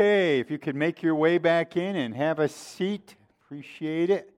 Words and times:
Okay, 0.00 0.38
if 0.38 0.48
you 0.48 0.60
could 0.60 0.76
make 0.76 1.02
your 1.02 1.16
way 1.16 1.38
back 1.38 1.76
in 1.76 1.96
and 1.96 2.14
have 2.14 2.38
a 2.38 2.48
seat, 2.48 3.16
appreciate 3.42 4.10
it. 4.10 4.32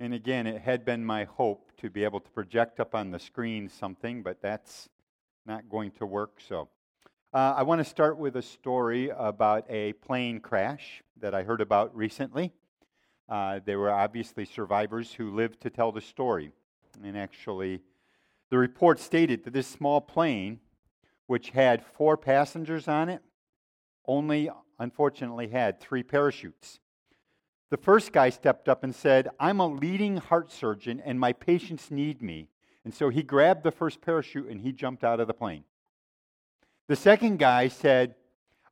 And 0.00 0.12
again, 0.12 0.48
it 0.48 0.60
had 0.60 0.84
been 0.84 1.04
my 1.04 1.22
hope 1.22 1.70
to 1.76 1.88
be 1.88 2.02
able 2.02 2.18
to 2.18 2.28
project 2.30 2.80
up 2.80 2.96
on 2.96 3.12
the 3.12 3.20
screen 3.20 3.68
something, 3.68 4.24
but 4.24 4.42
that's 4.42 4.88
not 5.46 5.68
going 5.68 5.92
to 5.92 6.04
work. 6.04 6.40
So 6.48 6.68
uh, 7.32 7.54
I 7.56 7.62
want 7.62 7.78
to 7.78 7.84
start 7.84 8.18
with 8.18 8.34
a 8.34 8.42
story 8.42 9.12
about 9.16 9.70
a 9.70 9.92
plane 9.92 10.40
crash 10.40 11.00
that 11.20 11.32
I 11.32 11.44
heard 11.44 11.60
about 11.60 11.94
recently. 11.94 12.50
Uh, 13.28 13.60
there 13.64 13.78
were 13.78 13.92
obviously 13.92 14.44
survivors 14.44 15.12
who 15.12 15.32
lived 15.32 15.60
to 15.60 15.70
tell 15.70 15.92
the 15.92 16.00
story. 16.00 16.50
And 17.04 17.16
actually, 17.16 17.82
the 18.50 18.58
report 18.58 18.98
stated 18.98 19.44
that 19.44 19.52
this 19.52 19.68
small 19.68 20.00
plane, 20.00 20.58
which 21.26 21.50
had 21.50 21.84
four 21.84 22.16
passengers 22.16 22.88
on 22.88 23.08
it, 23.08 23.22
only 24.06 24.50
unfortunately 24.78 25.48
had 25.48 25.80
three 25.80 26.02
parachutes. 26.02 26.80
The 27.70 27.76
first 27.76 28.12
guy 28.12 28.30
stepped 28.30 28.68
up 28.68 28.84
and 28.84 28.94
said, 28.94 29.28
I'm 29.40 29.60
a 29.60 29.66
leading 29.66 30.18
heart 30.18 30.52
surgeon 30.52 31.00
and 31.04 31.18
my 31.18 31.32
patients 31.32 31.90
need 31.90 32.22
me. 32.22 32.48
And 32.84 32.94
so 32.94 33.08
he 33.08 33.22
grabbed 33.22 33.64
the 33.64 33.72
first 33.72 34.00
parachute 34.00 34.48
and 34.48 34.60
he 34.60 34.72
jumped 34.72 35.02
out 35.02 35.20
of 35.20 35.26
the 35.26 35.34
plane. 35.34 35.64
The 36.86 36.96
second 36.96 37.38
guy 37.38 37.68
said, 37.68 38.14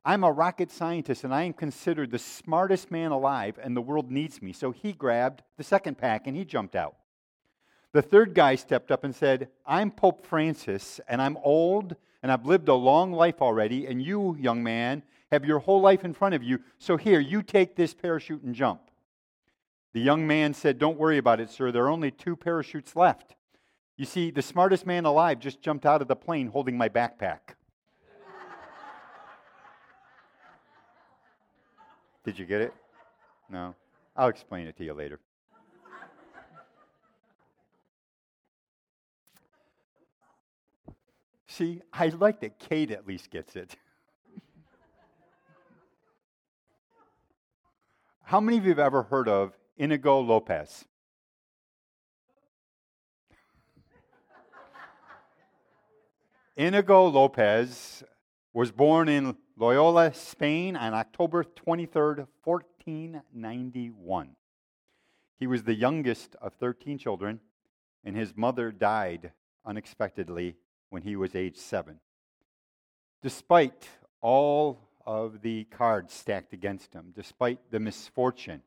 I'm 0.05 0.23
a 0.23 0.31
rocket 0.31 0.69
scientist 0.69 1.23
and 1.23 1.33
I 1.33 1.43
am 1.43 1.53
considered 1.53 2.11
the 2.11 2.19
smartest 2.19 2.91
man 2.91 3.11
alive 3.11 3.57
and 3.61 3.75
the 3.75 3.81
world 3.81 4.11
needs 4.11 4.41
me. 4.41 4.53
So 4.53 4.71
he 4.71 4.93
grabbed 4.93 5.41
the 5.57 5.63
second 5.63 5.97
pack 5.97 6.27
and 6.27 6.37
he 6.37 6.45
jumped 6.45 6.75
out. 6.75 6.95
The 7.93 8.01
third 8.01 8.33
guy 8.33 8.55
stepped 8.55 8.91
up 8.91 9.03
and 9.03 9.15
said, 9.15 9.49
I'm 9.65 9.91
Pope 9.91 10.25
Francis 10.25 10.99
and 11.07 11.21
I'm 11.21 11.37
old 11.43 11.95
and 12.23 12.31
I've 12.31 12.45
lived 12.45 12.69
a 12.69 12.73
long 12.73 13.11
life 13.11 13.41
already, 13.41 13.85
and 13.85 14.01
you, 14.01 14.35
young 14.39 14.63
man, 14.63 15.03
have 15.31 15.43
your 15.43 15.59
whole 15.59 15.81
life 15.81 16.05
in 16.05 16.13
front 16.13 16.33
of 16.33 16.41
you. 16.41 16.61
So 16.79 16.95
here, 16.95 17.19
you 17.19 17.43
take 17.43 17.75
this 17.75 17.93
parachute 17.93 18.41
and 18.43 18.55
jump. 18.55 18.81
The 19.91 19.99
young 19.99 20.25
man 20.25 20.53
said, 20.53 20.79
Don't 20.79 20.97
worry 20.97 21.17
about 21.17 21.41
it, 21.41 21.51
sir. 21.51 21.71
There 21.71 21.83
are 21.83 21.89
only 21.89 22.11
two 22.11 22.37
parachutes 22.37 22.95
left. 22.95 23.35
You 23.97 24.05
see, 24.05 24.31
the 24.31 24.41
smartest 24.41 24.85
man 24.85 25.05
alive 25.05 25.39
just 25.39 25.61
jumped 25.61 25.85
out 25.85 26.01
of 26.01 26.07
the 26.07 26.15
plane 26.15 26.47
holding 26.47 26.77
my 26.77 26.89
backpack. 26.89 27.39
Did 32.23 32.39
you 32.39 32.45
get 32.45 32.61
it? 32.61 32.73
No? 33.49 33.75
I'll 34.15 34.29
explain 34.29 34.67
it 34.67 34.77
to 34.77 34.85
you 34.85 34.93
later. 34.93 35.19
See, 41.55 41.81
I 41.93 42.07
like 42.07 42.39
that 42.39 42.57
Kate 42.57 42.89
at 42.89 43.05
least 43.05 43.29
gets 43.29 43.55
it. 43.55 43.75
How 48.23 48.39
many 48.39 48.57
of 48.57 48.63
you 48.63 48.71
have 48.71 48.79
ever 48.79 49.03
heard 49.03 49.29
of 49.29 49.55
Inigo 49.77 50.19
Lopez? 50.21 50.85
Inigo 56.57 57.05
Lopez 57.05 58.03
was 58.51 58.71
born 58.71 59.07
in 59.07 59.37
Loyola, 59.55 60.11
Spain 60.15 60.75
on 60.75 60.95
October 60.95 61.43
23rd, 61.43 62.25
1491. 62.43 64.35
He 65.37 65.45
was 65.45 65.61
the 65.61 65.75
youngest 65.75 66.35
of 66.41 66.55
13 66.55 66.97
children, 66.97 67.41
and 68.03 68.15
his 68.17 68.35
mother 68.35 68.71
died 68.71 69.33
unexpectedly 69.63 70.55
when 70.93 71.01
he 71.01 71.15
was 71.15 71.35
age 71.35 71.57
seven. 71.57 71.99
Despite 73.23 73.89
all 74.21 74.79
of 75.07 75.41
the 75.41 75.63
cards 75.63 76.13
stacked 76.13 76.53
against 76.53 76.93
him, 76.93 77.11
despite 77.15 77.71
the 77.71 77.79
misfortune 77.79 78.61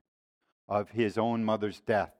of 0.68 0.90
his 0.90 1.16
own 1.16 1.44
mother's 1.44 1.80
death, 1.82 2.10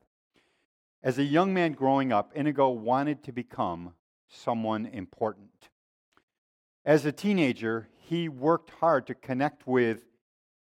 as 1.02 1.18
a 1.18 1.24
young 1.24 1.52
man 1.52 1.72
growing 1.72 2.12
up, 2.12 2.30
Inigo 2.36 2.68
wanted 2.70 3.24
to 3.24 3.32
become 3.32 3.94
someone 4.28 4.86
important. 4.86 5.70
As 6.84 7.04
a 7.04 7.10
teenager, 7.10 7.88
he 7.96 8.28
worked 8.28 8.70
hard 8.70 9.08
to 9.08 9.14
connect 9.14 9.66
with 9.66 9.98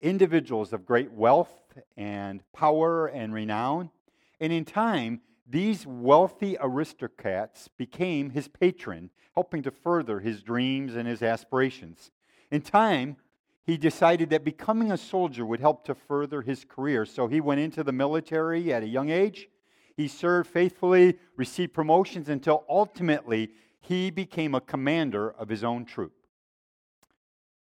individuals 0.00 0.72
of 0.72 0.86
great 0.86 1.10
wealth 1.10 1.74
and 1.96 2.40
power 2.52 3.08
and 3.08 3.34
renown. 3.34 3.90
And 4.38 4.52
in 4.52 4.64
time, 4.64 5.22
these 5.46 5.86
wealthy 5.86 6.56
aristocrats 6.60 7.68
became 7.68 8.30
his 8.30 8.48
patron, 8.48 9.10
helping 9.34 9.62
to 9.62 9.70
further 9.70 10.20
his 10.20 10.42
dreams 10.42 10.94
and 10.94 11.06
his 11.06 11.22
aspirations. 11.22 12.10
In 12.50 12.62
time, 12.62 13.16
he 13.64 13.76
decided 13.76 14.30
that 14.30 14.44
becoming 14.44 14.92
a 14.92 14.96
soldier 14.96 15.44
would 15.44 15.60
help 15.60 15.84
to 15.84 15.94
further 15.94 16.42
his 16.42 16.64
career. 16.64 17.06
So 17.06 17.26
he 17.26 17.40
went 17.40 17.60
into 17.60 17.82
the 17.82 17.92
military 17.92 18.72
at 18.72 18.82
a 18.82 18.88
young 18.88 19.10
age. 19.10 19.48
He 19.96 20.08
served 20.08 20.50
faithfully, 20.50 21.18
received 21.36 21.72
promotions 21.72 22.28
until 22.28 22.64
ultimately 22.68 23.50
he 23.80 24.10
became 24.10 24.54
a 24.54 24.60
commander 24.60 25.30
of 25.30 25.48
his 25.48 25.64
own 25.64 25.84
troop. 25.84 26.12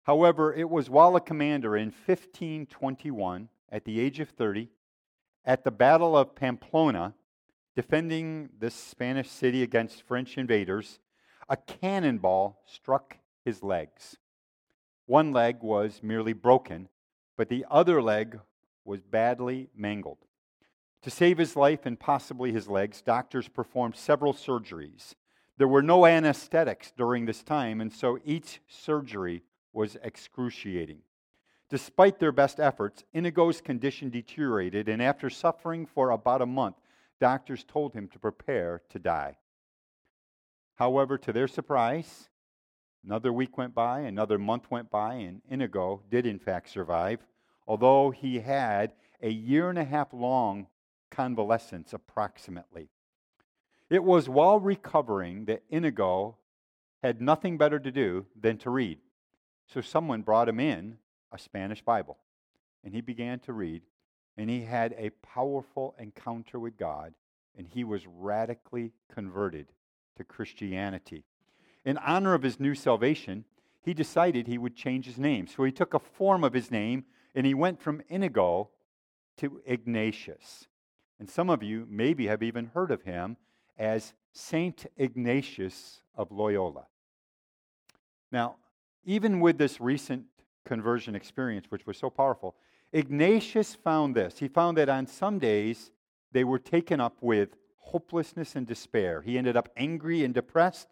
However, 0.03 0.53
it 0.53 0.69
was 0.69 0.89
while 0.89 1.15
a 1.15 1.21
commander 1.21 1.75
in 1.75 1.87
1521, 1.87 3.49
at 3.71 3.83
the 3.83 3.99
age 3.99 4.19
of 4.19 4.29
30, 4.29 4.69
at 5.45 5.63
the 5.63 5.71
Battle 5.71 6.17
of 6.17 6.35
Pamplona, 6.35 7.13
defending 7.77 8.49
this 8.59 8.73
Spanish 8.73 9.29
city 9.29 9.61
against 9.61 10.01
French 10.01 10.35
invaders, 10.35 10.97
a 11.47 11.55
cannonball 11.55 12.59
struck 12.65 13.17
his 13.45 13.61
legs. 13.61 14.17
One 15.05 15.31
leg 15.31 15.57
was 15.61 15.99
merely 16.01 16.33
broken, 16.33 16.89
but 17.37 17.49
the 17.49 17.67
other 17.69 18.01
leg 18.01 18.39
was 18.83 19.01
badly 19.01 19.69
mangled. 19.75 20.17
To 21.03 21.11
save 21.11 21.37
his 21.37 21.55
life 21.55 21.85
and 21.85 21.99
possibly 21.99 22.51
his 22.51 22.67
legs, 22.67 23.03
doctors 23.03 23.47
performed 23.47 23.95
several 23.95 24.33
surgeries. 24.33 25.13
There 25.59 25.67
were 25.67 25.83
no 25.83 26.07
anesthetics 26.07 26.91
during 26.97 27.27
this 27.27 27.43
time, 27.43 27.79
and 27.79 27.93
so 27.93 28.17
each 28.25 28.59
surgery 28.67 29.43
was 29.71 29.97
excruciating. 30.01 31.03
Despite 31.69 32.17
their 32.17 32.31
best 32.31 32.59
efforts, 32.59 33.03
Inigo's 33.13 33.61
condition 33.61 34.09
deteriorated, 34.09 34.89
and 34.89 34.99
after 34.99 35.29
suffering 35.29 35.85
for 35.85 36.09
about 36.09 36.41
a 36.41 36.47
month, 36.47 36.77
doctors 37.19 37.63
told 37.63 37.93
him 37.93 38.07
to 38.09 38.19
prepare 38.19 38.81
to 38.89 38.99
die. 38.99 39.37
However, 40.75 41.17
to 41.17 41.33
their 41.33 41.47
surprise, 41.47 42.29
another 43.03 43.33
week 43.33 43.57
went 43.57 43.73
by, 43.73 44.01
another 44.01 44.37
month 44.37 44.69
went 44.69 44.91
by, 44.91 45.15
and 45.15 45.41
Inigo 45.49 46.03
did 46.09 46.25
in 46.25 46.39
fact 46.39 46.69
survive, 46.69 47.25
although 47.67 48.11
he 48.11 48.39
had 48.39 48.93
a 49.21 49.29
year 49.29 49.69
and 49.69 49.79
a 49.79 49.83
half 49.83 50.13
long 50.13 50.67
convalescence 51.09 51.93
approximately. 51.93 52.89
It 53.89 54.03
was 54.03 54.29
while 54.29 54.59
recovering 54.59 55.45
that 55.45 55.63
Inigo 55.69 56.37
had 57.01 57.21
nothing 57.21 57.57
better 57.57 57.79
to 57.79 57.91
do 57.91 58.25
than 58.39 58.57
to 58.57 58.69
read. 58.69 58.99
So 59.67 59.81
someone 59.81 60.21
brought 60.21 60.49
him 60.49 60.59
in 60.59 60.97
a 61.31 61.37
Spanish 61.37 61.81
Bible, 61.81 62.17
and 62.83 62.93
he 62.93 63.01
began 63.01 63.39
to 63.39 63.53
read, 63.53 63.81
and 64.37 64.49
he 64.49 64.61
had 64.61 64.93
a 64.97 65.09
powerful 65.25 65.95
encounter 65.99 66.59
with 66.59 66.77
God, 66.77 67.13
and 67.57 67.67
he 67.67 67.83
was 67.83 68.05
radically 68.07 68.93
converted 69.13 69.67
to 70.15 70.23
Christianity. 70.23 71.23
In 71.83 71.97
honor 71.97 72.33
of 72.33 72.43
his 72.43 72.59
new 72.59 72.75
salvation, 72.75 73.45
he 73.81 73.93
decided 73.93 74.47
he 74.47 74.57
would 74.57 74.75
change 74.75 75.05
his 75.05 75.17
name. 75.17 75.47
So 75.47 75.63
he 75.63 75.71
took 75.71 75.93
a 75.93 75.99
form 75.99 76.43
of 76.43 76.53
his 76.53 76.69
name, 76.69 77.05
and 77.33 77.45
he 77.45 77.53
went 77.53 77.81
from 77.81 78.01
Inigo 78.09 78.69
to 79.37 79.61
Ignatius. 79.65 80.67
And 81.19 81.29
some 81.29 81.49
of 81.49 81.63
you 81.63 81.87
maybe 81.89 82.27
have 82.27 82.43
even 82.43 82.67
heard 82.73 82.91
of 82.91 83.03
him 83.03 83.37
as 83.77 84.13
Saint 84.33 84.85
Ignatius 84.97 86.01
of 86.15 86.31
Loyola. 86.31 86.85
Now, 88.31 88.57
even 89.05 89.39
with 89.39 89.57
this 89.57 89.79
recent 89.79 90.25
conversion 90.65 91.15
experience, 91.15 91.67
which 91.69 91.87
was 91.87 91.97
so 91.97 92.09
powerful, 92.09 92.55
Ignatius 92.93 93.75
found 93.75 94.15
this. 94.15 94.39
He 94.39 94.47
found 94.47 94.77
that 94.77 94.89
on 94.89 95.07
some 95.07 95.39
days 95.39 95.91
they 96.31 96.43
were 96.43 96.59
taken 96.59 96.99
up 96.99 97.17
with 97.21 97.49
hopelessness 97.77 98.55
and 98.55 98.67
despair. 98.67 99.21
He 99.21 99.37
ended 99.37 99.57
up 99.57 99.69
angry 99.77 100.23
and 100.23 100.33
depressed. 100.33 100.87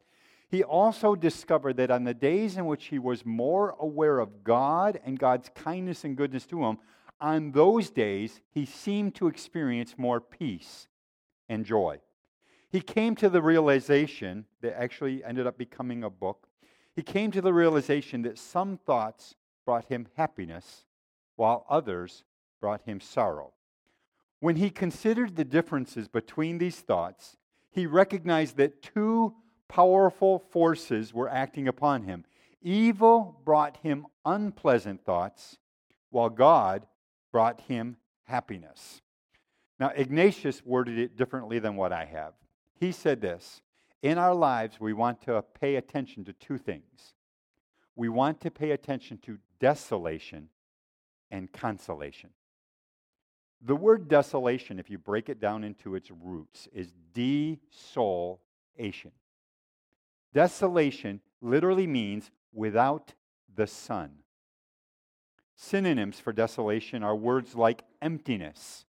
He 0.50 0.64
also 0.64 1.16
discovered 1.16 1.78
that 1.78 1.92
on 1.92 2.04
the 2.04 2.14
days 2.14 2.58
in 2.58 2.66
which 2.66 2.86
he 2.86 3.00
was 3.00 3.26
more 3.26 3.76
aware 3.80 4.20
of 4.20 4.44
God 4.44 5.00
and 5.04 5.20
God's 5.20 5.50
kindness 5.56 6.04
and 6.04 6.16
goodness 6.16 6.46
to 6.48 6.64
him, 6.64 6.78
on 7.20 7.52
those 7.52 7.90
days 7.90 8.42
he 8.52 8.66
seemed 8.66 9.16
to 9.16 9.28
experience 9.28 9.96
more 9.98 10.22
peace 10.22 10.88
and 11.50 11.66
joy. 11.66 12.00
He 12.70 12.82
came 12.82 13.16
to 13.16 13.30
the 13.30 13.42
realization 13.42 14.46
that 14.62 14.80
actually 14.80 15.24
ended 15.24 15.48
up 15.48 15.58
becoming 15.58 16.04
a 16.04 16.10
book. 16.10 16.48
He 16.96 17.02
came 17.02 17.32
to 17.32 17.42
the 17.42 17.54
realization 17.54 18.22
that 18.24 18.38
some 18.38 18.78
thoughts 18.78 19.36
brought 19.66 19.86
him 19.86 20.08
happiness 20.16 20.86
while 21.36 21.66
others 21.70 22.24
brought 22.60 22.82
him 22.84 23.00
sorrow. 23.00 23.54
When 24.40 24.58
he 24.58 24.70
considered 24.70 25.36
the 25.36 25.46
differences 25.46 26.08
between 26.08 26.58
these 26.58 26.80
thoughts, 26.80 27.38
he 27.72 27.86
recognized 27.86 28.58
that 28.58 28.82
two 28.82 29.36
powerful 29.68 30.40
forces 30.40 31.14
were 31.14 31.30
acting 31.30 31.68
upon 31.68 32.04
him. 32.04 32.26
Evil 32.62 33.40
brought 33.44 33.78
him 33.78 34.06
unpleasant 34.26 35.04
thoughts, 35.04 35.58
while 36.10 36.30
God 36.30 36.86
brought 37.32 37.62
him 37.62 37.98
happiness. 38.24 39.02
Now, 39.80 39.92
Ignatius 39.96 40.64
worded 40.66 40.98
it 40.98 41.18
differently 41.18 41.60
than 41.60 41.76
what 41.76 41.92
I 41.92 42.06
have. 42.06 42.34
He 42.80 42.92
said 42.92 43.22
this 43.22 43.62
In 44.02 44.18
our 44.18 44.34
lives, 44.34 44.80
we 44.80 44.94
want 44.94 45.22
to 45.24 45.44
pay 45.60 45.76
attention 45.76 46.24
to 46.26 46.34
two 46.34 46.58
things. 46.58 47.14
We 47.96 48.10
want 48.10 48.42
to 48.42 48.52
pay 48.52 48.72
attention 48.72 49.18
to 49.20 49.38
desolation 49.60 50.50
and 51.32 51.52
consolation. 51.52 52.30
The 53.62 53.76
word 53.76 54.08
desolation, 54.08 54.80
if 54.80 54.90
you 54.90 54.98
break 54.98 55.30
it 55.30 55.40
down 55.40 55.64
into 55.64 55.96
its 55.96 56.12
roots, 56.12 56.68
is 56.74 56.92
desolation. 57.14 59.12
Desolation 60.34 61.22
literally 61.42 61.88
means 61.88 62.30
without 62.54 63.14
the 63.56 63.66
sun. 63.66 64.12
Synonyms 65.56 66.20
for 66.20 66.34
desolation 66.34 67.02
are 67.02 67.16
words 67.16 67.56
like 67.56 67.84
emptiness 68.02 68.86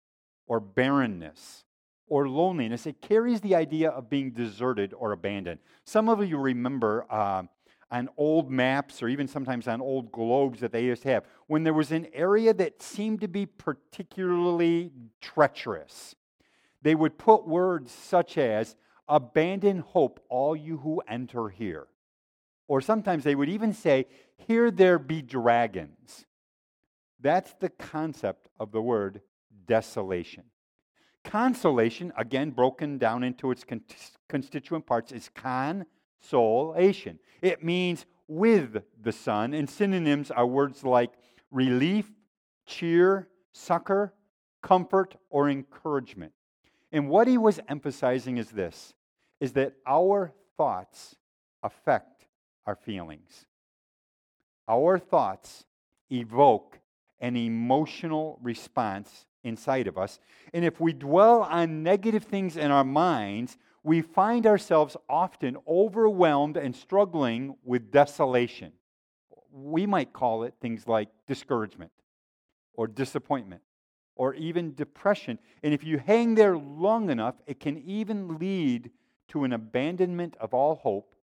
or 0.46 0.60
barrenness 0.60 1.64
or 2.06 2.28
loneliness. 2.28 2.86
It 2.86 3.00
carries 3.00 3.40
the 3.40 3.54
idea 3.54 3.90
of 3.90 4.08
being 4.08 4.30
deserted 4.30 4.94
or 4.94 5.12
abandoned. 5.12 5.60
Some 5.84 6.08
of 6.08 6.24
you 6.26 6.38
remember 6.38 7.04
uh, 7.10 7.42
on 7.92 8.08
old 8.16 8.50
maps 8.50 9.02
or 9.02 9.08
even 9.08 9.28
sometimes 9.28 9.68
on 9.68 9.82
old 9.82 10.10
globes 10.10 10.60
that 10.60 10.72
they 10.72 10.84
used 10.84 11.02
to 11.02 11.10
have, 11.10 11.24
when 11.46 11.62
there 11.62 11.74
was 11.74 11.92
an 11.92 12.08
area 12.14 12.54
that 12.54 12.82
seemed 12.82 13.20
to 13.20 13.28
be 13.28 13.44
particularly 13.44 14.90
treacherous, 15.20 16.16
they 16.80 16.94
would 16.94 17.18
put 17.18 17.46
words 17.46 17.92
such 17.92 18.38
as, 18.38 18.74
Abandon 19.08 19.80
hope, 19.80 20.24
all 20.30 20.56
you 20.56 20.78
who 20.78 21.02
enter 21.06 21.50
here. 21.50 21.86
Or 22.66 22.80
sometimes 22.80 23.24
they 23.24 23.34
would 23.34 23.50
even 23.50 23.74
say, 23.74 24.06
Here 24.36 24.70
there 24.70 24.98
be 24.98 25.20
dragons. 25.20 26.24
That's 27.20 27.52
the 27.60 27.68
concept 27.68 28.48
of 28.58 28.72
the 28.72 28.80
word 28.80 29.20
desolation. 29.66 30.44
Consolation, 31.24 32.12
again 32.16 32.50
broken 32.50 32.96
down 32.96 33.22
into 33.22 33.50
its 33.50 33.64
constituent 34.28 34.86
parts, 34.86 35.12
is 35.12 35.28
consolation. 36.22 37.18
It 37.40 37.62
means 37.64 38.06
with 38.28 38.82
the 39.02 39.12
sun, 39.12 39.54
and 39.54 39.68
synonyms 39.68 40.30
are 40.30 40.46
words 40.46 40.84
like 40.84 41.12
relief, 41.50 42.10
cheer, 42.66 43.28
succor, 43.52 44.14
comfort, 44.62 45.16
or 45.30 45.50
encouragement. 45.50 46.32
And 46.92 47.08
what 47.08 47.26
he 47.26 47.38
was 47.38 47.60
emphasizing 47.68 48.38
is 48.38 48.50
this 48.50 48.94
is 49.40 49.52
that 49.52 49.72
our 49.86 50.32
thoughts 50.56 51.16
affect 51.62 52.26
our 52.64 52.76
feelings. 52.76 53.46
Our 54.68 54.98
thoughts 54.98 55.64
evoke 56.10 56.78
an 57.20 57.36
emotional 57.36 58.38
response 58.40 59.26
inside 59.42 59.88
of 59.88 59.98
us. 59.98 60.20
And 60.54 60.64
if 60.64 60.80
we 60.80 60.92
dwell 60.92 61.42
on 61.42 61.82
negative 61.82 62.22
things 62.22 62.56
in 62.56 62.70
our 62.70 62.84
minds, 62.84 63.56
we 63.82 64.00
find 64.00 64.46
ourselves 64.46 64.96
often 65.08 65.56
overwhelmed 65.66 66.56
and 66.56 66.74
struggling 66.74 67.56
with 67.64 67.90
desolation. 67.90 68.72
We 69.50 69.86
might 69.86 70.12
call 70.12 70.44
it 70.44 70.54
things 70.60 70.86
like 70.86 71.08
discouragement 71.26 71.90
or 72.74 72.86
disappointment 72.86 73.62
or 74.14 74.34
even 74.34 74.74
depression. 74.74 75.38
And 75.62 75.74
if 75.74 75.84
you 75.84 75.98
hang 75.98 76.34
there 76.34 76.56
long 76.56 77.10
enough, 77.10 77.34
it 77.46 77.60
can 77.60 77.78
even 77.78 78.38
lead 78.38 78.90
to 79.28 79.44
an 79.44 79.52
abandonment 79.52 80.36
of 80.38 80.54
all 80.54 80.76
hope 80.76 81.14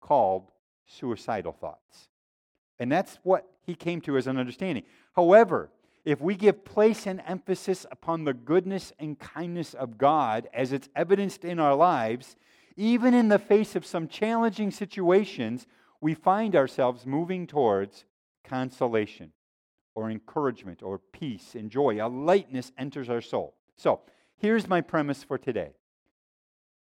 called 0.00 0.50
suicidal 0.86 1.52
thoughts. 1.52 2.08
And 2.78 2.90
that's 2.90 3.18
what 3.22 3.48
he 3.64 3.74
came 3.74 4.00
to 4.02 4.16
as 4.16 4.26
an 4.26 4.36
understanding. 4.36 4.84
However, 5.14 5.70
if 6.04 6.20
we 6.20 6.34
give 6.34 6.64
place 6.64 7.06
and 7.06 7.22
emphasis 7.26 7.86
upon 7.90 8.24
the 8.24 8.34
goodness 8.34 8.92
and 8.98 9.18
kindness 9.18 9.74
of 9.74 9.98
God 9.98 10.48
as 10.52 10.72
it's 10.72 10.88
evidenced 10.96 11.44
in 11.44 11.60
our 11.60 11.74
lives, 11.74 12.36
even 12.76 13.14
in 13.14 13.28
the 13.28 13.38
face 13.38 13.76
of 13.76 13.86
some 13.86 14.08
challenging 14.08 14.70
situations, 14.70 15.66
we 16.00 16.14
find 16.14 16.56
ourselves 16.56 17.06
moving 17.06 17.46
towards 17.46 18.04
consolation 18.44 19.32
or 19.94 20.10
encouragement 20.10 20.82
or 20.82 20.98
peace 20.98 21.54
and 21.54 21.70
joy. 21.70 22.04
A 22.04 22.08
lightness 22.08 22.72
enters 22.76 23.08
our 23.08 23.20
soul. 23.20 23.54
So, 23.76 24.00
here's 24.36 24.68
my 24.68 24.80
premise 24.80 25.22
for 25.22 25.38
today 25.38 25.72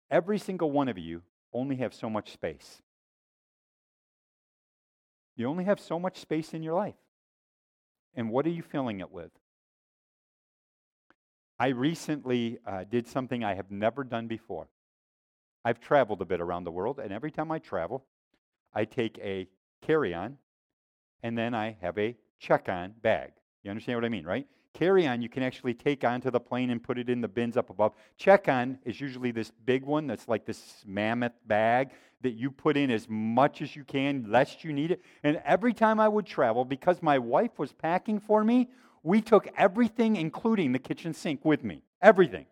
every 0.10 0.40
single 0.40 0.72
one 0.72 0.88
of 0.88 0.98
you 0.98 1.22
only 1.52 1.76
have 1.78 1.94
so 1.94 2.10
much 2.10 2.32
space. 2.32 2.82
You 5.36 5.48
only 5.48 5.66
have 5.66 5.80
so 5.80 6.00
much 6.00 6.18
space 6.18 6.54
in 6.54 6.64
your 6.64 6.74
life. 6.74 6.96
And 8.16 8.30
what 8.30 8.46
are 8.46 8.52
you 8.52 8.64
filling 8.64 9.00
it 9.00 9.12
with? 9.12 9.32
I 11.60 11.68
recently 11.68 12.60
uh, 12.66 12.86
did 12.90 13.08
something 13.08 13.44
I 13.44 13.54
have 13.54 13.70
never 13.70 14.04
done 14.04 14.28
before. 14.28 14.68
I've 15.66 15.80
traveled 15.80 16.22
a 16.22 16.26
bit 16.26 16.40
around 16.40 16.64
the 16.64 16.72
world, 16.72 17.00
and 17.00 17.12
every 17.12 17.32
time 17.32 17.52
I 17.52 17.60
travel, 17.60 18.06
I 18.74 18.86
take 18.86 19.18
a 19.20 19.48
carry 19.82 20.14
on 20.14 20.38
and 21.24 21.38
then 21.38 21.54
I 21.54 21.78
have 21.82 21.98
a 21.98 22.16
check 22.40 22.70
on 22.70 22.94
bag. 23.02 23.32
You 23.64 23.72
understand 23.72 23.98
what 23.98 24.06
I 24.06 24.10
mean, 24.10 24.26
right? 24.26 24.48
Carry 24.74 25.08
on, 25.08 25.22
you 25.22 25.30
can 25.30 25.44
actually 25.44 25.74
take 25.74 26.04
onto 26.04 26.30
the 26.30 26.40
plane 26.40 26.70
and 26.70 26.82
put 26.82 26.98
it 27.00 27.10
in 27.10 27.22
the 27.22 27.28
bins 27.28 27.58
up 27.58 27.70
above. 27.70 27.94
Check 28.18 28.48
on 28.48 28.78
is 28.86 29.02
usually 29.02 29.32
this 29.32 29.52
big 29.66 29.84
one 29.84 30.08
that's 30.08 30.28
like 30.28 30.46
this 30.46 30.84
mammoth 30.86 31.34
bag 31.48 31.90
that 32.22 32.32
you 32.32 32.52
put 32.52 32.78
in 32.78 32.92
as 32.92 33.08
much 33.10 33.62
as 33.62 33.76
you 33.76 33.84
can, 33.84 34.26
lest 34.30 34.64
you 34.64 34.72
need 34.72 34.92
it. 34.92 35.02
And 35.24 35.42
every 35.44 35.74
time 35.74 36.00
I 36.00 36.08
would 36.08 36.26
travel, 36.26 36.66
because 36.66 37.02
my 37.02 37.18
wife 37.18 37.58
was 37.58 37.74
packing 37.74 38.20
for 38.20 38.44
me, 38.44 38.70
we 39.02 39.22
took 39.22 39.48
everything, 39.58 40.18
including 40.18 40.72
the 40.72 40.80
kitchen 40.80 41.14
sink, 41.14 41.44
with 41.44 41.64
me. 41.64 41.82
Everything. 42.02 42.46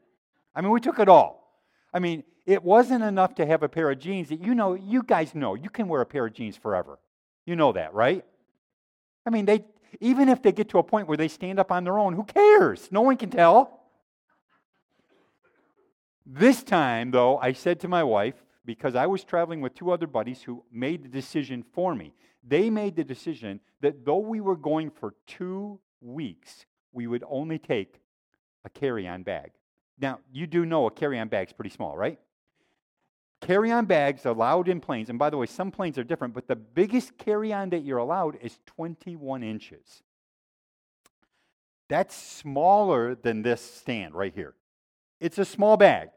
I 0.55 0.61
mean, 0.61 0.71
we 0.71 0.79
took 0.79 0.99
it 0.99 1.09
all. 1.09 1.61
I 1.93 1.99
mean, 1.99 2.23
it 2.45 2.63
wasn't 2.63 3.03
enough 3.03 3.35
to 3.35 3.45
have 3.45 3.61
a 3.61 3.69
pair 3.69 3.91
of 3.91 3.99
jeans 3.99 4.29
that 4.29 4.39
you 4.39 4.55
know, 4.55 4.73
you 4.73 5.03
guys 5.03 5.35
know, 5.35 5.53
you 5.53 5.69
can 5.69 5.87
wear 5.87 6.01
a 6.01 6.05
pair 6.05 6.25
of 6.25 6.33
jeans 6.33 6.55
forever. 6.55 6.97
You 7.45 7.55
know 7.55 7.73
that, 7.73 7.93
right? 7.93 8.25
I 9.25 9.29
mean, 9.29 9.45
they 9.45 9.65
even 9.99 10.29
if 10.29 10.41
they 10.41 10.51
get 10.51 10.69
to 10.69 10.79
a 10.79 10.83
point 10.83 11.07
where 11.07 11.17
they 11.17 11.27
stand 11.27 11.59
up 11.59 11.71
on 11.71 11.83
their 11.83 11.97
own, 11.97 12.13
who 12.13 12.23
cares? 12.23 12.89
No 12.91 13.01
one 13.01 13.17
can 13.17 13.29
tell. 13.29 13.81
This 16.25 16.61
time, 16.61 17.11
though, 17.11 17.37
I 17.37 17.53
said 17.53 17.79
to 17.81 17.87
my 17.87 18.03
wife, 18.03 18.35
because 18.65 18.95
I 18.95 19.05
was 19.05 19.23
traveling 19.23 19.61
with 19.61 19.73
two 19.73 19.91
other 19.91 20.07
buddies 20.07 20.41
who 20.41 20.63
made 20.71 21.03
the 21.03 21.09
decision 21.09 21.63
for 21.73 21.95
me. 21.95 22.13
They 22.45 22.69
made 22.69 22.97
the 22.97 23.03
decision 23.03 23.61
that 23.81 24.05
though 24.05 24.17
we 24.17 24.41
were 24.41 24.57
going 24.57 24.91
for 24.91 25.15
two 25.25 25.79
weeks, 26.01 26.65
we 26.91 27.07
would 27.07 27.23
only 27.29 27.59
take 27.59 28.01
a 28.65 28.69
carry 28.69 29.07
on 29.07 29.23
bag. 29.23 29.51
Now, 29.99 30.19
you 30.31 30.47
do 30.47 30.65
know 30.65 30.85
a 30.85 30.91
carry 30.91 31.17
on 31.17 31.29
bag 31.29 31.47
is 31.47 31.53
pretty 31.53 31.69
small, 31.69 31.95
right? 31.95 32.19
Carry 33.41 33.71
on 33.71 33.85
bags 33.85 34.25
allowed 34.25 34.67
in 34.67 34.81
planes, 34.81 35.09
and 35.09 35.19
by 35.19 35.29
the 35.29 35.37
way, 35.37 35.45
some 35.45 35.71
planes 35.71 35.97
are 35.97 36.03
different, 36.03 36.33
but 36.33 36.47
the 36.47 36.55
biggest 36.55 37.17
carry 37.17 37.53
on 37.53 37.69
that 37.69 37.83
you're 37.83 37.99
allowed 37.99 38.37
is 38.41 38.59
21 38.65 39.43
inches. 39.43 40.03
That's 41.87 42.15
smaller 42.15 43.15
than 43.15 43.43
this 43.43 43.61
stand 43.61 44.15
right 44.15 44.33
here. 44.33 44.55
It's 45.19 45.37
a 45.37 45.45
small 45.45 45.77
bag. 45.77 46.09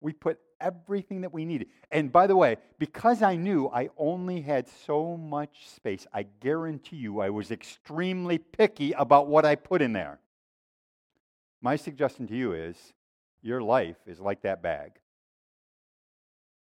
We 0.00 0.12
put 0.12 0.38
everything 0.60 1.20
that 1.22 1.32
we 1.32 1.44
needed. 1.44 1.68
And 1.90 2.10
by 2.12 2.26
the 2.26 2.36
way, 2.36 2.56
because 2.78 3.22
I 3.22 3.36
knew 3.36 3.68
I 3.68 3.90
only 3.96 4.40
had 4.40 4.68
so 4.68 5.16
much 5.16 5.68
space, 5.68 6.06
I 6.12 6.24
guarantee 6.40 6.96
you 6.96 7.20
I 7.20 7.30
was 7.30 7.50
extremely 7.50 8.38
picky 8.38 8.92
about 8.92 9.28
what 9.28 9.44
I 9.44 9.54
put 9.54 9.80
in 9.82 9.92
there. 9.92 10.18
My 11.60 11.76
suggestion 11.76 12.26
to 12.26 12.36
you 12.36 12.52
is 12.52 12.92
your 13.42 13.62
life 13.62 13.96
is 14.06 14.20
like 14.20 14.42
that 14.42 14.62
bag, 14.62 14.92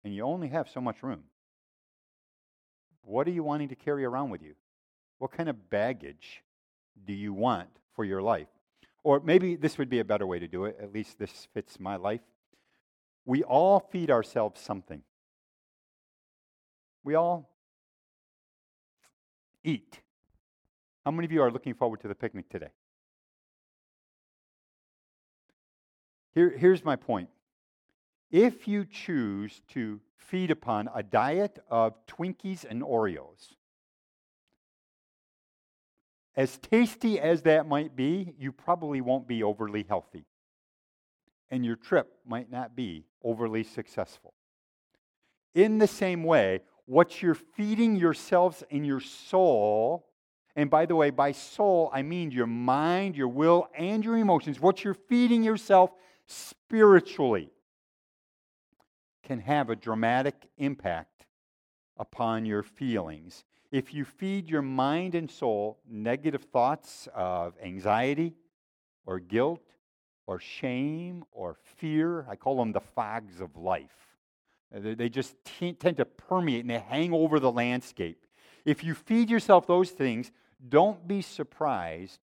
and 0.08 0.16
you 0.16 0.24
only 0.24 0.48
have 0.48 0.70
so 0.70 0.80
much 0.80 1.04
room. 1.04 1.24
What 3.02 3.28
are 3.28 3.32
you 3.32 3.44
wanting 3.44 3.68
to 3.68 3.76
carry 3.76 4.06
around 4.06 4.30
with 4.30 4.42
you? 4.42 4.56
What 5.18 5.34
kind 5.34 5.50
of 5.50 5.70
baggage 5.70 6.44
do 7.06 7.12
you 7.12 7.34
want 7.34 7.68
for 7.94 8.06
your 8.06 8.22
life? 8.22 8.48
Or 9.04 9.20
maybe 9.20 9.58
this 9.58 9.78
would 9.78 9.90
be 9.90 10.00
a 10.00 10.06
better 10.06 10.26
way 10.26 10.40
to 10.40 10.48
do 10.48 10.64
it. 10.64 10.78
At 10.82 10.94
least 10.94 11.20
this 11.20 11.50
fits 11.54 11.78
my 11.78 11.98
life. 11.98 12.22
We 13.26 13.44
all 13.44 13.82
feed 13.92 14.10
ourselves 14.10 14.62
something. 14.62 15.02
We 17.04 17.16
all 17.16 17.50
eat. 19.66 20.00
How 21.04 21.12
many 21.12 21.26
of 21.26 21.34
you 21.34 21.42
are 21.42 21.52
looking 21.52 21.74
forward 21.74 22.00
to 22.00 22.08
the 22.08 22.16
picnic 22.16 22.48
today? 22.48 22.72
Here, 26.34 26.50
here's 26.58 26.86
my 26.86 26.96
point. 26.96 27.28
If 28.30 28.68
you 28.68 28.86
choose 28.86 29.62
to 29.70 30.02
feed 30.18 30.52
upon 30.52 30.90
a 30.94 31.02
diet 31.02 31.60
of 31.70 32.06
Twinkies 32.08 32.66
and 32.70 32.82
Oreos, 32.82 33.56
as 36.36 36.58
tasty 36.58 37.20
as 37.20 37.44
that 37.44 37.68
might 37.68 37.96
be, 37.96 38.34
you 38.38 38.52
probably 38.52 39.02
won't 39.02 39.28
be 39.28 39.42
overly 39.44 39.86
healthy 39.88 40.26
and 41.50 41.66
your 41.66 41.76
trip 41.76 42.12
might 42.26 42.52
not 42.52 42.76
be 42.76 43.06
overly 43.24 43.64
successful. 43.64 44.34
In 45.56 45.78
the 45.78 45.88
same 45.88 46.24
way, 46.24 46.62
what 46.86 47.22
you're 47.22 47.36
feeding 47.36 47.96
yourselves 47.96 48.64
in 48.70 48.84
your 48.84 49.00
soul, 49.00 50.08
and 50.56 50.70
by 50.70 50.86
the 50.86 50.96
way, 50.96 51.10
by 51.10 51.32
soul, 51.32 51.90
I 51.94 52.02
mean 52.02 52.32
your 52.32 52.48
mind, 52.48 53.16
your 53.16 53.28
will, 53.28 53.68
and 53.78 54.04
your 54.04 54.18
emotions, 54.18 54.60
what 54.60 54.84
you're 54.84 54.94
feeding 54.94 55.44
yourself 55.44 55.92
spiritually 56.26 57.50
can 59.28 59.40
have 59.42 59.70
a 59.70 59.76
dramatic 59.76 60.50
impact 60.58 61.26
upon 61.98 62.46
your 62.46 62.64
feelings. 62.64 63.44
If 63.74 63.94
you 63.94 64.06
feed 64.06 64.50
your 64.50 64.62
mind 64.62 65.16
and 65.16 65.30
soul 65.30 65.80
negative 65.86 66.44
thoughts 66.46 67.10
of 67.14 67.54
anxiety 67.62 68.36
or 69.06 69.20
guilt 69.20 69.66
or 70.28 70.40
shame 70.40 71.26
or 71.34 71.58
fear, 71.76 72.26
I 72.30 72.38
call 72.38 72.56
them 72.56 72.72
the 72.72 72.80
fogs 72.80 73.42
of 73.42 73.58
life. 73.58 74.16
Uh, 74.74 74.96
they 74.96 75.10
just 75.10 75.36
tend 75.44 75.98
to 75.98 76.06
permeate 76.06 76.62
and 76.62 76.70
they 76.70 76.80
hang 76.80 77.14
over 77.14 77.42
the 77.42 77.52
landscape. 77.52 78.26
If 78.64 78.82
you 78.82 78.94
feed 78.94 79.30
yourself 79.30 79.68
those 79.68 79.92
things, 79.92 80.32
don't 80.70 81.06
be 81.06 81.22
surprised 81.22 82.20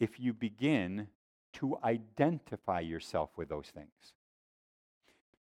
if 0.00 0.18
you 0.18 0.32
begin 0.32 1.06
to 1.54 1.78
identify 1.84 2.80
yourself 2.80 3.30
with 3.36 3.48
those 3.48 3.68
things. 3.72 4.14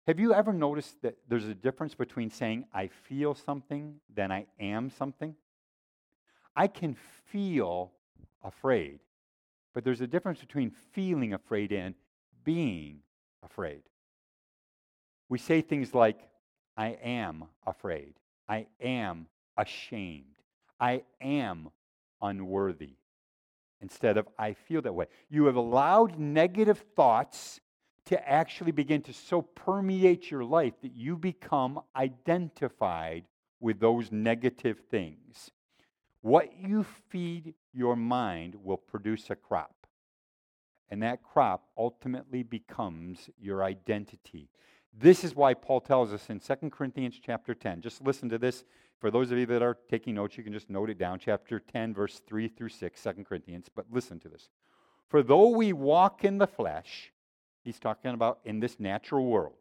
Have 0.08 0.20
you 0.20 0.34
ever 0.34 0.52
noticed 0.52 1.02
that 1.04 1.18
there's 1.28 1.46
a 1.46 1.54
difference 1.54 1.94
between 1.94 2.32
saying, 2.32 2.66
I 2.74 2.88
feel 2.88 3.36
something, 3.36 4.00
than 4.14 4.32
I 4.32 4.48
am 4.60 4.90
something? 4.90 5.36
I 6.56 6.68
can 6.68 6.96
feel 7.32 7.92
afraid, 8.44 9.00
but 9.74 9.84
there's 9.84 10.02
a 10.02 10.08
difference 10.08 10.40
between 10.40 10.72
feeling 10.94 11.34
afraid 11.34 11.72
and 11.72 11.94
being 12.44 13.02
afraid. 13.44 13.84
We 15.30 15.38
say 15.38 15.62
things 15.62 15.94
like, 15.94 16.20
I 16.76 16.98
am 17.04 17.46
afraid, 17.68 18.16
I 18.48 18.68
am 18.82 19.28
ashamed, 19.58 20.42
I 20.80 21.04
am 21.22 21.70
unworthy, 22.22 22.96
instead 23.82 24.18
of 24.18 24.28
I 24.38 24.54
feel 24.54 24.82
that 24.82 24.94
way. 24.94 25.06
You 25.30 25.46
have 25.46 25.56
allowed 25.56 26.18
negative 26.18 26.84
thoughts 26.96 27.60
to 28.06 28.30
actually 28.30 28.72
begin 28.72 29.02
to 29.04 29.14
so 29.14 29.42
permeate 29.42 30.32
your 30.32 30.44
life 30.44 30.74
that 30.82 30.96
you 30.96 31.16
become 31.16 31.80
identified 31.96 33.26
with 33.60 33.80
those 33.80 34.12
negative 34.12 34.80
things. 34.90 35.52
What 36.22 36.60
you 36.60 36.86
feed 37.10 37.54
your 37.74 37.96
mind 37.96 38.56
will 38.64 38.78
produce 38.78 39.30
a 39.30 39.36
crop. 39.36 39.88
And 40.90 41.04
that 41.04 41.24
crop 41.24 41.68
ultimately 41.78 42.44
becomes 42.44 43.30
your 43.40 43.64
identity. 43.64 44.50
This 44.98 45.24
is 45.24 45.36
why 45.36 45.54
Paul 45.54 45.82
tells 45.82 46.12
us 46.12 46.30
in 46.30 46.40
2 46.40 46.70
Corinthians 46.72 47.20
chapter 47.24 47.54
10. 47.54 47.82
Just 47.82 48.02
listen 48.02 48.28
to 48.30 48.38
this. 48.38 48.64
For 49.00 49.12
those 49.12 49.32
of 49.32 49.38
you 49.38 49.46
that 49.46 49.62
are 49.62 49.78
taking 49.90 50.16
notes, 50.16 50.38
you 50.38 50.44
can 50.44 50.52
just 50.52 50.70
note 50.70 50.90
it 50.90 50.98
down. 50.98 51.20
Chapter 51.20 51.60
10, 51.60 51.94
verse 51.94 52.22
3 52.28 52.48
through 52.48 52.70
6, 52.70 53.04
2 53.04 53.12
Corinthians. 53.24 53.68
But 53.74 53.86
listen 53.92 54.20
to 54.22 54.30
this. 54.30 54.50
For 55.08 55.24
though 55.24 55.50
we 55.50 55.74
walk 55.74 56.24
in 56.24 56.38
the 56.38 56.48
flesh, 56.48 57.12
He's 57.64 57.80
talking 57.80 58.14
about 58.14 58.40
in 58.46 58.60
this 58.60 58.80
natural 58.80 59.26
world. 59.26 59.56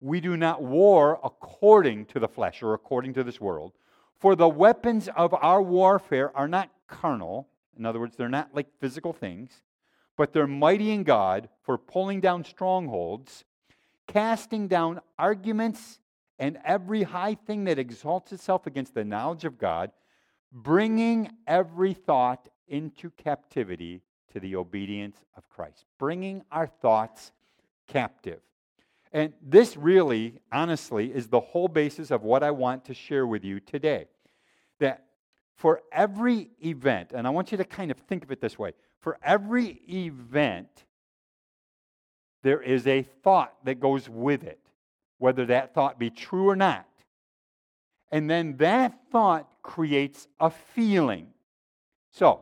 We 0.00 0.20
do 0.20 0.36
not 0.36 0.62
war 0.62 1.20
according 1.22 2.06
to 2.06 2.18
the 2.18 2.28
flesh 2.28 2.62
or 2.62 2.74
according 2.74 3.14
to 3.14 3.24
this 3.24 3.40
world. 3.40 3.72
For 4.18 4.34
the 4.34 4.48
weapons 4.48 5.08
of 5.14 5.34
our 5.34 5.62
warfare 5.62 6.36
are 6.36 6.48
not 6.48 6.70
carnal. 6.88 7.48
In 7.78 7.86
other 7.86 8.00
words, 8.00 8.16
they're 8.16 8.28
not 8.28 8.54
like 8.54 8.68
physical 8.80 9.12
things, 9.12 9.62
but 10.16 10.32
they're 10.32 10.46
mighty 10.46 10.90
in 10.90 11.04
God 11.04 11.48
for 11.62 11.78
pulling 11.78 12.20
down 12.20 12.44
strongholds, 12.44 13.44
casting 14.06 14.68
down 14.68 15.00
arguments 15.18 16.00
and 16.38 16.58
every 16.64 17.02
high 17.02 17.34
thing 17.34 17.64
that 17.64 17.78
exalts 17.78 18.32
itself 18.32 18.66
against 18.66 18.94
the 18.94 19.04
knowledge 19.04 19.44
of 19.44 19.58
God, 19.58 19.92
bringing 20.50 21.30
every 21.46 21.92
thought 21.92 22.48
into 22.66 23.10
captivity 23.10 24.02
to 24.32 24.40
the 24.40 24.56
obedience 24.56 25.16
of 25.36 25.48
Christ, 25.48 25.84
bringing 25.98 26.42
our 26.50 26.66
thoughts 26.66 27.32
captive. 27.86 28.40
And 29.12 29.32
this 29.42 29.76
really, 29.76 30.40
honestly, 30.52 31.12
is 31.12 31.28
the 31.28 31.40
whole 31.40 31.68
basis 31.68 32.10
of 32.10 32.22
what 32.22 32.42
I 32.42 32.52
want 32.52 32.84
to 32.86 32.94
share 32.94 33.26
with 33.26 33.44
you 33.44 33.58
today. 33.58 34.06
That 34.78 35.04
for 35.56 35.82
every 35.92 36.50
event, 36.64 37.12
and 37.12 37.26
I 37.26 37.30
want 37.30 37.50
you 37.50 37.58
to 37.58 37.64
kind 37.64 37.90
of 37.90 37.98
think 37.98 38.22
of 38.22 38.30
it 38.30 38.40
this 38.40 38.58
way 38.58 38.72
for 39.00 39.18
every 39.22 39.80
event, 39.88 40.84
there 42.42 42.60
is 42.60 42.86
a 42.86 43.02
thought 43.02 43.54
that 43.64 43.80
goes 43.80 44.08
with 44.08 44.44
it, 44.44 44.60
whether 45.18 45.46
that 45.46 45.74
thought 45.74 45.98
be 45.98 46.10
true 46.10 46.48
or 46.48 46.56
not. 46.56 46.86
And 48.12 48.28
then 48.28 48.56
that 48.58 48.98
thought 49.10 49.50
creates 49.62 50.28
a 50.38 50.50
feeling. 50.50 51.28
So, 52.10 52.40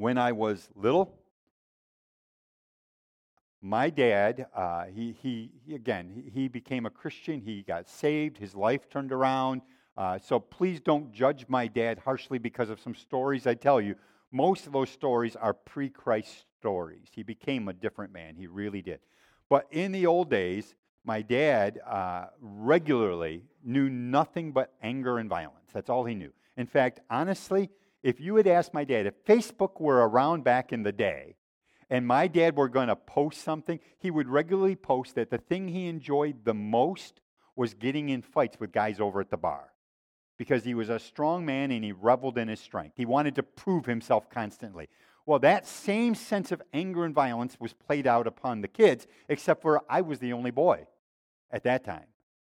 when 0.00 0.16
I 0.16 0.32
was 0.32 0.66
little, 0.74 1.14
my 3.60 3.90
dad, 3.90 4.46
uh, 4.56 4.86
he, 4.86 5.14
he, 5.22 5.50
he, 5.66 5.74
again, 5.74 6.10
he, 6.10 6.40
he, 6.40 6.48
became 6.48 6.86
a 6.86 6.90
Christian. 6.90 7.42
He 7.42 7.60
got 7.60 7.86
saved. 7.86 8.38
His 8.38 8.54
life 8.54 8.88
turned 8.88 9.12
around. 9.12 9.60
Uh, 9.98 10.18
so 10.18 10.40
please 10.40 10.80
don't 10.80 11.12
judge 11.12 11.44
my 11.48 11.66
dad 11.66 11.98
harshly 11.98 12.38
because 12.38 12.70
of 12.70 12.80
some 12.80 12.94
stories 12.94 13.46
I 13.46 13.52
tell 13.52 13.78
you. 13.78 13.94
Most 14.32 14.66
of 14.66 14.72
those 14.72 14.88
stories 14.88 15.36
are 15.36 15.52
pre 15.52 15.90
Christ 15.90 16.46
stories. 16.58 17.08
He 17.12 17.22
became 17.22 17.68
a 17.68 17.74
different 17.74 18.10
man. 18.10 18.36
He 18.36 18.46
really 18.46 18.80
did. 18.80 19.00
But 19.50 19.66
in 19.70 19.92
the 19.92 20.06
old 20.06 20.30
days, 20.30 20.74
my 21.04 21.20
dad 21.20 21.78
uh, 21.86 22.28
regularly 22.40 23.42
knew 23.62 23.90
nothing 23.90 24.52
but 24.52 24.72
anger 24.82 25.18
and 25.18 25.28
violence. 25.28 25.68
That's 25.74 25.90
all 25.90 26.06
he 26.06 26.14
knew. 26.14 26.32
In 26.56 26.66
fact, 26.66 27.00
honestly, 27.10 27.68
if 28.02 28.20
you 28.20 28.36
had 28.36 28.46
asked 28.46 28.74
my 28.74 28.84
dad, 28.84 29.06
if 29.06 29.24
Facebook 29.24 29.80
were 29.80 30.08
around 30.08 30.44
back 30.44 30.72
in 30.72 30.82
the 30.82 30.92
day, 30.92 31.36
and 31.90 32.06
my 32.06 32.28
dad 32.28 32.56
were 32.56 32.68
going 32.68 32.88
to 32.88 32.96
post 32.96 33.42
something, 33.42 33.80
he 33.98 34.10
would 34.10 34.28
regularly 34.28 34.76
post 34.76 35.16
that 35.16 35.30
the 35.30 35.38
thing 35.38 35.68
he 35.68 35.88
enjoyed 35.88 36.44
the 36.44 36.54
most 36.54 37.20
was 37.56 37.74
getting 37.74 38.08
in 38.08 38.22
fights 38.22 38.58
with 38.60 38.72
guys 38.72 39.00
over 39.00 39.20
at 39.20 39.30
the 39.30 39.36
bar. 39.36 39.72
Because 40.38 40.64
he 40.64 40.72
was 40.72 40.88
a 40.88 40.98
strong 40.98 41.44
man 41.44 41.70
and 41.70 41.84
he 41.84 41.92
reveled 41.92 42.38
in 42.38 42.48
his 42.48 42.60
strength. 42.60 42.96
He 42.96 43.04
wanted 43.04 43.34
to 43.34 43.42
prove 43.42 43.84
himself 43.84 44.30
constantly. 44.30 44.88
Well, 45.26 45.40
that 45.40 45.66
same 45.66 46.14
sense 46.14 46.50
of 46.52 46.62
anger 46.72 47.04
and 47.04 47.14
violence 47.14 47.58
was 47.60 47.74
played 47.74 48.06
out 48.06 48.26
upon 48.26 48.62
the 48.62 48.68
kids, 48.68 49.06
except 49.28 49.60
for 49.60 49.82
I 49.88 50.00
was 50.00 50.20
the 50.20 50.32
only 50.32 50.50
boy 50.50 50.86
at 51.50 51.64
that 51.64 51.84
time. 51.84 52.06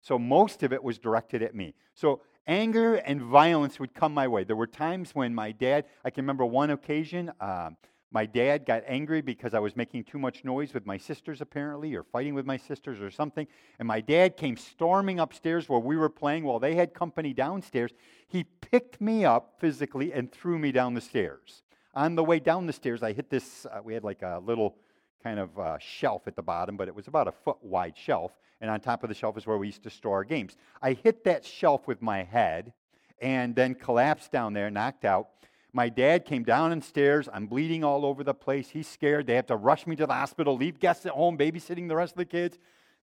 So 0.01 0.19
most 0.19 0.63
of 0.63 0.73
it 0.73 0.83
was 0.83 0.99
directed 0.99 1.43
at 1.43 1.55
me. 1.55 1.75
So 1.95 2.21
anger 2.47 2.97
and 2.97 3.21
violence 3.21 3.79
would 3.81 3.95
come 3.95 4.15
my 4.15 4.29
way. 4.29 4.45
There 4.45 4.57
were 4.57 4.67
times 4.67 5.15
when 5.15 5.35
my 5.35 5.53
dad, 5.53 5.87
I 6.05 6.11
can 6.11 6.25
remember 6.25 6.45
one 6.45 6.71
occasion, 6.71 7.33
um, 7.41 7.77
my 8.15 8.27
dad 8.27 8.65
got 8.65 8.85
angry 8.87 9.23
because 9.23 9.55
I 9.55 9.59
was 9.59 9.75
making 9.75 10.05
too 10.05 10.21
much 10.21 10.45
noise 10.45 10.73
with 10.73 10.87
my 10.87 10.97
sisters, 10.97 11.41
apparently, 11.41 11.97
or 11.97 12.05
fighting 12.05 12.33
with 12.33 12.47
my 12.47 12.57
sisters 12.57 13.01
or 13.01 13.11
something. 13.11 13.49
And 13.81 13.89
my 13.89 14.01
dad 14.01 14.37
came 14.37 14.57
storming 14.57 15.19
upstairs 15.19 15.69
where 15.69 15.81
we 15.81 15.97
were 15.97 16.09
playing 16.09 16.45
while 16.45 16.61
they 16.61 16.77
had 16.77 16.95
company 16.95 17.33
downstairs. 17.33 17.93
He 18.29 18.45
picked 18.45 19.01
me 19.01 19.25
up 19.25 19.57
physically 19.59 20.13
and 20.13 20.31
threw 20.31 20.61
me 20.61 20.71
down 20.71 20.95
the 20.95 21.01
stairs. 21.01 21.65
On 21.93 22.15
the 22.15 22.23
way 22.23 22.39
down 22.39 22.67
the 22.67 22.73
stairs, 22.73 23.03
I 23.03 23.13
hit 23.13 23.31
this, 23.31 23.67
uh, 23.67 23.81
we 23.83 23.95
had 23.95 24.05
like 24.05 24.23
a 24.23 24.41
little 24.45 24.77
kind 25.25 25.41
of 25.41 25.59
uh, 25.59 25.79
shelf 25.79 26.23
at 26.27 26.37
the 26.37 26.43
bottom, 26.43 26.77
but 26.77 26.87
it 26.87 26.95
was 26.95 27.09
about 27.09 27.27
a 27.27 27.33
foot 27.33 27.57
wide 27.63 27.97
shelf. 27.97 28.33
And 28.61 28.71
on 28.71 28.79
top 28.79 29.03
of 29.03 29.09
the 29.09 29.15
shelf 29.15 29.37
is 29.39 29.47
where 29.47 29.57
we 29.57 29.67
used 29.67 29.83
to 29.83 29.91
store 29.91 30.17
our 30.17 30.25
games. 30.25 30.57
I 30.83 30.93
hit 30.93 31.25
that 31.25 31.45
shelf 31.45 31.89
with 31.89 32.03
my 32.03 32.23
head 32.23 32.73
and 33.21 33.57
then 33.57 33.75
collapsed 33.75 34.31
down 34.31 34.53
there, 34.53 34.71
knocked 34.71 35.05
out. 35.05 35.31
My 35.73 35.89
dad 35.89 36.25
came 36.25 36.45
down 36.45 36.79
the 36.79 36.85
stairs. 36.85 37.29
I'm 37.33 37.47
bleeding 37.47 37.83
all 37.83 38.07
over 38.07 38.23
the 38.23 38.35
place. 38.35 38.69
He's 38.69 38.87
scared. 38.87 39.27
They 39.27 39.35
have 39.35 39.47
to 39.47 39.57
rush 39.57 39.87
me 39.87 39.97
to 39.97 40.07
the 40.07 40.13
hospital, 40.13 40.57
leave 40.57 40.79
guests 40.79 41.05
at 41.07 41.13
home, 41.13 41.37
babysitting 41.37 41.89
the 41.89 41.97
rest 41.97 42.13
of 42.13 42.19
the 42.19 42.27
kids. 42.27 42.59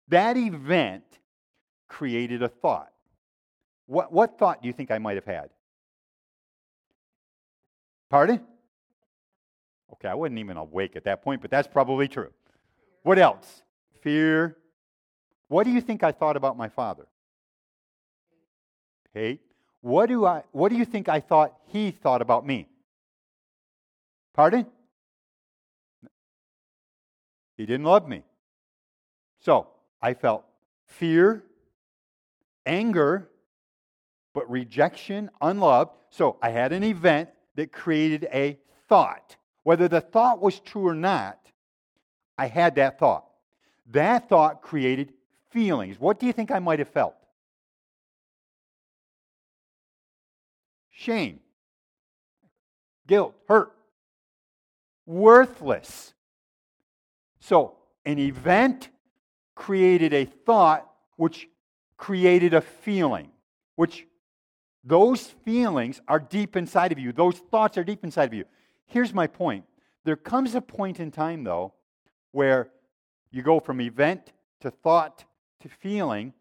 That 0.08 0.38
event 0.38 1.04
created 1.90 2.44
a 2.44 2.48
thought. 2.48 2.94
What, 3.88 4.14
what 4.14 4.38
thought 4.38 4.62
do 4.62 4.68
you 4.68 4.74
think 4.74 4.90
I 4.90 5.00
might 5.00 5.16
have 5.16 5.26
had? 5.26 5.50
Pardon? 8.10 8.42
Okay, 9.94 10.08
I 10.08 10.14
wasn't 10.14 10.40
even 10.40 10.58
awake 10.58 10.96
at 10.96 11.04
that 11.06 11.22
point, 11.22 11.42
but 11.42 11.52
that's 11.52 11.68
probably 11.68 12.08
true. 12.08 12.32
What 13.04 13.20
else? 13.20 13.64
Fear. 14.02 14.58
What 15.48 15.64
do 15.64 15.72
you 15.72 15.82
think 15.82 16.04
I 16.04 16.12
thought 16.12 16.38
about 16.38 16.58
my 16.58 16.70
father? 16.70 17.08
Hate. 19.14 19.42
What 19.82 20.08
do 20.08 20.26
I 20.26 20.44
what 20.52 20.70
do 20.70 20.78
you 20.78 20.86
think 20.86 21.10
I 21.10 21.20
thought 21.20 21.54
he 21.68 21.92
thought 21.92 22.22
about 22.22 22.46
me? 22.46 22.68
Pardon? 24.34 24.66
He 27.58 27.66
didn't 27.66 27.86
love 27.86 28.08
me. 28.08 28.24
So, 29.40 29.68
I 30.02 30.14
felt 30.14 30.46
fear, 30.86 31.44
anger, 32.66 33.30
but 34.34 34.50
rejection, 34.50 35.30
unloved. 35.42 35.92
So, 36.10 36.38
I 36.42 36.50
had 36.50 36.72
an 36.72 36.84
event 36.84 37.30
that 37.56 37.72
created 37.72 38.28
a 38.32 38.58
thought. 38.88 39.36
Whether 39.64 39.88
the 39.88 40.02
thought 40.02 40.42
was 40.42 40.60
true 40.60 40.88
or 40.88 40.96
not, 40.96 41.40
I 42.38 42.48
had 42.48 42.76
that 42.76 42.98
thought. 42.98 43.26
That 43.92 44.30
thought 44.30 44.62
created 44.62 45.14
feelings, 45.50 46.00
what 46.00 46.20
do 46.20 46.26
you 46.26 46.34
think 46.34 46.50
I 46.52 46.60
might 46.60 46.80
have 46.80 46.90
felt? 46.90 47.16
Shame, 50.92 51.40
guilt, 53.08 53.36
hurt, 53.48 53.74
worthless. 55.06 56.14
So, 57.40 57.76
an 58.06 58.20
event 58.20 58.90
created 59.56 60.14
a 60.14 60.26
thought, 60.26 60.88
which 61.18 61.48
created 61.98 62.54
a 62.54 62.62
feeling, 62.62 63.30
which 63.76 64.06
those 64.84 65.28
feelings 65.28 66.02
are 66.08 66.20
deep 66.20 66.56
inside 66.56 66.92
of 66.92 67.00
you. 67.00 67.12
Those 67.12 67.38
thoughts 67.38 67.78
are 67.78 67.84
deep 67.84 68.04
inside 68.04 68.26
of 68.26 68.34
you. 68.34 68.46
Here's 68.92 69.14
my 69.14 69.26
point. 69.26 69.64
There 70.04 70.18
comes 70.18 70.54
a 70.54 70.60
point 70.60 71.00
in 71.00 71.12
time, 71.12 71.46
though, 71.46 71.74
where 72.32 72.72
you 73.32 73.42
go 73.42 73.62
from 73.62 73.80
event 73.80 74.34
to 74.60 74.70
thought 74.70 75.24
to 75.62 75.70
feeling, 75.70 76.34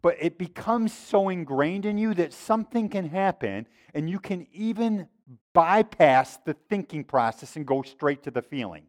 but 0.00 0.14
it 0.20 0.38
becomes 0.38 0.92
so 0.92 1.28
ingrained 1.28 1.84
in 1.84 1.98
you 1.98 2.14
that 2.14 2.32
something 2.32 2.88
can 2.88 3.08
happen 3.08 3.66
and 3.94 4.08
you 4.08 4.20
can 4.20 4.46
even 4.52 5.08
bypass 5.52 6.38
the 6.44 6.54
thinking 6.68 7.02
process 7.02 7.56
and 7.56 7.66
go 7.66 7.82
straight 7.82 8.22
to 8.22 8.30
the 8.30 8.42
feeling. 8.42 8.84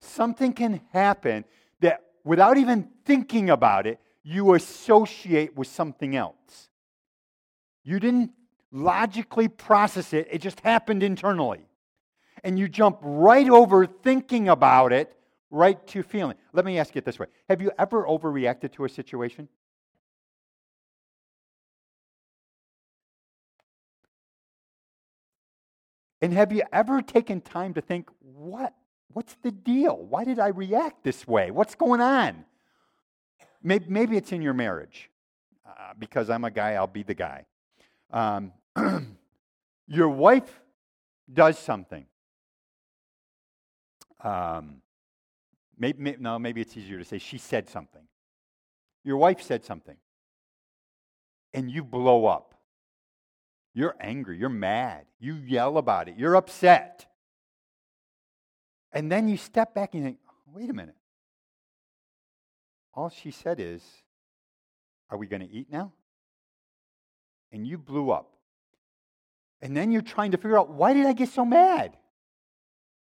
Something 0.00 0.54
can 0.54 0.80
happen 0.94 1.44
that 1.80 2.00
without 2.24 2.56
even 2.56 2.88
thinking 3.04 3.50
about 3.50 3.86
it, 3.86 4.00
you 4.22 4.54
associate 4.54 5.54
with 5.54 5.68
something 5.68 6.16
else. 6.16 6.70
You 7.84 8.00
didn't 8.00 8.32
logically 8.72 9.48
process 9.48 10.12
it, 10.12 10.28
it 10.30 10.38
just 10.40 10.60
happened 10.60 11.02
internally. 11.02 11.66
And 12.44 12.58
you 12.58 12.68
jump 12.68 12.98
right 13.00 13.48
over 13.48 13.86
thinking 13.86 14.48
about 14.48 14.92
it, 14.92 15.16
right 15.50 15.84
to 15.88 16.02
feeling. 16.02 16.36
Let 16.52 16.64
me 16.64 16.78
ask 16.78 16.94
you 16.94 17.00
it 17.00 17.04
this 17.04 17.18
way 17.18 17.26
Have 17.48 17.60
you 17.62 17.70
ever 17.78 18.04
overreacted 18.04 18.72
to 18.72 18.84
a 18.84 18.88
situation? 18.88 19.48
And 26.22 26.32
have 26.32 26.50
you 26.50 26.62
ever 26.72 27.02
taken 27.02 27.40
time 27.40 27.74
to 27.74 27.80
think, 27.80 28.08
what, 28.20 28.74
what's 29.12 29.34
the 29.42 29.50
deal? 29.50 29.96
Why 29.96 30.24
did 30.24 30.38
I 30.38 30.48
react 30.48 31.04
this 31.04 31.26
way? 31.26 31.50
What's 31.50 31.74
going 31.74 32.00
on? 32.00 32.44
Maybe, 33.62 33.84
maybe 33.88 34.16
it's 34.16 34.32
in 34.32 34.42
your 34.42 34.54
marriage. 34.54 35.10
Uh, 35.66 35.92
because 35.98 36.30
I'm 36.30 36.44
a 36.44 36.50
guy, 36.50 36.72
I'll 36.72 36.86
be 36.86 37.02
the 37.02 37.14
guy. 37.14 37.44
Um, 38.16 38.52
your 39.86 40.08
wife 40.08 40.62
does 41.30 41.58
something. 41.58 42.06
Um, 44.24 44.80
maybe, 45.78 46.02
maybe, 46.02 46.16
no, 46.18 46.38
maybe 46.38 46.62
it's 46.62 46.74
easier 46.78 46.96
to 46.96 47.04
say 47.04 47.18
she 47.18 47.36
said 47.36 47.68
something. 47.68 48.00
Your 49.04 49.18
wife 49.18 49.42
said 49.42 49.66
something. 49.66 49.98
And 51.52 51.70
you 51.70 51.84
blow 51.84 52.24
up. 52.24 52.54
You're 53.74 53.94
angry. 54.00 54.38
You're 54.38 54.48
mad. 54.48 55.04
You 55.20 55.34
yell 55.34 55.76
about 55.76 56.08
it. 56.08 56.16
You're 56.16 56.36
upset. 56.36 57.04
And 58.92 59.12
then 59.12 59.28
you 59.28 59.36
step 59.36 59.74
back 59.74 59.92
and 59.92 60.02
you 60.02 60.08
think, 60.08 60.18
wait 60.54 60.70
a 60.70 60.72
minute. 60.72 60.96
All 62.94 63.10
she 63.10 63.30
said 63.30 63.60
is, 63.60 63.82
Are 65.10 65.18
we 65.18 65.26
going 65.26 65.46
to 65.46 65.50
eat 65.50 65.70
now? 65.70 65.92
And 67.56 67.66
you 67.66 67.78
blew 67.78 68.10
up. 68.10 68.36
And 69.62 69.74
then 69.74 69.90
you're 69.90 70.02
trying 70.02 70.32
to 70.32 70.36
figure 70.36 70.58
out, 70.58 70.68
why 70.68 70.92
did 70.92 71.06
I 71.06 71.14
get 71.14 71.30
so 71.30 71.42
mad? 71.42 71.96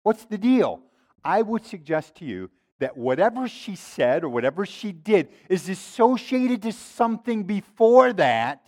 What's 0.01 0.25
the 0.25 0.39
deal? 0.39 0.81
I 1.23 1.43
would 1.43 1.63
suggest 1.63 2.15
to 2.15 2.25
you 2.25 2.49
that 2.79 2.97
whatever 2.97 3.47
she 3.47 3.75
said 3.75 4.23
or 4.23 4.29
whatever 4.29 4.65
she 4.65 4.93
did 4.93 5.29
is 5.47 5.69
associated 5.69 6.63
to 6.63 6.71
something 6.71 7.43
before 7.43 8.13
that 8.13 8.67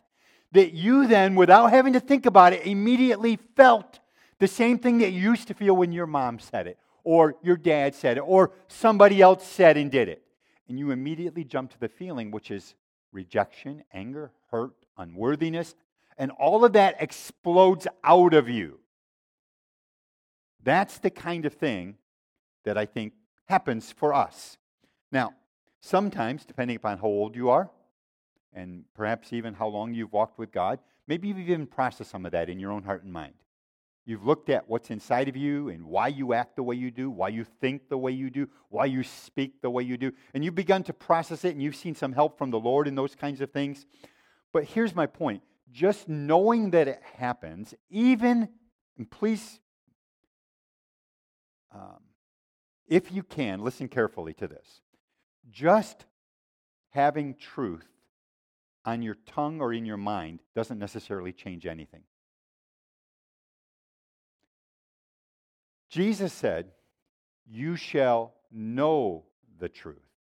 that 0.51 0.73
you 0.73 1.07
then, 1.07 1.33
without 1.33 1.71
having 1.71 1.93
to 1.93 1.99
think 1.99 2.27
about 2.27 2.53
it, 2.53 2.67
immediately 2.67 3.39
felt 3.55 3.99
the 4.37 4.47
same 4.47 4.77
thing 4.77 4.99
that 4.99 5.09
you 5.09 5.21
used 5.31 5.47
to 5.47 5.55
feel 5.55 5.75
when 5.75 5.91
your 5.91 6.05
mom 6.05 6.37
said 6.37 6.67
it, 6.67 6.77
or 7.03 7.33
your 7.41 7.57
dad 7.57 7.95
said 7.95 8.17
it, 8.17 8.21
or 8.21 8.51
somebody 8.67 9.23
else 9.23 9.43
said 9.43 9.75
and 9.75 9.89
did 9.89 10.07
it. 10.07 10.21
And 10.69 10.77
you 10.77 10.91
immediately 10.91 11.43
jump 11.43 11.71
to 11.71 11.79
the 11.79 11.89
feeling, 11.89 12.29
which 12.29 12.51
is 12.51 12.75
rejection, 13.11 13.83
anger, 13.91 14.31
hurt, 14.51 14.75
unworthiness, 14.97 15.75
and 16.17 16.31
all 16.31 16.63
of 16.63 16.73
that 16.73 16.95
explodes 16.99 17.87
out 18.03 18.33
of 18.33 18.49
you. 18.49 18.79
That's 20.63 20.99
the 20.99 21.09
kind 21.09 21.45
of 21.45 21.53
thing 21.53 21.95
that 22.63 22.77
I 22.77 22.85
think 22.85 23.13
happens 23.45 23.91
for 23.91 24.13
us. 24.13 24.57
Now, 25.11 25.33
sometimes, 25.81 26.45
depending 26.45 26.77
upon 26.77 26.97
how 26.97 27.07
old 27.07 27.35
you 27.35 27.49
are, 27.49 27.69
and 28.55 28.85
perhaps 28.93 29.33
even 29.33 29.53
how 29.53 29.67
long 29.67 29.93
you've 29.93 30.13
walked 30.13 30.37
with 30.37 30.51
God. 30.51 30.79
Maybe 31.07 31.27
you've 31.27 31.39
even 31.39 31.67
processed 31.67 32.11
some 32.11 32.25
of 32.25 32.31
that 32.31 32.49
in 32.49 32.59
your 32.59 32.71
own 32.71 32.83
heart 32.83 33.03
and 33.03 33.11
mind. 33.11 33.33
You've 34.05 34.25
looked 34.25 34.49
at 34.49 34.67
what's 34.67 34.89
inside 34.89 35.29
of 35.29 35.37
you 35.37 35.69
and 35.69 35.85
why 35.85 36.09
you 36.09 36.33
act 36.33 36.57
the 36.57 36.63
way 36.63 36.75
you 36.75 36.91
do, 36.91 37.09
why 37.09 37.29
you 37.29 37.45
think 37.61 37.87
the 37.87 37.97
way 37.97 38.11
you 38.11 38.29
do, 38.29 38.49
why 38.69 38.85
you 38.85 39.01
speak 39.01 39.61
the 39.61 39.69
way 39.69 39.83
you 39.83 39.97
do. 39.97 40.11
And 40.33 40.43
you've 40.43 40.55
begun 40.55 40.83
to 40.83 40.93
process 40.93 41.45
it 41.45 41.53
and 41.53 41.61
you've 41.61 41.75
seen 41.75 41.95
some 41.95 42.11
help 42.11 42.37
from 42.37 42.51
the 42.51 42.59
Lord 42.59 42.87
in 42.87 42.95
those 42.95 43.15
kinds 43.15 43.39
of 43.39 43.51
things. 43.51 43.85
But 44.53 44.65
here's 44.65 44.95
my 44.95 45.07
point 45.07 45.41
just 45.71 46.07
knowing 46.07 46.69
that 46.69 46.87
it 46.87 47.01
happens, 47.15 47.73
even, 47.89 48.47
and 48.97 49.09
please, 49.09 49.59
um, 51.73 51.99
if 52.87 53.11
you 53.11 53.23
can, 53.23 53.61
listen 53.61 53.87
carefully 53.87 54.33
to 54.35 54.47
this. 54.47 54.81
Just 55.49 56.05
having 56.91 57.33
truth 57.33 57.87
on 58.85 59.01
your 59.01 59.15
tongue 59.25 59.59
or 59.59 59.73
in 59.73 59.85
your 59.85 59.97
mind 59.97 60.41
doesn't 60.55 60.77
necessarily 60.77 61.33
change 61.33 61.65
anything. 61.65 62.03
Jesus 65.89 66.31
said, 66.33 66.71
You 67.49 67.75
shall 67.75 68.35
know 68.51 69.25
the 69.59 69.69
truth. 69.69 70.12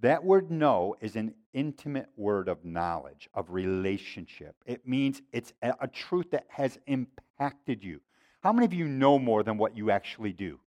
That 0.00 0.22
word 0.22 0.50
know 0.50 0.94
is 1.00 1.16
an 1.16 1.34
intimate 1.52 2.08
word 2.16 2.48
of 2.48 2.64
knowledge, 2.64 3.28
of 3.34 3.50
relationship. 3.50 4.54
It 4.64 4.86
means 4.86 5.20
it's 5.32 5.52
a, 5.60 5.88
truth 5.88 6.30
that 6.30 6.46
has 6.48 6.78
impacted 6.86 7.82
you. 7.82 8.00
How 8.40 8.52
many 8.52 8.64
of 8.64 8.72
you 8.72 8.86
know 8.86 9.18
more 9.18 9.42
than 9.42 9.58
what 9.58 9.76
you 9.76 9.90
actually 9.90 10.32
do? 10.32 10.60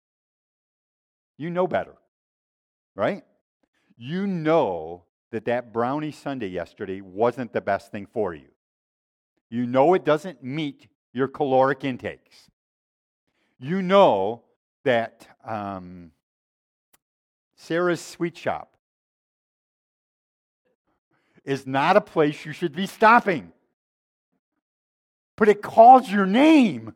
You 1.36 1.50
know 1.50 1.68
better, 1.68 1.94
right? 2.96 3.22
You 3.96 4.26
know 4.26 5.04
that 5.30 5.44
that 5.44 5.72
brownie 5.72 6.10
sundae 6.10 6.48
yesterday 6.48 7.00
wasn't 7.00 7.52
the 7.52 7.60
best 7.60 7.92
thing 7.92 8.06
for 8.12 8.34
you. 8.34 8.48
You 9.48 9.64
know 9.66 9.94
it 9.94 10.04
doesn't 10.04 10.42
meet 10.42 10.88
your 11.12 11.28
caloric 11.28 11.84
intakes. 11.84 12.50
You 13.60 13.80
know 13.80 14.42
that 14.84 15.28
um, 15.44 16.10
Sarah's 17.54 18.00
Sweet 18.00 18.36
Shop 18.36 18.76
is 21.50 21.66
not 21.66 21.96
a 21.96 22.00
place 22.00 22.44
you 22.44 22.52
should 22.52 22.76
be 22.76 22.86
stopping. 22.86 23.52
But 25.36 25.48
it 25.48 25.62
calls 25.62 26.08
your 26.08 26.24
name. 26.24 26.94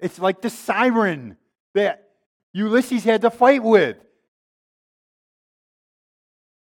It's 0.00 0.18
like 0.18 0.40
the 0.40 0.48
siren 0.48 1.36
that 1.74 2.08
Ulysses 2.54 3.04
had 3.04 3.20
to 3.20 3.30
fight 3.30 3.62
with 3.62 3.98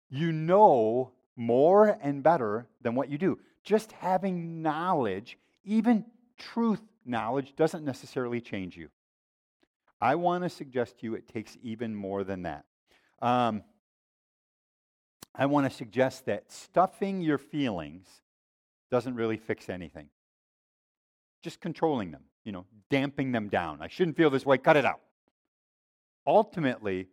you 0.09 0.31
know 0.31 1.11
more 1.35 1.99
and 2.01 2.23
better 2.23 2.67
than 2.81 2.95
what 2.95 3.09
you 3.09 3.19
do. 3.19 3.37
Just 3.63 3.91
having 3.91 4.63
knowledge, 4.63 5.37
even 5.63 6.03
truth 6.39 6.81
knowledge, 7.05 7.55
doesn't 7.55 7.85
necessarily 7.85 8.41
change 8.41 8.75
you. 8.75 8.89
I 10.01 10.15
want 10.15 10.43
to 10.43 10.49
suggest 10.49 10.99
to 10.99 11.05
you 11.05 11.13
it 11.13 11.27
takes 11.27 11.57
even 11.61 11.93
more 11.93 12.23
than 12.23 12.41
that. 12.43 12.65
Um, 13.21 13.61
I 15.35 15.47
want 15.47 15.69
to 15.69 15.75
suggest 15.75 16.25
that 16.25 16.51
stuffing 16.51 17.21
your 17.21 17.37
feelings 17.37 18.07
doesn't 18.91 19.15
really 19.15 19.37
fix 19.37 19.69
anything. 19.69 20.09
Just 21.41 21.59
controlling 21.59 22.11
them, 22.11 22.23
you 22.45 22.51
know, 22.51 22.65
damping 22.89 23.31
them 23.31 23.49
down. 23.49 23.81
I 23.81 23.87
shouldn't 23.87 24.15
feel 24.15 24.29
this 24.29 24.45
way, 24.45 24.57
cut 24.57 24.77
it 24.77 24.85
out. 24.85 24.99
Ultimately, 26.27 27.07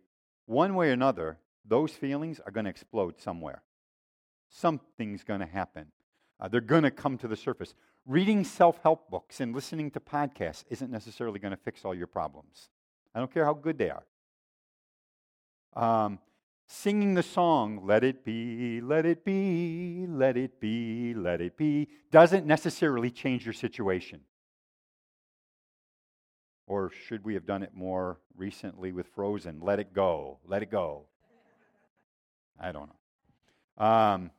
one 0.45 0.75
way 0.75 0.89
or 0.89 0.93
another, 0.93 1.37
those 1.65 1.91
feelings 1.91 2.39
are 2.45 2.51
going 2.51 2.65
to 2.65 2.69
explode 2.69 3.19
somewhere. 3.19 3.63
Something's 4.49 5.23
going 5.23 5.39
to 5.39 5.45
happen. 5.45 5.87
Uh, 6.39 6.47
they're 6.47 6.61
going 6.61 6.83
to 6.83 6.91
come 6.91 7.17
to 7.17 7.27
the 7.27 7.35
surface. 7.35 7.73
Reading 8.05 8.43
self 8.43 8.79
help 8.83 9.09
books 9.09 9.39
and 9.39 9.55
listening 9.55 9.91
to 9.91 9.99
podcasts 9.99 10.63
isn't 10.69 10.91
necessarily 10.91 11.39
going 11.39 11.51
to 11.51 11.57
fix 11.57 11.85
all 11.85 11.93
your 11.93 12.07
problems. 12.07 12.69
I 13.13 13.19
don't 13.19 13.33
care 13.33 13.45
how 13.45 13.53
good 13.53 13.77
they 13.77 13.91
are. 13.91 14.03
Um, 15.73 16.19
singing 16.71 17.15
the 17.15 17.23
song, 17.23 17.85
Let 17.85 18.03
It 18.03 18.23
Be, 18.23 18.79
Let 18.81 19.05
It 19.05 19.25
Be, 19.25 20.05
Let 20.07 20.37
It 20.37 20.59
Be, 20.59 21.13
Let 21.13 21.41
It 21.41 21.57
Be, 21.57 21.89
doesn't 22.11 22.45
necessarily 22.45 23.11
change 23.11 23.45
your 23.45 23.53
situation. 23.53 24.21
Or 26.67 26.89
should 26.89 27.25
we 27.25 27.33
have 27.33 27.45
done 27.45 27.61
it 27.61 27.73
more 27.73 28.19
recently 28.35 28.93
with 28.93 29.07
Frozen? 29.07 29.59
Let 29.61 29.79
it 29.79 29.93
go, 29.93 30.39
let 30.47 30.63
it 30.63 30.71
go. 30.71 31.05
I 32.59 32.71
don't 32.71 32.89
know. 32.89 33.85
Um, 33.85 34.31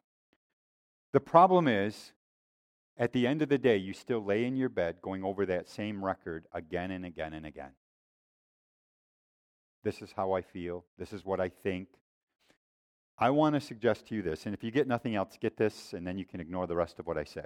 the 1.12 1.20
problem 1.20 1.68
is, 1.68 2.12
at 2.96 3.12
the 3.12 3.26
end 3.26 3.42
of 3.42 3.50
the 3.50 3.58
day, 3.58 3.76
you 3.76 3.92
still 3.92 4.24
lay 4.24 4.46
in 4.46 4.56
your 4.56 4.70
bed 4.70 4.96
going 5.02 5.22
over 5.22 5.44
that 5.46 5.68
same 5.68 6.02
record 6.02 6.46
again 6.52 6.92
and 6.92 7.04
again 7.04 7.34
and 7.34 7.44
again. 7.44 7.72
This 9.84 10.00
is 10.00 10.12
how 10.16 10.32
I 10.32 10.40
feel. 10.40 10.84
This 10.98 11.12
is 11.12 11.24
what 11.24 11.40
I 11.40 11.50
think. 11.50 11.88
I 13.18 13.30
want 13.30 13.54
to 13.54 13.60
suggest 13.60 14.06
to 14.08 14.14
you 14.14 14.22
this, 14.22 14.46
and 14.46 14.54
if 14.54 14.64
you 14.64 14.70
get 14.70 14.88
nothing 14.88 15.14
else, 15.14 15.36
get 15.40 15.56
this, 15.56 15.92
and 15.92 16.06
then 16.06 16.18
you 16.18 16.24
can 16.24 16.40
ignore 16.40 16.66
the 16.66 16.76
rest 16.76 16.98
of 16.98 17.06
what 17.06 17.18
I 17.18 17.24
say, 17.24 17.44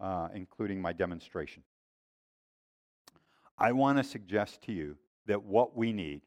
uh, 0.00 0.28
including 0.34 0.80
my 0.80 0.92
demonstration. 0.92 1.62
I 3.58 3.72
want 3.72 3.98
to 3.98 4.04
suggest 4.04 4.62
to 4.62 4.72
you 4.72 4.96
that 5.26 5.42
what 5.42 5.76
we 5.76 5.92
need, 5.92 6.22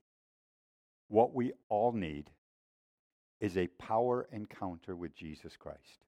what 1.07 1.33
we 1.33 1.53
all 1.69 1.91
need, 1.91 2.29
is 3.39 3.57
a 3.57 3.67
power 3.67 4.27
encounter 4.31 4.95
with 4.95 5.15
Jesus 5.15 5.55
Christ. 5.57 6.05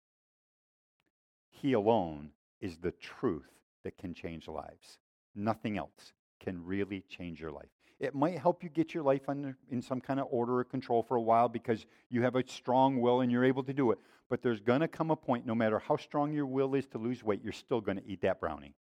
He 1.49 1.73
alone 1.73 2.32
is 2.62 2.77
the 2.77 2.91
truth 2.91 3.49
that 3.84 3.97
can 3.97 4.13
change 4.13 4.47
lives. 4.47 4.99
Nothing 5.36 5.77
else 5.77 6.13
can 6.39 6.63
really 6.65 7.03
change 7.10 7.39
your 7.39 7.51
life. 7.51 7.77
It 7.99 8.13
might 8.13 8.38
help 8.38 8.63
you 8.63 8.69
get 8.69 8.93
your 8.93 9.03
life 9.03 9.27
under, 9.27 9.57
in 9.71 9.81
some 9.81 9.99
kind 10.01 10.19
of 10.19 10.27
order 10.29 10.60
or 10.60 10.63
control 10.63 11.01
for 11.01 11.15
a 11.15 11.21
while 11.21 11.49
because 11.49 11.86
you 12.10 12.21
have 12.21 12.36
a 12.36 12.47
strong 12.47 13.01
will 13.01 13.21
and 13.21 13.31
you're 13.31 13.45
able 13.45 13.63
to 13.63 13.73
do 13.73 13.91
it. 13.91 13.97
But 14.29 14.43
there's 14.43 14.60
going 14.60 14.81
to 14.81 14.88
come 14.88 15.10
a 15.10 15.15
point, 15.15 15.47
no 15.47 15.55
matter 15.55 15.79
how 15.79 15.97
strong 15.97 16.31
your 16.31 16.45
will 16.45 16.75
is 16.75 16.86
to 16.88 16.99
lose 16.99 17.23
weight, 17.23 17.41
you're 17.43 17.53
still 17.53 17.81
going 17.81 17.97
to 17.97 18.05
eat 18.05 18.21
that 18.21 18.39
brownie. 18.39 18.75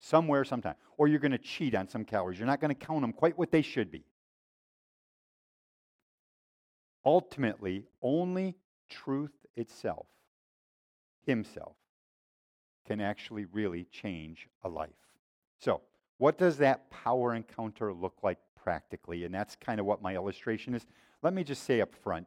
Somewhere, 0.00 0.44
sometime. 0.44 0.74
Or 0.96 1.06
you're 1.06 1.18
going 1.18 1.32
to 1.32 1.38
cheat 1.38 1.74
on 1.74 1.88
some 1.88 2.04
calories. 2.04 2.38
You're 2.38 2.46
not 2.46 2.60
going 2.60 2.74
to 2.74 2.86
count 2.86 3.02
them 3.02 3.12
quite 3.12 3.36
what 3.36 3.50
they 3.50 3.62
should 3.62 3.90
be. 3.90 4.04
Ultimately, 7.04 7.84
only 8.00 8.54
truth 8.88 9.32
itself, 9.56 10.06
Himself, 11.26 11.76
can 12.86 13.00
actually 13.00 13.44
really 13.46 13.84
change 13.90 14.48
a 14.62 14.68
life. 14.68 14.90
So, 15.58 15.82
what 16.18 16.38
does 16.38 16.58
that 16.58 16.90
power 16.90 17.34
encounter 17.34 17.92
look 17.92 18.14
like 18.22 18.38
practically? 18.62 19.24
And 19.24 19.34
that's 19.34 19.56
kind 19.56 19.80
of 19.80 19.86
what 19.86 20.02
my 20.02 20.14
illustration 20.14 20.74
is. 20.74 20.86
Let 21.22 21.34
me 21.34 21.44
just 21.44 21.64
say 21.64 21.80
up 21.80 21.94
front 21.94 22.26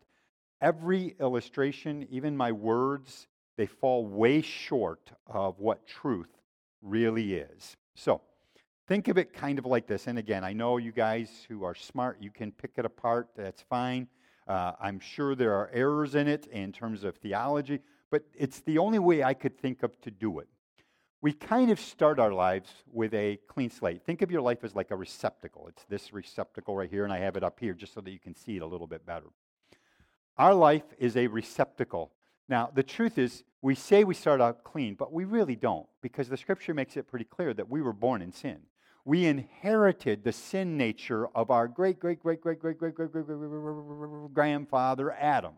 every 0.61 1.15
illustration, 1.19 2.07
even 2.09 2.35
my 2.35 2.51
words, 2.51 3.27
they 3.57 3.65
fall 3.65 4.05
way 4.05 4.41
short 4.41 5.11
of 5.27 5.59
what 5.59 5.85
truth 5.87 6.29
really 6.81 7.35
is. 7.35 7.77
So, 7.95 8.21
think 8.87 9.07
of 9.07 9.17
it 9.17 9.33
kind 9.33 9.59
of 9.59 9.65
like 9.65 9.87
this. 9.87 10.07
And 10.07 10.17
again, 10.17 10.43
I 10.43 10.53
know 10.53 10.77
you 10.77 10.91
guys 10.91 11.45
who 11.47 11.63
are 11.63 11.75
smart, 11.75 12.17
you 12.21 12.31
can 12.31 12.51
pick 12.51 12.71
it 12.77 12.85
apart. 12.85 13.29
That's 13.35 13.61
fine. 13.61 14.07
Uh, 14.47 14.73
I'm 14.79 14.99
sure 14.99 15.35
there 15.35 15.53
are 15.53 15.69
errors 15.73 16.15
in 16.15 16.27
it 16.27 16.47
in 16.47 16.71
terms 16.71 17.03
of 17.03 17.17
theology, 17.17 17.79
but 18.09 18.23
it's 18.33 18.61
the 18.61 18.77
only 18.77 18.99
way 18.99 19.23
I 19.23 19.33
could 19.33 19.59
think 19.59 19.83
of 19.83 19.99
to 20.01 20.11
do 20.11 20.39
it 20.39 20.47
we 21.21 21.33
kind 21.33 21.71
of 21.71 21.79
start 21.79 22.19
our 22.19 22.31
lives 22.31 22.69
with 22.91 23.13
a 23.13 23.39
clean 23.47 23.69
slate. 23.69 24.03
Think 24.05 24.21
of 24.21 24.29
your 24.29 24.41
life 24.41 24.63
as 24.63 24.75
like 24.75 24.91
a 24.91 24.95
receptacle. 24.95 25.67
It's 25.67 25.83
this 25.89 26.13
receptacle 26.13 26.75
right 26.75 26.89
here, 26.89 27.03
and 27.03 27.13
I 27.13 27.19
have 27.19 27.35
it 27.35 27.43
up 27.43 27.59
here 27.59 27.73
just 27.73 27.93
so 27.93 28.01
that 28.01 28.11
you 28.11 28.19
can 28.19 28.35
see 28.35 28.57
it 28.57 28.61
a 28.61 28.67
little 28.67 28.87
bit 28.87 29.05
better. 29.05 29.27
Our 30.37 30.53
life 30.53 30.83
is 30.99 31.17
a 31.17 31.27
receptacle. 31.27 32.11
Now, 32.47 32.69
the 32.73 32.83
truth 32.83 33.17
is, 33.17 33.43
we 33.61 33.73
say 33.73 34.03
we 34.03 34.13
start 34.13 34.39
out 34.39 34.63
clean, 34.63 34.93
but 34.93 35.11
we 35.11 35.25
really 35.25 35.55
don't, 35.55 35.87
because 36.01 36.29
the 36.29 36.37
scripture 36.37 36.75
makes 36.75 36.95
it 36.95 37.07
pretty 37.07 37.25
clear 37.25 37.53
that 37.55 37.69
we 37.69 37.81
were 37.81 37.93
born 37.93 38.21
in 38.21 38.31
sin. 38.31 38.59
We 39.03 39.25
inherited 39.25 40.23
the 40.23 40.31
sin 40.31 40.77
nature 40.77 41.27
of 41.35 41.49
our 41.49 41.67
great, 41.67 41.99
great, 41.99 42.21
great, 42.21 42.41
great, 42.41 42.59
great, 42.59 42.77
great, 42.77 42.93
great, 42.95 43.09
great, 43.09 43.25
great 43.25 44.33
grandfather 44.33 45.11
Adam. 45.13 45.53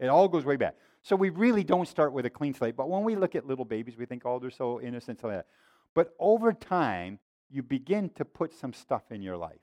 It 0.00 0.06
all 0.06 0.28
goes 0.28 0.44
way 0.44 0.56
back. 0.56 0.74
So 1.02 1.16
we 1.16 1.30
really 1.30 1.64
don't 1.64 1.88
start 1.88 2.12
with 2.12 2.26
a 2.26 2.30
clean 2.30 2.54
slate. 2.54 2.76
But 2.76 2.88
when 2.88 3.04
we 3.04 3.16
look 3.16 3.34
at 3.34 3.46
little 3.46 3.64
babies, 3.64 3.96
we 3.96 4.06
think, 4.06 4.22
oh, 4.24 4.38
they're 4.38 4.50
so 4.50 4.80
innocent. 4.80 5.20
So 5.20 5.28
that. 5.28 5.46
But 5.94 6.14
over 6.18 6.52
time, 6.52 7.18
you 7.50 7.62
begin 7.62 8.10
to 8.10 8.24
put 8.24 8.54
some 8.54 8.72
stuff 8.72 9.10
in 9.10 9.22
your 9.22 9.36
life. 9.36 9.60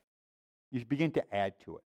You 0.72 0.84
begin 0.86 1.12
to 1.12 1.36
add 1.36 1.54
to 1.66 1.78
it. 1.78 1.84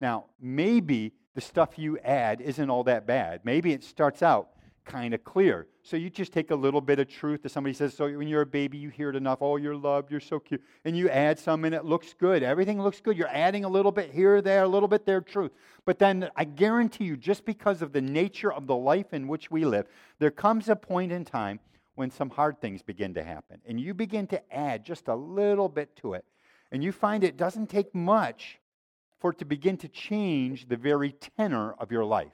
Now, 0.00 0.26
maybe 0.40 1.12
the 1.34 1.40
stuff 1.40 1.78
you 1.78 1.98
add 1.98 2.40
isn't 2.40 2.70
all 2.70 2.84
that 2.84 3.06
bad. 3.06 3.40
Maybe 3.44 3.72
it 3.72 3.84
starts 3.84 4.22
out 4.22 4.50
kind 4.84 5.14
of 5.14 5.24
clear. 5.24 5.66
So 5.82 5.96
you 5.96 6.10
just 6.10 6.32
take 6.32 6.50
a 6.50 6.54
little 6.54 6.80
bit 6.80 6.98
of 6.98 7.08
truth 7.08 7.42
that 7.42 7.50
somebody 7.50 7.74
says, 7.74 7.94
so 7.94 8.10
when 8.10 8.28
you're 8.28 8.42
a 8.42 8.46
baby, 8.46 8.78
you 8.78 8.88
hear 8.88 9.10
it 9.10 9.16
enough. 9.16 9.38
Oh, 9.40 9.56
you're 9.56 9.76
loved, 9.76 10.10
you're 10.10 10.20
so 10.20 10.38
cute. 10.38 10.62
And 10.84 10.96
you 10.96 11.08
add 11.08 11.38
some 11.38 11.64
and 11.64 11.74
it 11.74 11.84
looks 11.84 12.14
good. 12.14 12.42
Everything 12.42 12.80
looks 12.80 13.00
good. 13.00 13.16
You're 13.16 13.28
adding 13.28 13.64
a 13.64 13.68
little 13.68 13.92
bit 13.92 14.10
here, 14.10 14.40
there, 14.40 14.62
a 14.62 14.68
little 14.68 14.88
bit 14.88 15.06
there, 15.06 15.20
truth. 15.20 15.52
But 15.84 15.98
then 15.98 16.30
I 16.36 16.44
guarantee 16.44 17.04
you, 17.04 17.16
just 17.16 17.44
because 17.44 17.82
of 17.82 17.92
the 17.92 18.00
nature 18.00 18.52
of 18.52 18.66
the 18.66 18.76
life 18.76 19.12
in 19.12 19.28
which 19.28 19.50
we 19.50 19.64
live, 19.64 19.86
there 20.18 20.30
comes 20.30 20.68
a 20.68 20.76
point 20.76 21.12
in 21.12 21.24
time 21.24 21.60
when 21.94 22.10
some 22.10 22.30
hard 22.30 22.60
things 22.60 22.82
begin 22.82 23.14
to 23.14 23.22
happen. 23.22 23.60
And 23.66 23.80
you 23.80 23.94
begin 23.94 24.26
to 24.28 24.54
add 24.54 24.84
just 24.84 25.08
a 25.08 25.14
little 25.14 25.68
bit 25.68 25.94
to 25.96 26.14
it. 26.14 26.24
And 26.70 26.82
you 26.82 26.92
find 26.92 27.22
it 27.22 27.36
doesn't 27.36 27.68
take 27.68 27.94
much 27.94 28.58
for 29.18 29.30
it 29.30 29.38
to 29.38 29.44
begin 29.44 29.76
to 29.78 29.88
change 29.88 30.68
the 30.68 30.76
very 30.76 31.12
tenor 31.12 31.74
of 31.78 31.92
your 31.92 32.04
life 32.04 32.32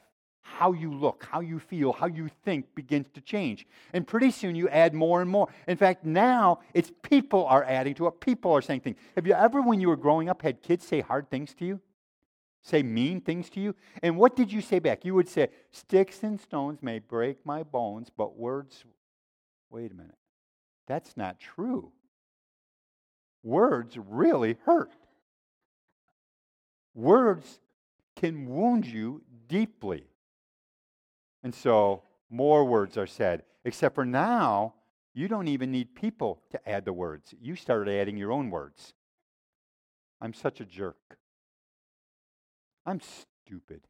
how 0.57 0.73
you 0.73 0.93
look, 0.93 1.27
how 1.31 1.41
you 1.41 1.59
feel, 1.59 1.93
how 1.93 2.07
you 2.07 2.29
think 2.45 2.75
begins 2.75 3.09
to 3.11 3.21
change. 3.21 3.67
And 3.93 4.07
pretty 4.07 4.31
soon 4.31 4.55
you 4.57 4.69
add 4.69 4.95
more 4.95 5.21
and 5.21 5.31
more. 5.31 5.49
In 5.67 5.77
fact, 5.77 6.05
now 6.05 6.61
it's 6.75 6.91
people 7.03 7.47
are 7.47 7.65
adding 7.65 7.95
to 7.95 8.07
it. 8.07 8.21
People 8.21 8.53
are 8.53 8.63
saying 8.63 8.81
things. 8.81 8.97
Have 9.15 9.27
you 9.27 9.35
ever, 9.35 9.61
when 9.63 9.81
you 9.81 9.89
were 9.89 9.97
growing 9.97 10.29
up, 10.29 10.43
had 10.43 10.63
kids 10.63 10.87
say 10.87 11.01
hard 11.01 11.31
things 11.31 11.55
to 11.55 11.65
you? 11.65 11.81
Say 12.63 12.83
mean 12.83 13.21
things 13.21 13.49
to 13.51 13.61
you? 13.61 13.75
And 14.03 14.17
what 14.17 14.35
did 14.35 14.53
you 14.53 14.61
say 14.61 14.79
back? 14.79 15.05
You 15.05 15.15
would 15.15 15.29
say, 15.29 15.49
Sticks 15.71 16.23
and 16.23 16.41
stones 16.41 16.83
may 16.83 16.99
break 16.99 17.45
my 17.45 17.63
bones, 17.63 18.11
but 18.15 18.37
words. 18.37 18.85
Wait 19.71 19.93
a 19.93 19.95
minute. 19.95 20.17
That's 20.87 21.17
not 21.17 21.39
true. 21.39 21.93
Words 23.43 23.97
really 23.97 24.57
hurt. 24.65 24.93
Words 26.95 27.61
can 28.17 28.49
wound 28.49 28.87
you 28.87 29.23
deeply. 29.47 30.08
And 31.43 31.55
so 31.55 32.03
more 32.31 32.65
words 32.65 32.97
are 32.97 33.07
said, 33.07 33.43
except 33.65 33.95
for 33.95 34.05
now, 34.05 34.75
you 35.15 35.29
don't 35.29 35.49
even 35.49 35.71
need 35.73 35.95
people 35.95 36.43
to 36.51 36.69
add 36.69 36.85
the 36.85 36.93
words. 36.93 37.35
You 37.41 37.57
started 37.57 37.93
adding 37.93 38.17
your 38.17 38.33
own 38.33 38.51
words. 38.51 38.93
I'm 40.21 40.35
such 40.35 40.61
a 40.61 40.65
jerk. 40.65 41.19
I'm 42.87 43.01
stupid. 43.01 43.83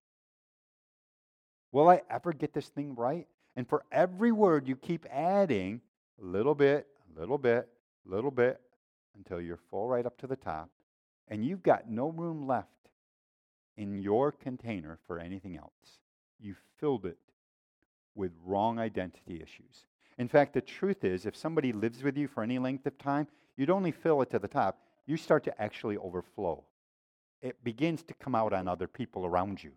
Will 1.72 1.88
I 1.88 2.02
ever 2.10 2.32
get 2.32 2.52
this 2.54 2.68
thing 2.68 2.94
right? 2.94 3.26
And 3.56 3.68
for 3.68 3.84
every 3.92 4.32
word, 4.32 4.68
you 4.68 4.76
keep 4.76 5.06
adding 5.10 5.80
a 6.20 6.24
little 6.24 6.54
bit, 6.54 6.86
a 7.14 7.20
little 7.20 7.38
bit, 7.38 7.68
a 8.06 8.14
little 8.14 8.30
bit, 8.30 8.60
until 9.16 9.40
you're 9.40 9.58
full 9.70 9.88
right 9.88 10.06
up 10.06 10.16
to 10.18 10.26
the 10.26 10.36
top. 10.36 10.70
And 11.28 11.44
you've 11.44 11.62
got 11.62 11.90
no 11.90 12.08
room 12.08 12.46
left 12.46 12.68
in 13.76 13.98
your 13.98 14.32
container 14.32 14.98
for 15.06 15.18
anything 15.18 15.56
else. 15.56 16.00
You 16.40 16.54
filled 16.78 17.04
it 17.04 17.18
with 18.18 18.32
wrong 18.44 18.78
identity 18.78 19.40
issues. 19.42 19.86
In 20.18 20.28
fact, 20.28 20.52
the 20.52 20.60
truth 20.60 21.04
is, 21.04 21.24
if 21.24 21.36
somebody 21.36 21.72
lives 21.72 22.02
with 22.02 22.16
you 22.16 22.26
for 22.26 22.42
any 22.42 22.58
length 22.58 22.84
of 22.86 22.98
time, 22.98 23.28
you'd 23.56 23.70
only 23.70 23.92
fill 23.92 24.20
it 24.20 24.30
to 24.30 24.38
the 24.38 24.48
top. 24.48 24.80
You 25.06 25.16
start 25.16 25.44
to 25.44 25.62
actually 25.62 25.96
overflow. 25.96 26.64
It 27.40 27.62
begins 27.62 28.02
to 28.02 28.14
come 28.14 28.34
out 28.34 28.52
on 28.52 28.66
other 28.66 28.88
people 28.88 29.24
around 29.24 29.62
you. 29.62 29.72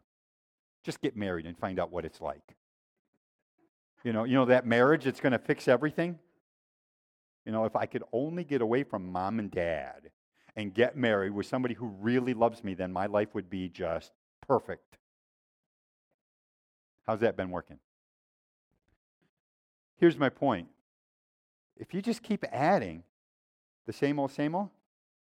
Just 0.84 1.00
get 1.00 1.16
married 1.16 1.46
and 1.46 1.58
find 1.58 1.80
out 1.80 1.92
what 1.92 2.06
it's 2.06 2.20
like. 2.20 2.56
You 4.04 4.14
know, 4.14 4.24
you 4.24 4.34
know 4.34 4.46
that 4.46 4.66
marriage 4.66 5.06
it's 5.06 5.20
going 5.20 5.34
to 5.34 5.40
fix 5.40 5.68
everything? 5.68 6.18
You 7.46 7.52
know, 7.52 7.66
if 7.66 7.76
I 7.76 7.86
could 7.86 8.04
only 8.12 8.44
get 8.44 8.62
away 8.62 8.84
from 8.84 9.12
mom 9.12 9.38
and 9.38 9.52
dad 9.52 10.10
and 10.56 10.74
get 10.74 10.98
married 10.98 11.32
with 11.32 11.46
somebody 11.46 11.76
who 11.76 11.88
really 12.02 12.34
loves 12.34 12.64
me, 12.64 12.74
then 12.74 12.92
my 12.92 13.06
life 13.06 13.36
would 13.36 13.50
be 13.50 13.70
just 13.70 14.12
perfect. 14.48 14.98
How's 17.06 17.20
that 17.20 17.38
been 17.38 17.52
working? 17.52 17.78
Here's 20.02 20.18
my 20.18 20.30
point. 20.30 20.68
If 21.78 21.94
you 21.94 22.02
just 22.02 22.24
keep 22.24 22.44
adding 22.52 23.04
the 23.86 23.94
same 23.94 24.18
old, 24.18 24.32
same 24.32 24.56
old, 24.56 24.70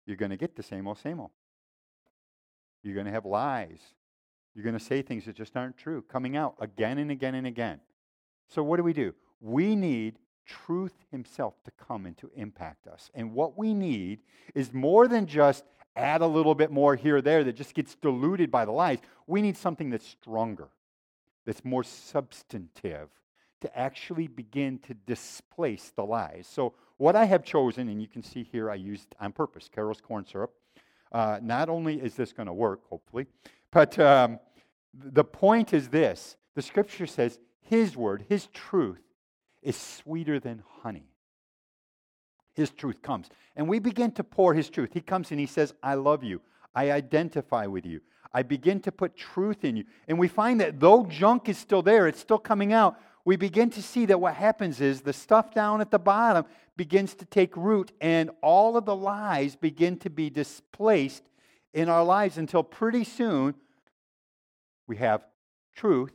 you're 0.07 0.17
going 0.17 0.33
to 0.33 0.37
get 0.37 0.57
the 0.57 0.63
same 0.65 0.89
old, 0.89 0.99
same 0.99 1.21
old. 1.21 1.31
You're 2.83 2.95
going 2.95 3.07
to 3.07 3.13
have 3.13 3.25
lies. 3.25 3.79
You're 4.55 4.65
going 4.65 4.77
to 4.77 4.85
say 4.85 5.03
things 5.03 5.25
that 5.27 5.37
just 5.37 5.57
aren't 5.57 5.77
true, 5.77 6.03
coming 6.03 6.37
out 6.37 6.57
again 6.59 6.99
and 6.99 7.13
again 7.13 7.37
and 7.37 7.47
again. 7.47 7.79
So, 8.49 8.65
what 8.65 8.79
do 8.79 8.83
we 8.83 8.93
do? 8.93 9.15
We 9.41 9.77
need 9.77 10.19
truth 10.45 10.95
Himself 11.13 11.55
to 11.65 11.71
come 11.71 12.05
and 12.05 12.17
to 12.19 12.29
impact 12.35 12.89
us. 12.89 13.09
And 13.15 13.35
what 13.35 13.57
we 13.57 13.73
need 13.73 14.19
is 14.53 14.73
more 14.73 15.07
than 15.07 15.27
just 15.27 15.63
add 15.95 16.23
a 16.23 16.27
little 16.27 16.57
bit 16.57 16.73
more 16.73 16.97
here 16.97 17.19
or 17.19 17.23
there 17.23 17.45
that 17.45 17.55
just 17.55 17.73
gets 17.73 17.95
diluted 17.95 18.51
by 18.51 18.65
the 18.65 18.73
lies. 18.73 18.99
We 19.29 19.43
need 19.43 19.57
something 19.57 19.91
that's 19.91 20.09
stronger, 20.09 20.71
that's 21.45 21.65
more 21.65 21.85
substantive, 21.85 23.11
to 23.61 23.79
actually 23.79 24.27
begin 24.27 24.79
to 24.81 24.95
displace 24.95 25.93
the 25.97 26.05
lies. 26.05 26.47
So, 26.51 26.75
what 26.99 27.15
I 27.15 27.27
have 27.27 27.45
chosen, 27.45 27.89
and 27.89 28.01
you 28.01 28.09
can 28.09 28.23
see 28.23 28.43
here, 28.43 28.71
I 28.71 28.75
used 28.77 29.15
on 29.21 29.33
purpose 29.33 29.69
Karo's 29.73 30.01
corn 30.01 30.25
syrup. 30.25 30.53
Uh, 31.13 31.39
not 31.43 31.69
only 31.69 32.01
is 32.01 32.15
this 32.15 32.33
going 32.33 32.47
to 32.47 32.53
work, 32.53 32.81
hopefully, 32.89 33.27
but 33.71 33.99
um, 33.99 34.39
The 34.95 35.25
point 35.25 35.75
is 35.75 35.89
this 35.89 36.37
the 36.55 36.63
scripture 36.63 37.07
says 37.07 37.39
His 37.61 37.97
word, 37.97 38.25
His 38.29 38.47
truth, 38.49 39.03
is 39.63 39.77
sweeter 39.77 40.41
than 40.41 40.63
honey. 40.83 41.11
His 42.55 42.71
truth 42.71 43.03
comes. 43.03 43.29
And 43.55 43.69
we 43.69 43.79
begin 43.79 44.13
to 44.13 44.25
pour 44.25 44.55
His 44.55 44.71
truth. 44.71 44.91
He 44.95 45.03
comes 45.03 45.31
and 45.31 45.41
He 45.41 45.47
says, 45.47 45.75
I 45.83 45.95
love 45.95 46.25
you. 46.25 46.41
I 46.75 46.91
identify 46.91 47.67
with 47.67 47.85
you. 47.85 48.01
I 48.33 48.43
begin 48.43 48.81
to 48.81 48.93
put 48.93 49.17
truth 49.17 49.65
in 49.65 49.77
you. 49.77 49.85
And 50.09 50.19
we 50.19 50.29
find 50.29 50.61
that 50.61 50.81
though 50.81 51.05
junk 51.07 51.49
is 51.49 51.59
still 51.59 51.83
there, 51.83 52.07
it's 52.07 52.21
still 52.21 52.39
coming 52.39 52.73
out. 52.73 52.99
We 53.27 53.35
begin 53.35 53.71
to 53.71 53.83
see 53.83 54.07
that 54.07 54.21
what 54.21 54.35
happens 54.35 54.81
is 54.81 55.01
the 55.01 55.13
stuff 55.13 55.53
down 55.53 55.81
at 55.81 55.91
the 55.91 55.99
bottom 55.99 56.45
begins 56.77 57.13
to 57.17 57.25
take 57.25 57.57
root, 57.57 57.91
and 58.01 58.31
all 58.41 58.77
of 58.77 58.85
the 58.85 58.95
lies 58.95 59.57
begin 59.57 59.99
to 59.99 60.11
be 60.11 60.31
displaced 60.31 61.25
in 61.75 61.89
our 61.89 62.05
lives 62.05 62.39
until 62.39 62.63
pretty 62.63 63.03
soon 63.03 63.57
we 64.87 64.99
have 64.99 65.25
truth. 65.75 66.13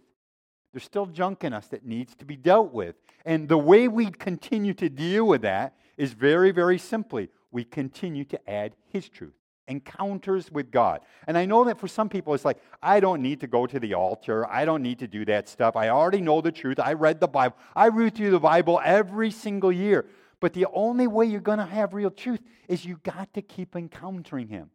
There's 0.71 0.85
still 0.85 1.05
junk 1.05 1.43
in 1.43 1.51
us 1.51 1.67
that 1.67 1.85
needs 1.85 2.15
to 2.15 2.23
be 2.23 2.37
dealt 2.37 2.71
with. 2.71 2.95
And 3.25 3.49
the 3.49 3.57
way 3.57 3.89
we 3.89 4.09
continue 4.09 4.73
to 4.75 4.87
deal 4.87 5.27
with 5.27 5.41
that 5.41 5.75
is 5.97 6.13
very, 6.13 6.51
very 6.51 6.77
simply 6.77 7.27
we 7.51 7.65
continue 7.65 8.23
to 8.23 8.49
add 8.49 8.73
His 8.87 9.09
truth 9.09 9.40
encounters 9.71 10.51
with 10.51 10.69
God. 10.69 11.01
And 11.25 11.37
I 11.37 11.45
know 11.45 11.63
that 11.63 11.79
for 11.79 11.87
some 11.87 12.09
people, 12.09 12.35
it's 12.35 12.45
like, 12.45 12.57
I 12.83 12.99
don't 12.99 13.21
need 13.21 13.39
to 13.39 13.47
go 13.47 13.65
to 13.65 13.79
the 13.79 13.95
altar. 13.95 14.47
I 14.47 14.65
don't 14.65 14.83
need 14.83 14.99
to 14.99 15.07
do 15.07 15.25
that 15.25 15.49
stuff. 15.49 15.75
I 15.75 15.89
already 15.89 16.21
know 16.21 16.41
the 16.41 16.51
truth. 16.51 16.79
I 16.79 16.93
read 16.93 17.19
the 17.19 17.27
Bible. 17.27 17.55
I 17.75 17.87
read 17.87 18.15
through 18.15 18.31
the 18.31 18.39
Bible 18.39 18.79
every 18.83 19.31
single 19.31 19.71
year. 19.71 20.05
But 20.39 20.53
the 20.53 20.67
only 20.73 21.07
way 21.07 21.25
you're 21.25 21.39
going 21.39 21.59
to 21.59 21.65
have 21.65 21.93
real 21.93 22.11
truth 22.11 22.41
is 22.67 22.85
you 22.85 22.99
got 23.03 23.33
to 23.33 23.41
keep 23.41 23.75
encountering 23.75 24.49
Him. 24.49 24.69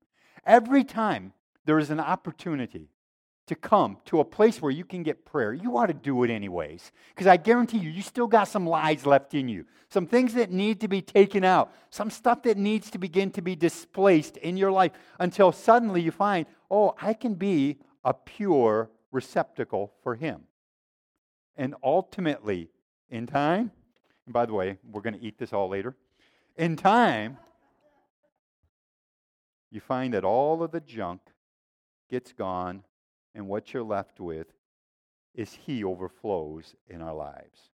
Every 0.45 0.85
time 0.85 1.33
there 1.65 1.79
is 1.79 1.91
an 1.91 2.01
opportunity 2.01 2.89
to 3.47 3.55
come 3.55 3.99
to 4.07 4.21
a 4.21 4.25
place 4.25 4.61
where 4.61 4.73
you 4.73 4.85
can 4.85 5.03
get 5.03 5.25
prayer, 5.25 5.53
you 5.53 5.77
ought 5.77 5.87
to 5.87 5.95
do 5.95 6.25
it 6.25 6.31
anyways. 6.31 6.91
Because 7.11 7.29
I 7.29 7.37
guarantee 7.37 7.79
you, 7.79 7.91
you 7.91 8.03
still 8.03 8.27
got 8.27 8.49
some 8.49 8.67
lies 8.67 9.07
left 9.07 9.35
in 9.35 9.49
you, 9.49 9.67
some 9.89 10.07
things 10.07 10.35
that 10.35 10.51
need 10.51 10.81
to 10.81 10.89
be 10.89 11.01
taken 11.01 11.45
out, 11.45 11.73
some 11.91 12.11
stuff 12.11 12.43
that 12.43 12.57
needs 12.57 12.91
to 12.91 12.99
begin 12.99 13.31
to 13.33 13.43
be 13.43 13.55
displaced 13.55 14.37
in 14.39 14.57
your 14.57 14.73
life 14.73 14.93
until 15.21 15.53
suddenly 15.53 16.01
you 16.01 16.11
find, 16.11 16.47
oh, 16.71 16.95
I 17.01 17.15
can 17.15 17.35
be 17.35 17.79
a 18.05 18.13
pure 18.13 18.91
receptacle 19.13 19.93
for 20.03 20.17
Him. 20.17 20.43
And 21.57 21.75
ultimately, 21.83 22.69
in 23.11 23.27
time, 23.27 23.71
and 24.27 24.33
by 24.33 24.47
the 24.47 24.53
way, 24.53 24.79
we're 24.91 25.03
going 25.03 25.19
to 25.19 25.25
eat 25.25 25.39
this 25.39 25.53
all 25.53 25.69
later. 25.69 25.97
In 26.57 26.77
time, 26.77 27.39
you 29.71 29.81
find 29.81 30.15
that 30.15 30.25
all 30.25 30.63
of 30.63 30.73
the 30.73 30.81
junk 30.81 31.21
gets 32.11 32.33
gone 32.33 32.83
and 33.37 33.47
what 33.47 33.73
you're 33.73 33.83
left 33.85 34.19
with 34.19 34.49
is 35.35 35.53
He 35.53 35.85
overflows 35.85 36.75
in 36.89 37.03
our 37.03 37.15
lives. 37.15 37.71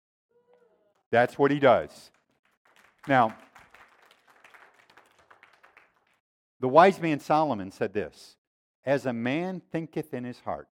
That's 1.11 1.37
what 1.37 1.51
He 1.51 1.59
does. 1.59 2.11
Now, 3.07 3.35
the 6.59 6.67
wise 6.67 6.99
man 6.99 7.19
Solomon 7.19 7.71
said 7.71 7.93
this 7.93 8.35
As 8.85 9.05
a 9.05 9.13
man 9.13 9.61
thinketh 9.71 10.13
in 10.13 10.23
his 10.23 10.39
heart, 10.39 10.69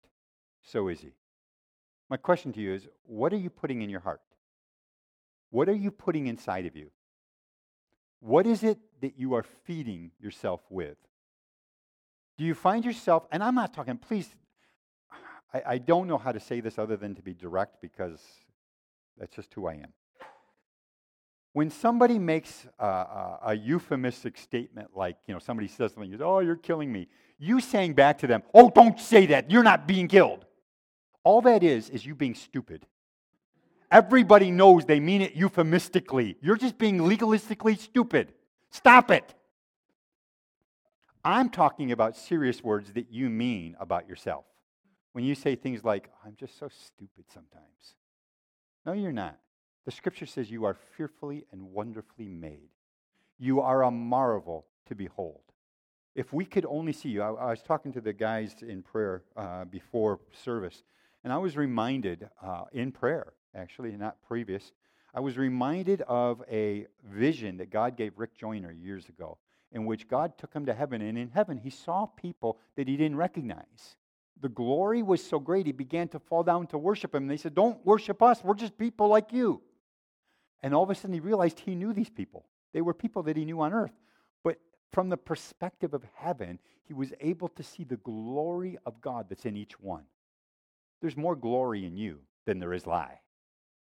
so 0.62 0.88
is 0.88 1.00
he. 1.00 1.12
My 2.10 2.16
question 2.16 2.52
to 2.52 2.60
you 2.60 2.74
is 2.74 2.88
what 3.04 3.32
are 3.32 3.38
you 3.38 3.50
putting 3.50 3.82
in 3.82 3.90
your 3.90 4.00
heart? 4.00 4.20
What 5.50 5.68
are 5.68 5.74
you 5.74 5.90
putting 5.90 6.26
inside 6.26 6.66
of 6.66 6.76
you? 6.76 6.90
What 8.20 8.46
is 8.46 8.62
it 8.62 8.78
that 9.00 9.18
you 9.18 9.34
are 9.34 9.44
feeding 9.64 10.10
yourself 10.20 10.60
with? 10.68 10.96
Do 12.36 12.44
you 12.44 12.54
find 12.54 12.84
yourself, 12.84 13.26
and 13.32 13.42
I'm 13.42 13.54
not 13.54 13.72
talking, 13.72 13.96
please 13.96 14.28
I, 15.52 15.62
I 15.66 15.78
don't 15.78 16.06
know 16.06 16.18
how 16.18 16.32
to 16.32 16.40
say 16.40 16.60
this 16.60 16.78
other 16.78 16.96
than 16.96 17.14
to 17.14 17.22
be 17.22 17.34
direct 17.34 17.80
because 17.80 18.20
that's 19.16 19.34
just 19.34 19.52
who 19.54 19.66
I 19.66 19.74
am. 19.74 19.92
When 21.52 21.70
somebody 21.70 22.18
makes 22.18 22.66
a, 22.78 22.86
a, 22.86 23.38
a 23.46 23.54
euphemistic 23.54 24.36
statement 24.36 24.90
like, 24.94 25.16
you 25.26 25.34
know, 25.34 25.40
somebody 25.40 25.66
says 25.68 25.92
something, 25.92 26.10
you 26.10 26.18
oh, 26.22 26.40
you're 26.40 26.56
killing 26.56 26.92
me, 26.92 27.08
you 27.38 27.60
saying 27.60 27.94
back 27.94 28.18
to 28.18 28.26
them, 28.26 28.42
oh, 28.54 28.70
don't 28.70 29.00
say 29.00 29.26
that, 29.26 29.50
you're 29.50 29.62
not 29.62 29.88
being 29.88 30.08
killed. 30.08 30.44
All 31.24 31.40
that 31.42 31.62
is, 31.62 31.90
is 31.90 32.04
you 32.04 32.14
being 32.14 32.34
stupid. 32.34 32.86
Everybody 33.90 34.50
knows 34.50 34.84
they 34.84 35.00
mean 35.00 35.22
it 35.22 35.34
euphemistically. 35.34 36.36
You're 36.42 36.56
just 36.56 36.76
being 36.76 36.98
legalistically 36.98 37.78
stupid. 37.78 38.34
Stop 38.70 39.10
it. 39.10 39.34
I'm 41.24 41.48
talking 41.48 41.90
about 41.90 42.16
serious 42.16 42.62
words 42.62 42.92
that 42.92 43.10
you 43.10 43.30
mean 43.30 43.76
about 43.80 44.08
yourself 44.08 44.44
when 45.18 45.24
you 45.24 45.34
say 45.34 45.56
things 45.56 45.82
like, 45.82 46.12
I'm 46.24 46.36
just 46.38 46.60
so 46.60 46.68
stupid 46.68 47.24
sometimes. 47.34 47.96
No, 48.86 48.92
you're 48.92 49.10
not. 49.10 49.36
The 49.84 49.90
scripture 49.90 50.26
says 50.26 50.48
you 50.48 50.64
are 50.64 50.76
fearfully 50.96 51.44
and 51.50 51.72
wonderfully 51.72 52.28
made. 52.28 52.68
You 53.36 53.60
are 53.60 53.82
a 53.82 53.90
marvel 53.90 54.66
to 54.86 54.94
behold. 54.94 55.40
If 56.14 56.32
we 56.32 56.44
could 56.44 56.64
only 56.66 56.92
see 56.92 57.08
you, 57.08 57.22
I, 57.22 57.30
I 57.30 57.50
was 57.50 57.62
talking 57.62 57.92
to 57.94 58.00
the 58.00 58.12
guys 58.12 58.54
in 58.62 58.80
prayer 58.80 59.24
uh, 59.36 59.64
before 59.64 60.20
service, 60.44 60.84
and 61.24 61.32
I 61.32 61.38
was 61.38 61.56
reminded 61.56 62.28
uh, 62.40 62.66
in 62.72 62.92
prayer, 62.92 63.32
actually, 63.56 63.96
not 63.96 64.22
previous, 64.22 64.70
I 65.12 65.18
was 65.18 65.36
reminded 65.36 66.02
of 66.02 66.44
a 66.48 66.86
vision 67.10 67.56
that 67.56 67.70
God 67.70 67.96
gave 67.96 68.12
Rick 68.16 68.38
Joyner 68.38 68.70
years 68.70 69.08
ago, 69.08 69.38
in 69.72 69.84
which 69.84 70.06
God 70.06 70.38
took 70.38 70.54
him 70.54 70.66
to 70.66 70.74
heaven, 70.74 71.02
and 71.02 71.18
in 71.18 71.30
heaven 71.30 71.58
he 71.58 71.70
saw 71.70 72.06
people 72.06 72.60
that 72.76 72.86
he 72.86 72.96
didn't 72.96 73.16
recognize 73.16 73.96
the 74.40 74.48
glory 74.48 75.02
was 75.02 75.24
so 75.24 75.38
great, 75.38 75.66
he 75.66 75.72
began 75.72 76.08
to 76.08 76.18
fall 76.18 76.42
down 76.42 76.66
to 76.68 76.78
worship 76.78 77.14
him. 77.14 77.24
And 77.24 77.30
they 77.30 77.36
said, 77.36 77.54
Don't 77.54 77.84
worship 77.84 78.22
us. 78.22 78.42
We're 78.42 78.54
just 78.54 78.78
people 78.78 79.08
like 79.08 79.32
you. 79.32 79.62
And 80.62 80.74
all 80.74 80.82
of 80.82 80.90
a 80.90 80.94
sudden, 80.94 81.14
he 81.14 81.20
realized 81.20 81.60
he 81.60 81.74
knew 81.74 81.92
these 81.92 82.10
people. 82.10 82.46
They 82.72 82.80
were 82.80 82.94
people 82.94 83.22
that 83.24 83.36
he 83.36 83.44
knew 83.44 83.60
on 83.60 83.72
earth. 83.72 83.92
But 84.42 84.58
from 84.92 85.08
the 85.08 85.16
perspective 85.16 85.94
of 85.94 86.04
heaven, 86.14 86.58
he 86.84 86.94
was 86.94 87.12
able 87.20 87.48
to 87.48 87.62
see 87.62 87.84
the 87.84 87.96
glory 87.96 88.78
of 88.86 89.00
God 89.00 89.26
that's 89.28 89.44
in 89.44 89.56
each 89.56 89.78
one. 89.80 90.04
There's 91.00 91.16
more 91.16 91.36
glory 91.36 91.84
in 91.84 91.96
you 91.96 92.20
than 92.46 92.58
there 92.58 92.72
is 92.72 92.86
lie. 92.86 93.20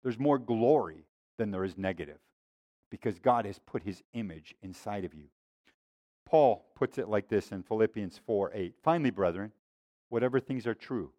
There's 0.03 0.19
more 0.19 0.39
glory 0.39 1.05
than 1.37 1.51
there 1.51 1.63
is 1.63 1.77
negative 1.77 2.19
because 2.89 3.19
God 3.19 3.45
has 3.45 3.59
put 3.59 3.83
his 3.83 4.01
image 4.13 4.55
inside 4.61 5.05
of 5.05 5.13
you. 5.13 5.25
Paul 6.25 6.65
puts 6.75 6.97
it 6.97 7.09
like 7.09 7.27
this 7.27 7.51
in 7.51 7.63
Philippians 7.63 8.19
4 8.25 8.51
8. 8.53 8.75
Finally, 8.83 9.11
brethren, 9.11 9.51
whatever 10.09 10.39
things 10.39 10.67
are 10.67 10.73
true, 10.73 11.11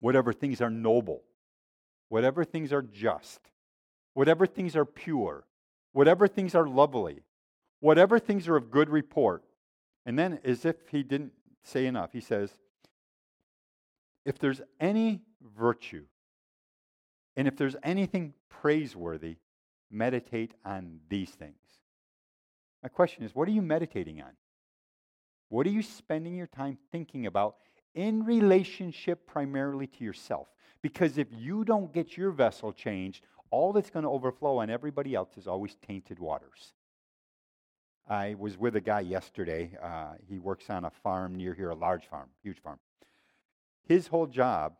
whatever 0.00 0.32
things 0.32 0.60
are 0.60 0.70
noble, 0.70 1.22
whatever 2.08 2.44
things 2.44 2.72
are 2.72 2.82
just, 2.82 3.40
whatever 4.14 4.46
things 4.46 4.74
are 4.76 4.84
pure, 4.84 5.44
whatever 5.92 6.26
things 6.26 6.54
are 6.54 6.66
lovely, 6.66 7.20
whatever 7.80 8.18
things 8.18 8.48
are 8.48 8.56
of 8.56 8.70
good 8.70 8.90
report. 8.90 9.44
And 10.04 10.18
then, 10.18 10.40
as 10.44 10.64
if 10.64 10.76
he 10.90 11.02
didn't 11.02 11.32
say 11.62 11.86
enough, 11.86 12.12
he 12.12 12.20
says, 12.20 12.50
if 14.24 14.38
there's 14.38 14.60
any 14.80 15.22
virtue, 15.56 16.04
and 17.36 17.48
if 17.48 17.56
there's 17.56 17.76
anything 17.82 18.34
praiseworthy, 18.48 19.36
meditate 19.90 20.54
on 20.64 21.00
these 21.08 21.30
things. 21.30 21.56
My 22.82 22.88
question 22.88 23.24
is, 23.24 23.34
what 23.34 23.48
are 23.48 23.52
you 23.52 23.62
meditating 23.62 24.20
on? 24.20 24.32
What 25.48 25.66
are 25.66 25.70
you 25.70 25.82
spending 25.82 26.34
your 26.34 26.46
time 26.46 26.78
thinking 26.90 27.26
about 27.26 27.56
in 27.94 28.24
relationship 28.24 29.26
primarily 29.26 29.86
to 29.86 30.04
yourself. 30.04 30.48
Because 30.80 31.18
if 31.18 31.28
you 31.30 31.64
don't 31.64 31.92
get 31.92 32.16
your 32.16 32.30
vessel 32.30 32.72
changed, 32.72 33.24
all 33.50 33.72
that's 33.72 33.90
going 33.90 34.04
to 34.04 34.08
overflow 34.08 34.58
on 34.58 34.70
everybody 34.70 35.14
else 35.14 35.36
is 35.36 35.46
always 35.46 35.76
tainted 35.86 36.18
waters. 36.18 36.72
I 38.08 38.34
was 38.38 38.58
with 38.58 38.74
a 38.76 38.80
guy 38.80 39.00
yesterday. 39.00 39.76
Uh, 39.80 40.14
he 40.28 40.38
works 40.38 40.68
on 40.70 40.84
a 40.84 40.90
farm 40.90 41.36
near 41.36 41.54
here, 41.54 41.70
a 41.70 41.74
large 41.74 42.06
farm, 42.06 42.28
huge 42.42 42.60
farm. 42.60 42.78
His 43.86 44.08
whole 44.08 44.26
job 44.26 44.74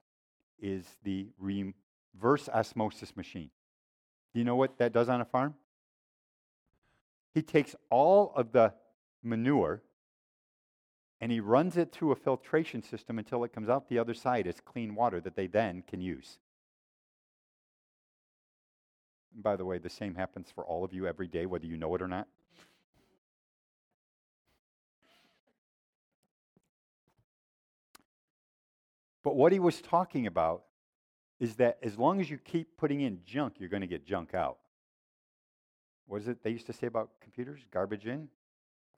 is 0.60 0.84
the 1.04 1.28
reverse 1.38 2.48
osmosis 2.48 3.16
machine. 3.16 3.50
Do 4.32 4.38
you 4.40 4.44
know 4.44 4.56
what 4.56 4.78
that 4.78 4.92
does 4.92 5.08
on 5.08 5.20
a 5.20 5.24
farm? 5.24 5.54
He 7.34 7.42
takes 7.42 7.76
all 7.90 8.32
of 8.34 8.52
the 8.52 8.72
manure 9.22 9.82
and 11.22 11.30
he 11.30 11.38
runs 11.38 11.76
it 11.76 11.92
through 11.92 12.10
a 12.10 12.16
filtration 12.16 12.82
system 12.82 13.16
until 13.16 13.44
it 13.44 13.52
comes 13.52 13.68
out 13.68 13.88
the 13.88 14.00
other 14.00 14.12
side 14.12 14.48
as 14.48 14.56
clean 14.60 14.92
water 14.96 15.20
that 15.20 15.36
they 15.36 15.46
then 15.46 15.84
can 15.86 16.00
use. 16.00 16.38
By 19.32 19.54
the 19.54 19.64
way, 19.64 19.78
the 19.78 19.88
same 19.88 20.16
happens 20.16 20.48
for 20.52 20.64
all 20.64 20.84
of 20.84 20.92
you 20.92 21.06
every 21.06 21.28
day, 21.28 21.46
whether 21.46 21.64
you 21.64 21.76
know 21.76 21.94
it 21.94 22.02
or 22.02 22.08
not. 22.08 22.26
But 29.22 29.36
what 29.36 29.52
he 29.52 29.60
was 29.60 29.80
talking 29.80 30.26
about 30.26 30.64
is 31.38 31.54
that 31.54 31.78
as 31.84 31.96
long 31.96 32.20
as 32.20 32.28
you 32.28 32.36
keep 32.36 32.76
putting 32.76 33.02
in 33.02 33.20
junk, 33.24 33.54
you're 33.60 33.68
going 33.68 33.82
to 33.82 33.86
get 33.86 34.04
junk 34.04 34.34
out. 34.34 34.58
What 36.08 36.22
is 36.22 36.26
it 36.26 36.42
they 36.42 36.50
used 36.50 36.66
to 36.66 36.72
say 36.72 36.88
about 36.88 37.10
computers? 37.20 37.60
Garbage 37.70 38.08
in, 38.08 38.28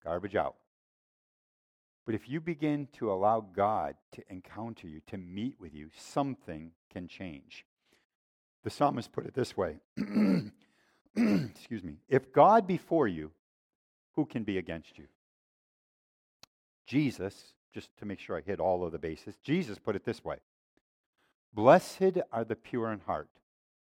garbage 0.02 0.36
out. 0.36 0.54
But 2.06 2.14
if 2.14 2.28
you 2.28 2.40
begin 2.40 2.88
to 2.98 3.10
allow 3.10 3.40
God 3.40 3.94
to 4.12 4.22
encounter 4.30 4.86
you, 4.86 5.00
to 5.06 5.16
meet 5.16 5.58
with 5.58 5.74
you, 5.74 5.88
something 5.96 6.72
can 6.92 7.08
change. 7.08 7.64
The 8.62 8.70
psalmist 8.70 9.12
put 9.12 9.26
it 9.26 9.34
this 9.34 9.56
way 9.56 9.76
Excuse 11.16 11.84
me. 11.84 11.96
If 12.08 12.32
God 12.32 12.66
be 12.66 12.76
for 12.76 13.06
you, 13.06 13.30
who 14.16 14.26
can 14.26 14.44
be 14.44 14.58
against 14.58 14.98
you? 14.98 15.04
Jesus, 16.86 17.54
just 17.72 17.96
to 17.98 18.04
make 18.04 18.20
sure 18.20 18.36
I 18.36 18.40
hit 18.40 18.60
all 18.60 18.84
of 18.84 18.92
the 18.92 18.98
bases, 18.98 19.36
Jesus 19.42 19.78
put 19.78 19.96
it 19.96 20.04
this 20.04 20.24
way 20.24 20.38
Blessed 21.52 22.18
are 22.32 22.44
the 22.44 22.56
pure 22.56 22.92
in 22.92 23.00
heart, 23.00 23.30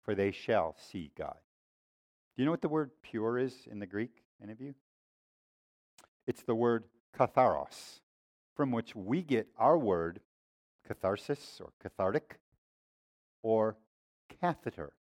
for 0.05 0.14
they 0.14 0.31
shall 0.31 0.77
see 0.79 1.11
God. 1.16 1.37
Do 2.37 2.42
you 2.42 2.46
know 2.46 2.50
what 2.50 2.62
the 2.62 2.68
word 2.68 2.90
pure 3.03 3.38
is 3.38 3.55
in 3.70 3.79
the 3.79 3.87
Greek? 3.87 4.22
Any 4.42 4.53
of 4.53 4.61
you? 4.61 4.74
It's 6.27 6.42
the 6.42 6.55
word 6.55 6.85
katharos, 7.16 8.00
from 8.55 8.71
which 8.71 8.95
we 8.95 9.23
get 9.23 9.49
our 9.59 9.77
word 9.79 10.21
catharsis 10.87 11.61
or 11.61 11.73
cathartic 11.83 12.38
or 13.43 13.77
catheter. 14.40 14.93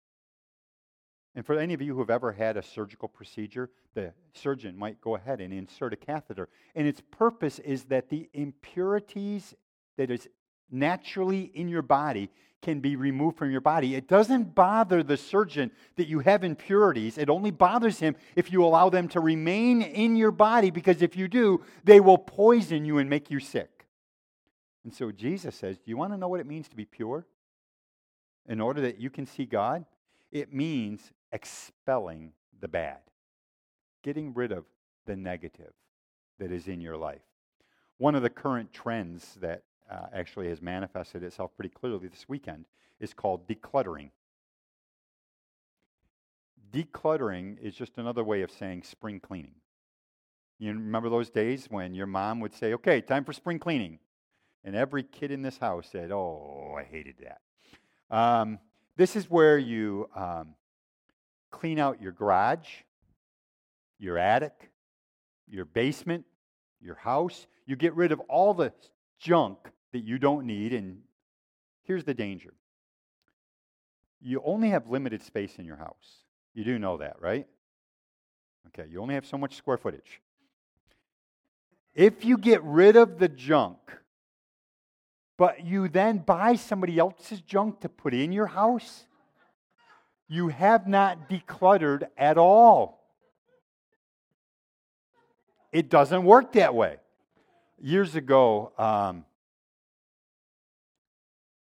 And 1.34 1.44
for 1.44 1.58
any 1.58 1.74
of 1.74 1.82
you 1.82 1.94
who 1.94 2.00
have 2.00 2.10
ever 2.10 2.32
had 2.32 2.56
a 2.56 2.62
surgical 2.62 3.08
procedure, 3.08 3.70
the 3.94 4.12
surgeon 4.32 4.76
might 4.76 5.00
go 5.00 5.16
ahead 5.16 5.40
and 5.40 5.52
insert 5.52 5.92
a 5.92 5.96
catheter. 5.96 6.48
And 6.74 6.86
its 6.86 7.02
purpose 7.10 7.58
is 7.58 7.84
that 7.84 8.08
the 8.08 8.28
impurities 8.32 9.54
that 9.96 10.10
is 10.10 10.28
naturally 10.70 11.50
in 11.54 11.68
your 11.68 11.82
body 11.82 12.30
can 12.64 12.80
be 12.80 12.96
removed 12.96 13.36
from 13.36 13.50
your 13.50 13.60
body. 13.60 13.94
It 13.94 14.08
doesn't 14.08 14.54
bother 14.54 15.02
the 15.02 15.18
surgeon 15.18 15.70
that 15.96 16.08
you 16.08 16.20
have 16.20 16.42
impurities. 16.42 17.18
It 17.18 17.28
only 17.28 17.50
bothers 17.50 18.00
him 18.00 18.16
if 18.34 18.50
you 18.50 18.64
allow 18.64 18.88
them 18.88 19.06
to 19.08 19.20
remain 19.20 19.82
in 19.82 20.16
your 20.16 20.30
body 20.30 20.70
because 20.70 21.02
if 21.02 21.14
you 21.14 21.28
do, 21.28 21.62
they 21.84 22.00
will 22.00 22.16
poison 22.16 22.86
you 22.86 22.96
and 22.98 23.10
make 23.10 23.30
you 23.30 23.38
sick. 23.38 23.86
And 24.82 24.94
so 24.94 25.12
Jesus 25.12 25.54
says, 25.54 25.76
Do 25.76 25.90
you 25.90 25.98
want 25.98 26.12
to 26.12 26.16
know 26.16 26.28
what 26.28 26.40
it 26.40 26.46
means 26.46 26.68
to 26.68 26.76
be 26.76 26.86
pure? 26.86 27.26
In 28.48 28.60
order 28.60 28.80
that 28.80 28.98
you 28.98 29.10
can 29.10 29.26
see 29.26 29.44
God, 29.44 29.84
it 30.32 30.52
means 30.52 31.12
expelling 31.32 32.32
the 32.60 32.68
bad, 32.68 32.98
getting 34.02 34.32
rid 34.32 34.52
of 34.52 34.64
the 35.06 35.16
negative 35.16 35.72
that 36.38 36.50
is 36.50 36.66
in 36.66 36.80
your 36.80 36.96
life. 36.96 37.22
One 37.98 38.14
of 38.14 38.22
the 38.22 38.30
current 38.30 38.72
trends 38.72 39.36
that 39.40 39.64
uh, 39.90 40.06
actually 40.12 40.48
has 40.48 40.62
manifested 40.62 41.22
itself 41.22 41.50
pretty 41.56 41.68
clearly 41.68 42.08
this 42.08 42.28
weekend 42.28 42.64
is 43.00 43.12
called 43.12 43.46
decluttering. 43.48 44.10
Decluttering 46.72 47.58
is 47.60 47.74
just 47.74 47.98
another 47.98 48.24
way 48.24 48.42
of 48.42 48.50
saying 48.50 48.82
spring 48.82 49.20
cleaning. 49.20 49.54
You 50.58 50.72
remember 50.72 51.08
those 51.08 51.30
days 51.30 51.66
when 51.68 51.94
your 51.94 52.06
mom 52.06 52.40
would 52.40 52.54
say, 52.54 52.74
okay, 52.74 53.00
time 53.00 53.24
for 53.24 53.32
spring 53.32 53.58
cleaning? 53.58 53.98
And 54.64 54.74
every 54.74 55.02
kid 55.02 55.30
in 55.30 55.42
this 55.42 55.58
house 55.58 55.88
said, 55.90 56.10
oh, 56.10 56.74
I 56.78 56.84
hated 56.84 57.16
that. 57.22 57.40
Um, 58.16 58.58
this 58.96 59.16
is 59.16 59.28
where 59.28 59.58
you 59.58 60.08
um, 60.16 60.54
clean 61.50 61.78
out 61.78 62.00
your 62.00 62.12
garage, 62.12 62.68
your 63.98 64.18
attic, 64.18 64.70
your 65.48 65.64
basement, 65.64 66.24
your 66.80 66.94
house. 66.94 67.46
You 67.66 67.76
get 67.76 67.94
rid 67.94 68.12
of 68.12 68.20
all 68.20 68.54
the 68.54 68.72
junk 69.24 69.58
that 69.92 70.04
you 70.04 70.18
don't 70.18 70.46
need. 70.46 70.72
And 70.72 70.98
here's 71.82 72.04
the 72.04 72.14
danger 72.14 72.52
you 74.20 74.40
only 74.44 74.70
have 74.70 74.88
limited 74.88 75.22
space 75.22 75.58
in 75.58 75.64
your 75.64 75.76
house. 75.76 76.24
You 76.54 76.64
do 76.64 76.78
know 76.78 76.98
that, 76.98 77.16
right? 77.20 77.46
Okay, 78.68 78.88
you 78.90 79.00
only 79.00 79.14
have 79.14 79.26
so 79.26 79.36
much 79.36 79.56
square 79.56 79.76
footage. 79.76 80.20
If 81.94 82.24
you 82.24 82.38
get 82.38 82.62
rid 82.62 82.96
of 82.96 83.18
the 83.18 83.28
junk, 83.28 83.78
but 85.36 85.64
you 85.64 85.88
then 85.88 86.18
buy 86.18 86.54
somebody 86.54 86.98
else's 86.98 87.40
junk 87.40 87.80
to 87.80 87.88
put 87.88 88.14
in 88.14 88.32
your 88.32 88.46
house, 88.46 89.04
you 90.28 90.48
have 90.48 90.86
not 90.88 91.28
decluttered 91.28 92.04
at 92.16 92.38
all. 92.38 93.04
It 95.70 95.90
doesn't 95.90 96.24
work 96.24 96.52
that 96.52 96.74
way. 96.74 96.96
Years 97.84 98.14
ago, 98.14 98.72
um, 98.78 99.26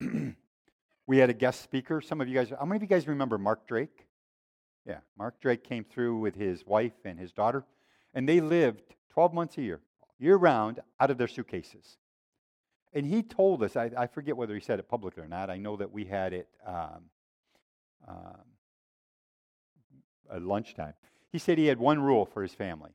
we 1.06 1.18
had 1.18 1.30
a 1.30 1.32
guest 1.32 1.62
speaker. 1.62 2.00
Some 2.00 2.20
of 2.20 2.26
you 2.26 2.34
guys, 2.34 2.50
how 2.50 2.64
many 2.64 2.78
of 2.78 2.82
you 2.82 2.88
guys 2.88 3.06
remember 3.06 3.38
Mark 3.38 3.68
Drake? 3.68 4.04
Yeah, 4.84 4.98
Mark 5.16 5.40
Drake 5.40 5.62
came 5.62 5.84
through 5.84 6.18
with 6.18 6.34
his 6.34 6.66
wife 6.66 6.94
and 7.04 7.20
his 7.20 7.30
daughter, 7.30 7.64
and 8.14 8.28
they 8.28 8.40
lived 8.40 8.96
12 9.10 9.32
months 9.32 9.58
a 9.58 9.62
year, 9.62 9.80
year 10.18 10.34
round, 10.34 10.80
out 10.98 11.12
of 11.12 11.18
their 11.18 11.28
suitcases. 11.28 11.98
And 12.92 13.06
he 13.06 13.22
told 13.22 13.62
us, 13.62 13.76
I, 13.76 13.92
I, 13.96 14.08
forget 14.08 14.36
whether 14.36 14.54
he 14.54 14.60
said 14.60 14.80
it 14.80 14.88
publicly 14.88 15.22
or 15.22 15.28
not. 15.28 15.50
I 15.50 15.58
know 15.58 15.76
that 15.76 15.92
we 15.92 16.04
had 16.04 16.32
it 16.32 16.48
um, 16.66 17.04
um, 18.08 18.42
at 20.34 20.42
lunchtime. 20.42 20.94
He 21.30 21.38
said 21.38 21.58
he 21.58 21.66
had 21.66 21.78
one 21.78 22.00
rule 22.00 22.26
for 22.26 22.42
his 22.42 22.54
family 22.54 22.90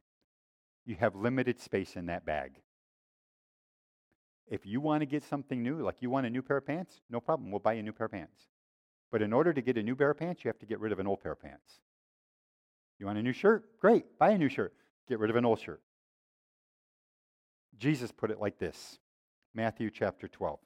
you 0.85 0.95
have 0.95 1.15
limited 1.15 1.61
space 1.61 1.95
in 1.95 2.07
that 2.07 2.25
bag. 2.25 2.59
If 4.47 4.65
you 4.65 4.81
want 4.81 5.01
to 5.01 5.05
get 5.05 5.23
something 5.23 5.63
new, 5.63 5.81
like 5.81 6.01
you 6.01 6.09
want 6.09 6.25
a 6.25 6.29
new 6.29 6.41
pair 6.41 6.57
of 6.57 6.67
pants, 6.67 7.01
no 7.09 7.19
problem. 7.19 7.49
We'll 7.49 7.59
buy 7.59 7.73
you 7.73 7.79
a 7.79 7.83
new 7.83 7.93
pair 7.93 8.05
of 8.05 8.11
pants. 8.11 8.47
But 9.11 9.21
in 9.21 9.31
order 9.31 9.53
to 9.53 9.61
get 9.61 9.77
a 9.77 9.83
new 9.83 9.95
pair 9.95 10.09
of 10.09 10.17
pants, 10.17 10.43
you 10.43 10.49
have 10.49 10.59
to 10.59 10.65
get 10.65 10.79
rid 10.79 10.91
of 10.91 10.99
an 10.99 11.07
old 11.07 11.21
pair 11.21 11.31
of 11.31 11.41
pants. 11.41 11.79
You 12.99 13.05
want 13.05 13.19
a 13.19 13.23
new 13.23 13.33
shirt? 13.33 13.79
Great. 13.79 14.17
Buy 14.17 14.31
a 14.31 14.37
new 14.37 14.49
shirt. 14.49 14.73
Get 15.07 15.19
rid 15.19 15.29
of 15.29 15.35
an 15.35 15.45
old 15.45 15.59
shirt. 15.59 15.81
Jesus 17.77 18.11
put 18.11 18.31
it 18.31 18.39
like 18.39 18.59
this 18.59 18.99
Matthew 19.53 19.89
chapter 19.89 20.27
12. 20.27 20.59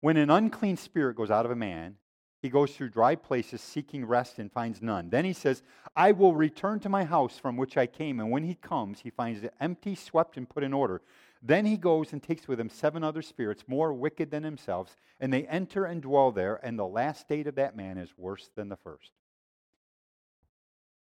When 0.00 0.16
an 0.16 0.30
unclean 0.30 0.76
spirit 0.76 1.16
goes 1.16 1.30
out 1.30 1.46
of 1.46 1.50
a 1.50 1.56
man, 1.56 1.96
he 2.42 2.50
goes 2.50 2.72
through 2.72 2.90
dry 2.90 3.14
places 3.14 3.62
seeking 3.62 4.04
rest 4.04 4.38
and 4.38 4.52
finds 4.52 4.82
none. 4.82 5.08
Then 5.08 5.24
he 5.24 5.32
says, 5.32 5.62
I 5.96 6.12
will 6.12 6.34
return 6.34 6.78
to 6.80 6.90
my 6.90 7.04
house 7.04 7.38
from 7.38 7.56
which 7.56 7.78
I 7.78 7.86
came. 7.86 8.20
And 8.20 8.30
when 8.30 8.44
he 8.44 8.54
comes, 8.54 9.00
he 9.00 9.08
finds 9.08 9.42
it 9.42 9.54
empty, 9.60 9.94
swept, 9.94 10.36
and 10.36 10.46
put 10.46 10.62
in 10.62 10.74
order. 10.74 11.00
Then 11.46 11.66
he 11.66 11.76
goes 11.76 12.14
and 12.14 12.22
takes 12.22 12.48
with 12.48 12.58
him 12.58 12.70
seven 12.70 13.04
other 13.04 13.20
spirits 13.20 13.64
more 13.66 13.92
wicked 13.92 14.30
than 14.30 14.44
himself, 14.44 14.96
and 15.20 15.30
they 15.30 15.46
enter 15.46 15.84
and 15.84 16.00
dwell 16.00 16.32
there, 16.32 16.58
and 16.64 16.78
the 16.78 16.86
last 16.86 17.20
state 17.20 17.46
of 17.46 17.56
that 17.56 17.76
man 17.76 17.98
is 17.98 18.16
worse 18.16 18.48
than 18.56 18.70
the 18.70 18.76
first. 18.76 19.10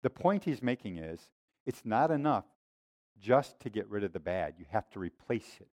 The 0.01 0.09
point 0.09 0.43
he's 0.43 0.63
making 0.63 0.97
is 0.97 1.19
it's 1.67 1.85
not 1.85 2.09
enough 2.09 2.45
just 3.21 3.59
to 3.61 3.69
get 3.69 3.87
rid 3.87 4.03
of 4.03 4.13
the 4.13 4.19
bad, 4.19 4.55
you 4.57 4.65
have 4.71 4.89
to 4.91 4.99
replace 4.99 5.57
it 5.59 5.69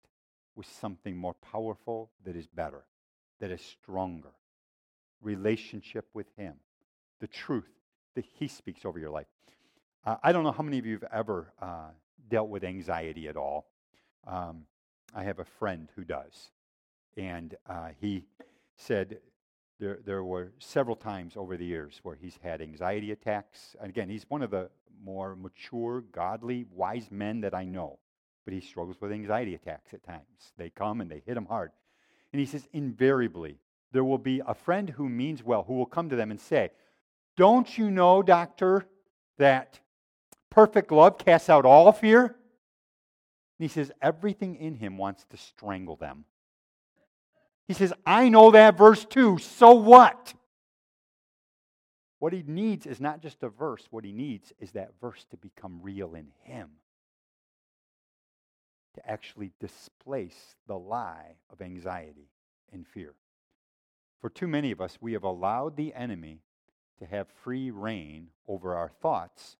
with 0.54 0.66
something 0.66 1.16
more 1.16 1.34
powerful 1.34 2.10
that 2.24 2.36
is 2.36 2.46
better, 2.46 2.84
that 3.40 3.50
is 3.50 3.60
stronger. 3.60 4.32
Relationship 5.22 6.06
with 6.12 6.26
Him, 6.36 6.56
the 7.20 7.26
truth 7.26 7.70
that 8.14 8.24
He 8.38 8.48
speaks 8.48 8.84
over 8.84 8.98
your 8.98 9.10
life. 9.10 9.26
Uh, 10.04 10.16
I 10.22 10.32
don't 10.32 10.44
know 10.44 10.52
how 10.52 10.62
many 10.62 10.78
of 10.78 10.86
you 10.86 10.98
have 10.98 11.08
ever 11.12 11.52
uh, 11.60 11.88
dealt 12.28 12.48
with 12.48 12.64
anxiety 12.64 13.28
at 13.28 13.36
all. 13.36 13.66
Um, 14.26 14.62
I 15.14 15.24
have 15.24 15.38
a 15.38 15.44
friend 15.44 15.88
who 15.96 16.04
does. 16.04 16.50
And 17.16 17.54
uh, 17.68 17.90
he 18.00 18.24
said 18.76 19.18
there, 19.78 19.98
there 20.04 20.24
were 20.24 20.52
several 20.58 20.96
times 20.96 21.37
over 21.37 21.56
the 21.56 21.64
years 21.64 22.00
where 22.02 22.14
he's 22.14 22.38
had 22.42 22.62
anxiety 22.62 23.11
attacks. 23.11 23.76
And 23.80 23.90
again, 23.90 24.08
he's 24.08 24.24
one 24.28 24.42
of 24.42 24.50
the 24.50 24.70
more 25.04 25.37
mature, 25.37 26.02
godly, 26.12 26.64
wise 26.70 27.11
men 27.11 27.40
that 27.42 27.54
I 27.54 27.64
know 27.64 27.98
but 28.44 28.54
he 28.54 28.61
struggles 28.61 29.00
with 29.00 29.12
anxiety 29.12 29.54
attacks 29.54 29.94
at 29.94 30.02
times. 30.02 30.52
They 30.56 30.70
come 30.70 31.00
and 31.00 31.11
they 31.11 31.22
hit 31.24 31.37
him 31.37 31.46
hard. 31.46 31.72
And 32.32 32.40
he 32.40 32.46
says, 32.46 32.66
invariably, 32.72 33.58
there 33.92 34.04
will 34.04 34.18
be 34.18 34.40
a 34.46 34.54
friend 34.54 34.90
who 34.90 35.08
means 35.08 35.42
well 35.42 35.64
who 35.64 35.74
will 35.74 35.87
come 35.87 36.08
to 36.08 36.16
them 36.16 36.30
and 36.30 36.40
say, 36.40 36.70
Don't 37.37 37.76
you 37.76 37.90
know, 37.90 38.22
doctor, 38.22 38.87
that 39.38 39.80
perfect 40.50 40.90
love 40.90 41.18
casts 41.18 41.50
out 41.50 41.64
all 41.64 41.92
fear? 41.92 42.37
And 43.58 43.64
he 43.64 43.68
says, 43.68 43.92
Everything 44.00 44.56
in 44.56 44.74
him 44.74 44.98
wants 44.98 45.24
to 45.30 45.36
strangle 45.36 45.96
them. 45.96 46.24
He 47.68 47.74
says, 47.74 47.92
I 48.04 48.29
know 48.29 48.50
that 48.50 48.77
verse 48.77 49.04
too, 49.04 49.38
so 49.38 49.72
what? 49.72 50.35
What 52.18 52.33
he 52.33 52.44
needs 52.46 52.87
is 52.87 53.00
not 53.00 53.20
just 53.20 53.42
a 53.42 53.48
verse, 53.48 53.87
what 53.90 54.04
he 54.04 54.12
needs 54.12 54.52
is 54.58 54.72
that 54.72 54.92
verse 55.00 55.24
to 55.31 55.37
become 55.37 55.81
real 55.83 56.14
in 56.14 56.29
him 56.44 56.70
to 58.94 59.10
actually 59.10 59.52
displace 59.60 60.56
the 60.66 60.79
lie 60.79 61.37
of 61.50 61.62
anxiety 61.62 62.29
and 62.72 62.87
fear. 62.87 63.14
For 64.20 64.31
too 64.31 64.46
many 64.46 64.70
of 64.70 64.81
us, 64.81 64.98
we 65.00 65.14
have 65.14 65.24
allowed 65.24 65.77
the 65.77 65.94
enemy 65.94 66.40
to 66.98 67.06
have 67.06 67.27
free 67.42 67.70
reign 67.70 68.29
over 68.46 68.77
our 68.77 68.90
thoughts 69.00 69.56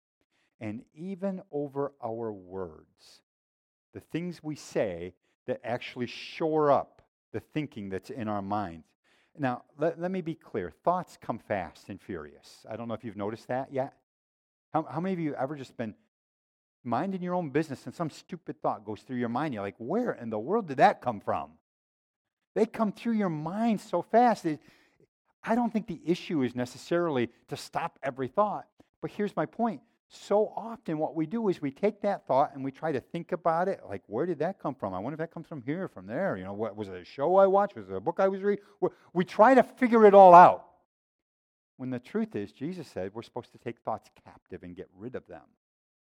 and 0.59 0.83
even 0.93 1.41
over 1.51 1.91
our 2.01 2.31
words. 2.31 3.21
The 3.93 3.99
things 3.99 4.41
we 4.43 4.55
say 4.55 5.13
that 5.45 5.59
actually 5.63 6.07
shore 6.07 6.71
up 6.71 7.01
the 7.31 7.39
thinking 7.39 7.89
that's 7.89 8.09
in 8.09 8.27
our 8.27 8.41
minds. 8.41 8.87
Now, 9.37 9.63
let, 9.79 9.99
let 9.99 10.11
me 10.11 10.21
be 10.21 10.35
clear 10.35 10.71
thoughts 10.83 11.17
come 11.19 11.39
fast 11.39 11.89
and 11.89 11.99
furious. 11.99 12.65
I 12.69 12.75
don't 12.75 12.87
know 12.87 12.93
if 12.93 13.03
you've 13.03 13.17
noticed 13.17 13.47
that 13.47 13.73
yet. 13.73 13.93
How, 14.71 14.83
how 14.83 14.99
many 14.99 15.13
of 15.13 15.19
you 15.19 15.33
ever 15.35 15.55
just 15.55 15.75
been 15.75 15.95
minding 16.83 17.21
your 17.21 17.33
own 17.33 17.49
business 17.49 17.85
and 17.85 17.95
some 17.95 18.09
stupid 18.09 18.61
thought 18.61 18.85
goes 18.85 19.01
through 19.01 19.17
your 19.17 19.29
mind. 19.29 19.53
You're 19.53 19.63
like, 19.63 19.75
where 19.77 20.11
in 20.11 20.29
the 20.29 20.39
world 20.39 20.67
did 20.67 20.77
that 20.77 21.01
come 21.01 21.19
from? 21.19 21.51
They 22.55 22.65
come 22.65 22.91
through 22.91 23.13
your 23.13 23.29
mind 23.29 23.81
so 23.81 24.01
fast. 24.01 24.45
It, 24.45 24.59
I 25.43 25.55
don't 25.55 25.71
think 25.71 25.87
the 25.87 26.01
issue 26.05 26.43
is 26.43 26.55
necessarily 26.55 27.29
to 27.47 27.57
stop 27.57 27.97
every 28.03 28.27
thought. 28.27 28.67
But 29.01 29.11
here's 29.11 29.35
my 29.35 29.45
point. 29.45 29.81
So 30.15 30.53
often, 30.55 30.99
what 30.99 31.15
we 31.15 31.25
do 31.25 31.49
is 31.49 31.59
we 31.59 31.71
take 31.71 31.99
that 32.01 32.27
thought 32.27 32.51
and 32.53 32.63
we 32.63 32.71
try 32.71 32.91
to 32.91 32.99
think 32.99 33.31
about 33.31 33.67
it 33.67 33.81
like, 33.89 34.03
where 34.05 34.27
did 34.27 34.37
that 34.39 34.59
come 34.59 34.75
from? 34.75 34.93
I 34.93 34.99
wonder 34.99 35.15
if 35.15 35.19
that 35.19 35.33
comes 35.33 35.47
from 35.47 35.63
here, 35.63 35.87
from 35.87 36.05
there. 36.05 36.37
You 36.37 36.43
know, 36.43 36.53
what, 36.53 36.75
was 36.75 36.87
it 36.87 37.01
a 37.01 37.03
show 37.03 37.37
I 37.37 37.47
watched? 37.47 37.75
Was 37.75 37.89
it 37.89 37.95
a 37.95 37.99
book 37.99 38.17
I 38.19 38.27
was 38.27 38.41
reading? 38.41 38.63
We 39.13 39.25
try 39.25 39.55
to 39.55 39.63
figure 39.63 40.05
it 40.05 40.13
all 40.13 40.35
out. 40.35 40.67
When 41.77 41.89
the 41.89 41.97
truth 41.97 42.35
is, 42.35 42.51
Jesus 42.51 42.87
said 42.87 43.09
we're 43.13 43.23
supposed 43.23 43.51
to 43.53 43.57
take 43.57 43.79
thoughts 43.79 44.11
captive 44.23 44.61
and 44.61 44.75
get 44.75 44.87
rid 44.95 45.15
of 45.15 45.25
them, 45.27 45.41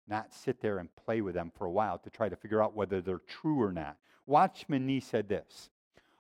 not 0.07 0.35
sit 0.35 0.61
there 0.61 0.77
and 0.77 0.95
play 0.95 1.23
with 1.23 1.35
them 1.35 1.51
for 1.57 1.65
a 1.65 1.71
while 1.71 1.99
to 2.01 2.11
try 2.11 2.29
to 2.29 2.37
figure 2.37 2.63
out 2.63 2.77
whether 2.77 3.01
they're 3.01 3.23
true 3.27 3.63
or 3.63 3.73
not. 3.73 3.97
Watchman 4.27 4.85
Nee 4.85 5.01
said 5.01 5.27
this 5.27 5.71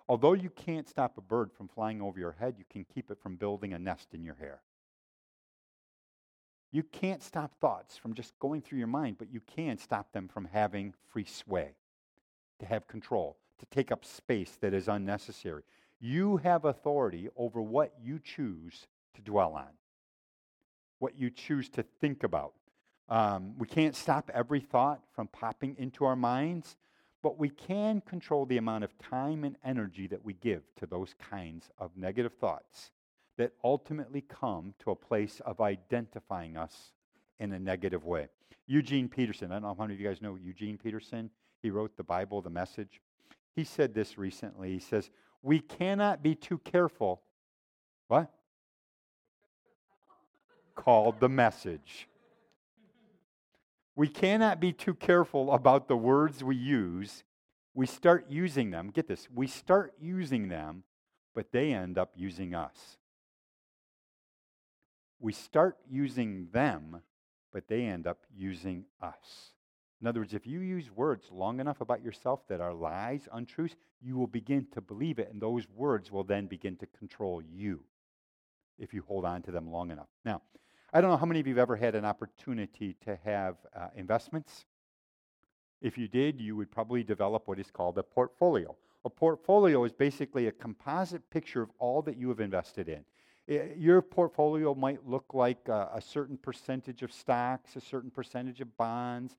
Although 0.09 0.33
you 0.33 0.49
can't 0.49 0.89
stop 0.89 1.18
a 1.18 1.20
bird 1.20 1.53
from 1.53 1.68
flying 1.68 2.01
over 2.01 2.18
your 2.18 2.37
head, 2.41 2.55
you 2.57 2.64
can 2.70 2.85
keep 2.85 3.11
it 3.11 3.18
from 3.20 3.37
building 3.37 3.74
a 3.74 3.79
nest 3.79 4.14
in 4.14 4.24
your 4.24 4.37
hair. 4.37 4.61
You 6.73 6.83
can't 6.83 7.23
stop 7.23 7.53
thoughts 7.61 7.97
from 7.97 8.14
just 8.14 8.39
going 8.39 8.61
through 8.61 8.79
your 8.79 8.87
mind, 8.89 9.17
but 9.19 9.33
you 9.33 9.41
can 9.41 9.79
stop 9.79 10.12
them 10.12 10.29
from 10.29 10.47
having 10.47 10.95
free 11.12 11.25
sway, 11.25 11.75
to 12.59 12.67
have 12.67 12.87
control, 12.87 13.37
to 13.59 13.67
take 13.67 13.93
up 13.93 14.05
space 14.05 14.57
that 14.61 14.75
is 14.75 14.89
unnecessary. 14.89 15.62
You 16.01 16.39
have 16.39 16.64
authority 16.64 17.29
over 17.37 17.62
what 17.62 17.95
you 18.03 18.19
choose 18.19 18.87
to 19.14 19.23
dwell 19.23 19.55
on, 19.55 19.71
what 20.99 21.19
you 21.19 21.31
choose 21.31 21.69
to 21.71 21.83
think 21.83 22.23
about. 22.23 22.53
Um, 23.09 23.55
we 23.57 23.67
can't 23.67 23.95
stop 23.95 24.31
every 24.35 24.61
thought 24.61 25.01
from 25.14 25.29
popping 25.29 25.77
into 25.79 26.05
our 26.05 26.17
minds, 26.17 26.77
but 27.23 27.39
we 27.39 27.49
can 27.49 28.01
control 28.01 28.45
the 28.45 28.59
amount 28.59 28.85
of 28.85 28.99
time 28.99 29.45
and 29.45 29.57
energy 29.64 30.07
that 30.09 30.25
we 30.25 30.35
give 30.35 30.62
to 30.77 30.87
those 30.87 31.14
kinds 31.31 31.71
of 31.79 31.97
negative 31.97 32.35
thoughts 32.35 32.91
that 33.37 33.53
ultimately 33.62 34.22
come 34.22 34.74
to 34.78 34.91
a 34.91 34.97
place 34.97 35.41
of 35.45 35.61
identifying 35.61 36.57
us 36.57 36.93
in 37.39 37.53
a 37.53 37.59
negative 37.59 38.05
way. 38.05 38.28
Eugene 38.66 39.09
Peterson, 39.09 39.53
I 39.53 39.57
don't 39.57 39.62
know 39.62 39.74
how 39.74 39.84
many 39.84 39.95
of 39.95 40.01
you 40.01 40.09
guys 40.09 40.22
know 40.22 40.37
Eugene 40.37 40.78
Peterson. 40.78 41.30
He 41.62 41.70
wrote 41.70 41.97
the 41.97 42.03
Bible, 42.03 42.43
the 42.43 42.51
message. 42.51 43.01
He 43.55 43.64
said 43.64 43.95
this 43.95 44.18
recently. 44.18 44.72
He 44.72 44.80
says, 44.80 45.11
We 45.43 45.61
cannot 45.61 46.22
be 46.22 46.34
too 46.34 46.59
careful. 46.59 47.22
What? 48.09 48.30
Called 50.74 51.20
the 51.20 51.28
message. 51.28 52.09
We 53.95 54.09
cannot 54.09 54.61
be 54.61 54.72
too 54.72 54.95
careful 54.95 55.53
about 55.53 55.89
the 55.89 55.97
words 55.97 56.45
we 56.45 56.57
use. 56.57 57.24
We 57.74 57.87
start 57.87 58.26
using 58.28 58.70
them. 58.70 58.91
Get 58.91 59.09
this. 59.09 59.26
We 59.34 59.47
start 59.47 59.95
using 59.99 60.49
them, 60.49 60.84
but 61.34 61.51
they 61.51 61.72
end 61.72 61.97
up 61.97 62.12
using 62.14 62.55
us. 62.55 62.99
We 65.19 65.33
start 65.33 65.79
using 65.89 66.49
them, 66.53 67.03
but 67.53 67.69
they 67.69 67.85
end 67.85 68.07
up 68.07 68.25
using 68.35 68.85
us. 69.01 69.53
In 70.01 70.07
other 70.07 70.21
words, 70.21 70.35
if 70.35 70.47
you 70.47 70.61
use 70.61 70.91
words 70.91 71.27
long 71.33 71.59
enough 71.59 71.81
about 71.81 72.03
yourself 72.03 72.47
that 72.49 72.61
are 72.61 72.75
lies, 72.75 73.29
untruths, 73.33 73.77
you 74.03 74.17
will 74.17 74.27
begin 74.27 74.67
to 74.73 74.81
believe 74.81 75.19
it, 75.19 75.31
and 75.33 75.41
those 75.41 75.67
words 75.75 76.12
will 76.12 76.25
then 76.25 76.47
begin 76.47 76.77
to 76.77 76.87
control 76.87 77.43
you 77.43 77.81
if 78.79 78.93
you 78.93 79.03
hold 79.09 79.25
on 79.25 79.41
to 79.43 79.51
them 79.51 79.71
long 79.71 79.91
enough. 79.91 80.09
Now, 80.25 80.43
I 80.93 81.01
don't 81.01 81.11
know 81.11 81.17
how 81.17 81.27
many 81.27 81.41
of 81.41 81.47
you 81.47 81.55
have 81.55 81.62
ever 81.62 81.77
had 81.77 81.95
an 81.95 82.05
opportunity 82.05 82.95
to 83.05 83.19
have 83.25 83.57
uh, 83.75 83.89
investments. 83.97 84.67
If 85.81 85.97
you 85.97 86.09
did, 86.09 86.41
you 86.41 86.57
would 86.57 86.71
probably 86.71 87.03
develop 87.03 87.49
what 87.49 87.59
is 87.59 87.71
called 87.71 87.99
a 87.99 88.03
portfolio. 88.03 88.77
A 89.05 89.11
portfolio 89.11 89.85
is 89.85 89.93
basically 89.93 90.47
a 90.47 90.53
composite 90.53 91.29
picture 91.31 91.62
of 91.62 91.71
all 91.79 92.03
that 92.03 92.17
you 92.17 92.29
have 92.29 92.41
invested 92.41 92.89
in. 92.89 93.05
Your 93.49 94.03
portfolio 94.03 94.74
might 94.74 95.07
look 95.07 95.32
like 95.32 95.68
a, 95.68 95.90
a 95.94 96.01
certain 96.01 96.36
percentage 96.36 97.03
of 97.03 97.12
stocks, 97.12 97.76
a 97.76 97.80
certain 97.80 98.11
percentage 98.11 98.61
of 98.61 98.76
bonds, 98.76 99.36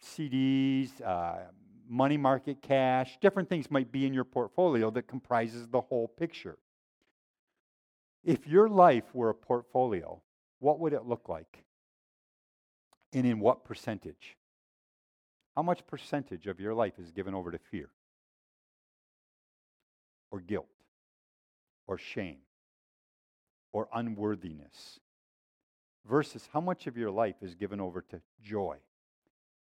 CDs, 0.00 0.90
uh, 1.04 1.50
money 1.88 2.16
market 2.16 2.62
cash, 2.62 3.18
different 3.20 3.48
things 3.48 3.70
might 3.70 3.90
be 3.90 4.06
in 4.06 4.14
your 4.14 4.24
portfolio 4.24 4.90
that 4.90 5.08
comprises 5.08 5.68
the 5.68 5.80
whole 5.80 6.08
picture. 6.08 6.58
If 8.24 8.46
your 8.46 8.68
life 8.68 9.12
were 9.12 9.30
a 9.30 9.34
portfolio, 9.34 10.22
what 10.60 10.78
would 10.78 10.92
it 10.92 11.04
look 11.04 11.28
like? 11.28 11.64
And 13.12 13.26
in 13.26 13.40
what 13.40 13.64
percentage? 13.64 14.36
How 15.56 15.62
much 15.62 15.86
percentage 15.86 16.46
of 16.46 16.60
your 16.60 16.72
life 16.72 16.98
is 16.98 17.10
given 17.10 17.34
over 17.34 17.50
to 17.50 17.58
fear? 17.58 17.90
Or 20.30 20.40
guilt? 20.40 20.68
Or 21.86 21.98
shame? 21.98 22.38
Or 23.72 23.88
unworthiness? 23.92 25.00
Versus 26.04 26.48
how 26.52 26.60
much 26.60 26.86
of 26.86 26.96
your 26.96 27.10
life 27.10 27.36
is 27.42 27.54
given 27.54 27.80
over 27.80 28.02
to 28.10 28.20
joy 28.42 28.76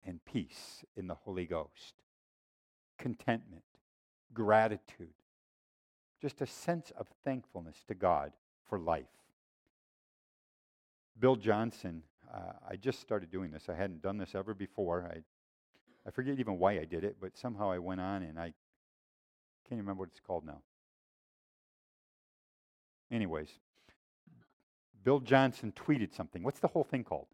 and 0.06 0.24
peace 0.26 0.84
in 0.96 1.08
the 1.08 1.16
Holy 1.16 1.46
Ghost? 1.46 1.96
Contentment, 2.98 3.64
gratitude, 4.34 5.14
just 6.22 6.42
a 6.42 6.46
sense 6.46 6.92
of 6.98 7.08
thankfulness 7.24 7.84
to 7.88 7.96
God 7.96 8.32
for 8.68 8.78
life. 8.80 9.06
Bill 11.20 11.36
Johnson, 11.36 12.04
uh, 12.34 12.54
I 12.70 12.76
just 12.76 13.00
started 13.02 13.32
doing 13.32 13.52
this. 13.52 13.68
I 13.70 13.76
hadn't 13.76 14.02
done 14.02 14.18
this 14.18 14.36
ever 14.36 14.54
before. 14.54 15.10
I, 15.12 15.20
I 16.08 16.12
forget 16.12 16.40
even 16.40 16.60
why 16.60 16.74
I 16.74 16.86
did 16.86 17.04
it, 17.04 17.18
but 17.20 17.38
somehow 17.38 17.72
I 17.72 17.80
went 17.80 18.02
on 18.02 18.24
and 18.24 18.40
I 18.40 18.54
can't 19.68 19.80
remember 19.80 20.02
what 20.02 20.10
it's 20.10 20.20
called 20.20 20.46
now. 20.46 20.62
Anyways, 23.12 23.50
Bill 25.04 25.20
Johnson 25.20 25.74
tweeted 25.76 26.14
something. 26.14 26.44
What's 26.44 26.60
the 26.60 26.68
whole 26.68 26.84
thing 26.84 27.04
called? 27.04 27.28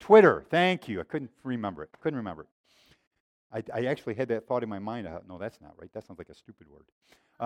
Twitter. 0.00 0.44
Thank 0.50 0.88
you. 0.88 1.00
I 1.00 1.04
couldn't 1.04 1.30
remember 1.42 1.82
it. 1.82 1.90
Couldn't 2.00 2.18
remember 2.18 2.42
it. 2.42 2.48
I, 3.52 3.80
I 3.80 3.86
actually 3.86 4.14
had 4.14 4.28
that 4.28 4.46
thought 4.46 4.62
in 4.62 4.68
my 4.68 4.78
mind. 4.78 5.06
Thought, 5.06 5.28
no, 5.28 5.38
that's 5.38 5.60
not 5.60 5.74
right. 5.78 5.92
That 5.94 6.06
sounds 6.06 6.18
like 6.18 6.28
a 6.28 6.34
stupid 6.34 6.66
word. 6.68 6.84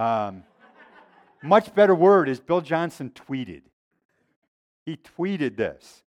Um, 0.01 0.43
much 1.43 1.75
better 1.75 1.95
word 1.95 2.29
is 2.29 2.41
Bill 2.41 2.61
Johnson 2.61 3.11
tweeted. 3.11 3.63
He 4.85 4.97
tweeted 4.97 5.57
this 5.57 6.03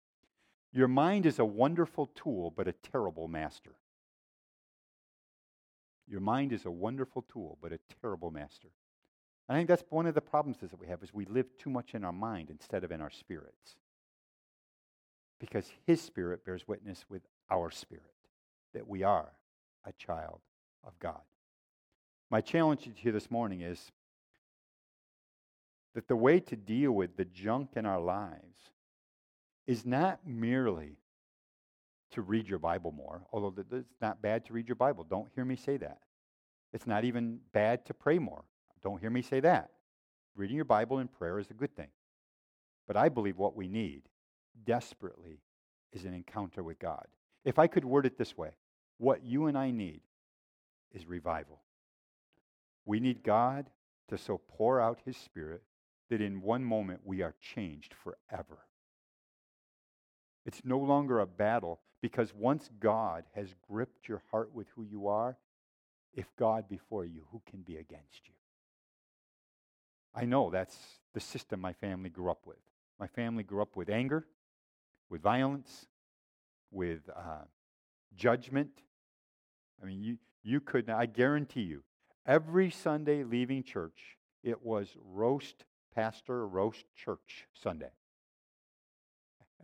Your 0.71 0.87
mind 0.87 1.25
is 1.25 1.39
a 1.39 1.45
wonderful 1.45 2.07
tool, 2.15 2.51
but 2.55 2.67
a 2.67 2.73
terrible 2.73 3.27
master. 3.27 3.75
Your 6.07 6.21
mind 6.21 6.51
is 6.51 6.65
a 6.65 6.71
wonderful 6.71 7.23
tool, 7.31 7.57
but 7.61 7.71
a 7.71 7.79
terrible 8.01 8.29
master. 8.29 8.69
I 9.53 9.57
think 9.57 9.67
that's 9.67 9.83
one 9.89 10.07
of 10.07 10.15
the 10.15 10.21
problems 10.21 10.57
that 10.61 10.79
we 10.79 10.87
have 10.87 11.03
is 11.03 11.13
we 11.13 11.25
live 11.25 11.45
too 11.57 11.69
much 11.69 11.93
in 11.93 12.03
our 12.03 12.11
mind 12.11 12.49
instead 12.49 12.83
of 12.83 12.91
in 12.91 13.01
our 13.01 13.11
spirits. 13.11 13.75
Because 15.39 15.69
his 15.85 16.01
spirit 16.01 16.45
bears 16.45 16.67
witness 16.67 17.05
with 17.09 17.21
our 17.51 17.69
spirit 17.69 18.03
that 18.73 18.87
we 18.87 19.03
are 19.03 19.31
a 19.85 19.91
child 19.93 20.39
of 20.83 20.97
God. 20.99 21.21
My 22.31 22.41
challenge 22.41 22.83
to 22.85 22.91
you 23.01 23.11
this 23.11 23.29
morning 23.29 23.61
is 23.61 23.91
that 25.93 26.07
the 26.07 26.15
way 26.15 26.39
to 26.39 26.55
deal 26.55 26.91
with 26.91 27.15
the 27.15 27.25
junk 27.25 27.71
in 27.75 27.85
our 27.85 28.01
lives 28.01 28.71
is 29.67 29.85
not 29.85 30.25
merely 30.25 30.97
to 32.11 32.21
read 32.21 32.47
your 32.47 32.59
Bible 32.59 32.91
more, 32.91 33.21
although 33.31 33.53
it's 33.71 34.01
not 34.01 34.21
bad 34.21 34.45
to 34.45 34.53
read 34.53 34.67
your 34.67 34.75
Bible. 34.75 35.03
Don't 35.03 35.29
hear 35.35 35.45
me 35.45 35.55
say 35.55 35.77
that. 35.77 35.99
It's 36.71 36.87
not 36.87 37.03
even 37.03 37.39
bad 37.51 37.85
to 37.85 37.93
pray 37.93 38.17
more. 38.17 38.45
Don't 38.83 38.99
hear 38.99 39.09
me 39.09 39.21
say 39.21 39.39
that. 39.39 39.71
Reading 40.35 40.55
your 40.55 40.65
Bible 40.65 40.97
and 40.97 41.11
prayer 41.11 41.39
is 41.39 41.49
a 41.49 41.55
good 41.55 41.75
thing. 41.75 41.89
But 42.87 42.97
I 42.97 43.09
believe 43.09 43.37
what 43.37 43.55
we 43.55 43.67
need 43.67 44.03
desperately 44.65 45.39
is 45.93 46.05
an 46.05 46.13
encounter 46.13 46.63
with 46.63 46.79
God. 46.79 47.07
If 47.45 47.59
I 47.59 47.67
could 47.67 47.85
word 47.85 48.05
it 48.05 48.17
this 48.17 48.37
way, 48.37 48.51
what 48.97 49.23
you 49.23 49.47
and 49.47 49.57
I 49.57 49.71
need 49.71 50.01
is 50.93 51.07
revival. 51.07 51.61
We 52.85 52.99
need 52.99 53.23
God 53.23 53.69
to 54.09 54.17
so 54.17 54.37
pour 54.37 54.81
out 54.81 54.99
his 55.05 55.17
spirit 55.17 55.63
that 56.09 56.21
in 56.21 56.41
one 56.41 56.63
moment 56.63 57.01
we 57.05 57.21
are 57.21 57.35
changed 57.41 57.93
forever. 57.93 58.59
It's 60.45 60.61
no 60.65 60.77
longer 60.77 61.19
a 61.19 61.25
battle 61.25 61.79
because 62.01 62.33
once 62.33 62.69
God 62.79 63.23
has 63.33 63.55
gripped 63.69 64.09
your 64.09 64.21
heart 64.29 64.53
with 64.53 64.67
who 64.75 64.83
you 64.83 65.07
are, 65.07 65.37
if 66.13 66.25
God 66.37 66.67
before 66.67 67.05
you, 67.05 67.25
who 67.31 67.41
can 67.49 67.61
be 67.61 67.77
against 67.77 68.27
you? 68.27 68.33
I 70.15 70.25
know 70.25 70.49
that's 70.49 70.77
the 71.13 71.19
system 71.19 71.59
my 71.61 71.73
family 71.73 72.09
grew 72.09 72.29
up 72.29 72.45
with. 72.45 72.57
My 72.99 73.07
family 73.07 73.43
grew 73.43 73.61
up 73.61 73.75
with 73.75 73.89
anger, 73.89 74.25
with 75.09 75.21
violence, 75.21 75.87
with 76.71 77.09
uh, 77.15 77.45
judgment. 78.15 78.69
I 79.81 79.85
mean, 79.85 80.03
you, 80.03 80.17
you 80.43 80.59
could, 80.59 80.89
I 80.89 81.05
guarantee 81.05 81.61
you, 81.61 81.83
every 82.25 82.69
Sunday 82.69 83.23
leaving 83.23 83.63
church, 83.63 84.17
it 84.43 84.63
was 84.63 84.89
roast 85.03 85.65
pastor, 85.95 86.47
roast 86.47 86.85
church 86.95 87.47
Sunday. 87.53 87.91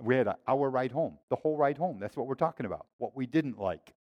We 0.02 0.16
had 0.16 0.28
an 0.28 0.36
hour 0.48 0.70
ride 0.70 0.92
home, 0.92 1.18
the 1.30 1.36
whole 1.36 1.58
ride 1.58 1.78
home. 1.78 2.00
That's 2.00 2.16
what 2.16 2.26
we're 2.26 2.36
talking 2.36 2.66
about, 2.66 2.86
what 2.98 3.16
we 3.16 3.26
didn't 3.26 3.60
like. 3.60 3.94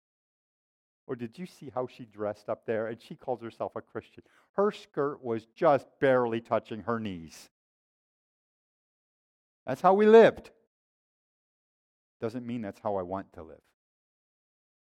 Or 1.10 1.16
did 1.16 1.40
you 1.40 1.48
see 1.48 1.72
how 1.74 1.88
she 1.88 2.06
dressed 2.06 2.50
up 2.50 2.68
there? 2.68 2.86
And 2.86 3.02
she 3.02 3.16
calls 3.16 3.42
herself 3.42 3.76
a 3.76 3.82
Christian. 3.82 4.24
Her 4.54 4.72
skirt 4.72 5.24
was 5.24 5.48
just 5.56 5.88
barely 6.00 6.40
touching 6.40 6.84
her 6.84 7.00
knees. 7.00 7.50
That's 9.66 9.82
how 9.82 9.96
we 9.96 10.06
lived. 10.06 10.52
Doesn't 12.22 12.46
mean 12.46 12.62
that's 12.62 12.80
how 12.80 12.96
I 12.98 13.02
want 13.02 13.34
to 13.34 13.42
live. 13.42 13.62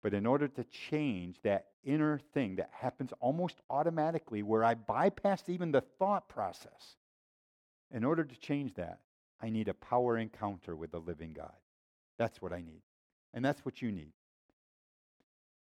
But 0.03 0.13
in 0.13 0.26
order 0.26 0.47
to 0.47 0.63
change 0.63 1.36
that 1.43 1.66
inner 1.84 2.22
thing 2.34 2.55
that 2.55 2.70
happens 2.72 3.11
almost 3.20 3.59
automatically, 3.70 4.41
where 4.41 4.63
I 4.63 4.76
bypass 4.76 5.49
even 5.49 5.74
the 5.74 5.82
thought 5.82 6.30
process, 6.30 6.95
in 7.91 8.05
order 8.05 8.24
to 8.24 8.39
change 8.39 8.76
that, 8.76 8.99
I 9.41 9.49
need 9.49 9.68
a 9.68 9.74
power 9.74 10.18
encounter 10.18 10.78
with 10.78 10.91
the 10.91 10.99
living 10.99 11.34
God. 11.34 11.57
That's 12.18 12.41
what 12.41 12.53
I 12.53 12.61
need. 12.61 12.84
And 13.34 13.43
that's 13.43 13.66
what 13.66 13.82
you 13.82 13.91
need. 13.91 14.13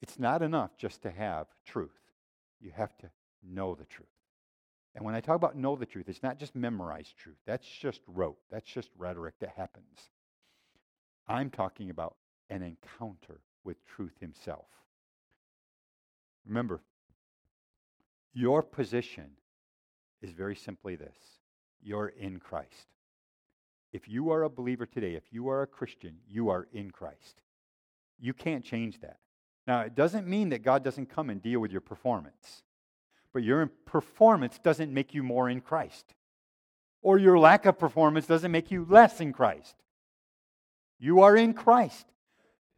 It's 0.05 0.19
not 0.19 0.43
enough 0.43 0.77
just 0.77 1.01
to 1.05 1.11
have 1.11 1.47
truth, 1.65 1.99
you 2.61 2.71
have 2.77 2.95
to 2.99 3.09
know 3.43 3.75
the 3.75 3.87
truth. 3.87 4.07
And 4.95 5.03
when 5.03 5.15
I 5.15 5.23
talk 5.23 5.37
about 5.37 5.57
know 5.57 5.77
the 5.77 5.87
truth, 5.87 6.11
it's 6.11 6.23
not 6.23 6.39
just 6.39 6.55
memorize 6.55 7.15
truth. 7.17 7.39
That's 7.47 7.67
just 7.67 8.03
rote. 8.07 8.37
That's 8.51 8.71
just 8.71 8.91
rhetoric 8.99 9.33
that 9.41 9.55
happens. 9.57 10.11
I'm 11.27 11.49
talking 11.49 11.89
about 11.89 12.17
an 12.51 12.61
encounter 12.61 13.41
with 13.65 13.83
truth 13.87 14.13
himself. 14.21 14.67
Remember, 16.47 16.83
your 18.35 18.61
position 18.61 19.31
is 20.21 20.33
very 20.33 20.55
simply 20.55 20.97
this 20.97 21.17
you're 21.83 22.09
in 22.09 22.41
Christ. 22.41 22.89
If 23.91 24.07
you 24.07 24.29
are 24.33 24.43
a 24.43 24.51
believer 24.51 24.85
today, 24.85 25.15
if 25.15 25.33
you 25.33 25.49
are 25.49 25.63
a 25.63 25.67
Christian, 25.67 26.17
you 26.29 26.51
are 26.51 26.69
in 26.75 26.91
Christ. 26.91 27.41
You 28.21 28.35
can't 28.35 28.67
change 28.67 29.01
that. 29.01 29.17
Now, 29.67 29.81
it 29.81 29.95
doesn't 29.95 30.27
mean 30.27 30.51
that 30.51 30.63
God 30.63 30.85
doesn't 30.85 31.07
come 31.07 31.31
and 31.31 31.41
deal 31.41 31.61
with 31.61 31.73
your 31.73 31.81
performance, 31.81 32.63
but 33.33 33.43
your 33.43 33.67
performance 33.67 34.59
doesn't 34.59 34.93
make 34.93 35.15
you 35.15 35.23
more 35.23 35.49
in 35.49 35.61
Christ, 35.61 36.15
or 37.03 37.19
your 37.19 37.39
lack 37.39 37.67
of 37.67 37.79
performance 37.79 38.27
doesn't 38.27 38.53
make 38.53 38.71
you 38.71 38.87
less 38.89 39.21
in 39.21 39.33
Christ. 39.33 39.75
You 40.99 41.23
are 41.23 41.37
in 41.37 41.55
Christ. 41.55 42.07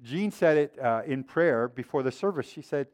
Jean 0.02 0.30
said 0.30 0.56
it 0.56 0.78
uh, 0.78 1.02
in 1.06 1.24
prayer 1.24 1.68
before 1.68 2.02
the 2.02 2.12
service. 2.12 2.48
She 2.48 2.62
said, 2.62 2.86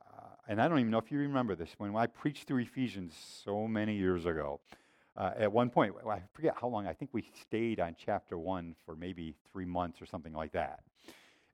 uh, 0.00 0.26
and 0.46 0.60
I 0.60 0.68
don't 0.68 0.78
even 0.78 0.90
know 0.90 0.98
if 0.98 1.10
you 1.10 1.18
remember 1.18 1.54
this, 1.54 1.74
when 1.78 1.94
I 1.96 2.06
preached 2.06 2.46
through 2.46 2.62
Ephesians 2.62 3.14
so 3.44 3.66
many 3.66 3.96
years 3.96 4.26
ago, 4.26 4.60
uh, 5.16 5.32
at 5.36 5.52
one 5.52 5.70
point, 5.70 5.94
I 6.08 6.20
forget 6.32 6.54
how 6.60 6.68
long, 6.68 6.86
I 6.86 6.92
think 6.92 7.10
we 7.12 7.24
stayed 7.42 7.80
on 7.80 7.96
chapter 7.98 8.38
one 8.38 8.76
for 8.86 8.94
maybe 8.94 9.34
three 9.52 9.66
months 9.66 10.00
or 10.00 10.06
something 10.06 10.32
like 10.32 10.52
that. 10.52 10.80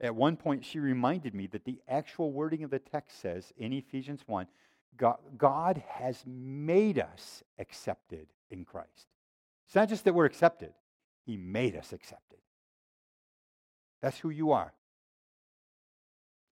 At 0.00 0.14
one 0.14 0.36
point, 0.36 0.64
she 0.64 0.78
reminded 0.78 1.34
me 1.34 1.46
that 1.48 1.64
the 1.64 1.80
actual 1.88 2.32
wording 2.32 2.62
of 2.62 2.70
the 2.70 2.78
text 2.78 3.20
says 3.20 3.52
in 3.56 3.72
Ephesians 3.72 4.22
1 4.26 4.46
God, 4.96 5.16
God 5.36 5.82
has 5.88 6.22
made 6.26 6.98
us 6.98 7.42
accepted 7.58 8.28
in 8.50 8.64
Christ. 8.64 9.08
It's 9.66 9.74
not 9.74 9.88
just 9.88 10.04
that 10.04 10.14
we're 10.14 10.26
accepted, 10.26 10.72
He 11.24 11.36
made 11.36 11.76
us 11.76 11.92
accepted. 11.92 12.38
That's 14.02 14.18
who 14.18 14.30
you 14.30 14.52
are. 14.52 14.72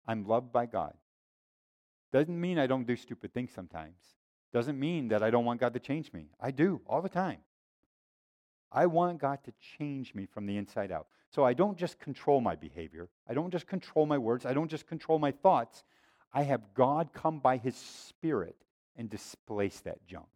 I'm 0.06 0.26
loved 0.26 0.52
by 0.52 0.66
God. 0.66 0.94
Doesn't 2.12 2.40
mean 2.40 2.58
I 2.58 2.66
don't 2.66 2.86
do 2.86 2.96
stupid 2.96 3.34
things 3.34 3.50
sometimes. 3.54 3.96
Doesn't 4.52 4.78
mean 4.78 5.08
that 5.08 5.22
I 5.22 5.30
don't 5.30 5.44
want 5.44 5.60
God 5.60 5.74
to 5.74 5.80
change 5.80 6.12
me. 6.12 6.30
I 6.40 6.50
do 6.50 6.80
all 6.86 7.02
the 7.02 7.08
time. 7.08 7.38
I 8.70 8.86
want 8.86 9.20
God 9.20 9.38
to 9.44 9.52
change 9.78 10.14
me 10.14 10.26
from 10.26 10.46
the 10.46 10.56
inside 10.56 10.92
out. 10.92 11.06
So 11.30 11.44
I 11.44 11.54
don't 11.54 11.76
just 11.76 11.98
control 11.98 12.40
my 12.40 12.54
behavior. 12.54 13.08
I 13.28 13.34
don't 13.34 13.50
just 13.50 13.66
control 13.66 14.06
my 14.06 14.18
words. 14.18 14.46
I 14.46 14.52
don't 14.52 14.70
just 14.70 14.86
control 14.86 15.18
my 15.18 15.32
thoughts. 15.32 15.84
I 16.32 16.42
have 16.42 16.74
God 16.74 17.10
come 17.12 17.38
by 17.38 17.56
His 17.56 17.76
Spirit 17.76 18.56
and 18.96 19.08
displace 19.08 19.80
that 19.80 20.04
junk 20.06 20.26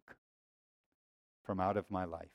from 1.45 1.61
out 1.61 1.77
of 1.77 1.91
my 1.91 2.05
life. 2.05 2.29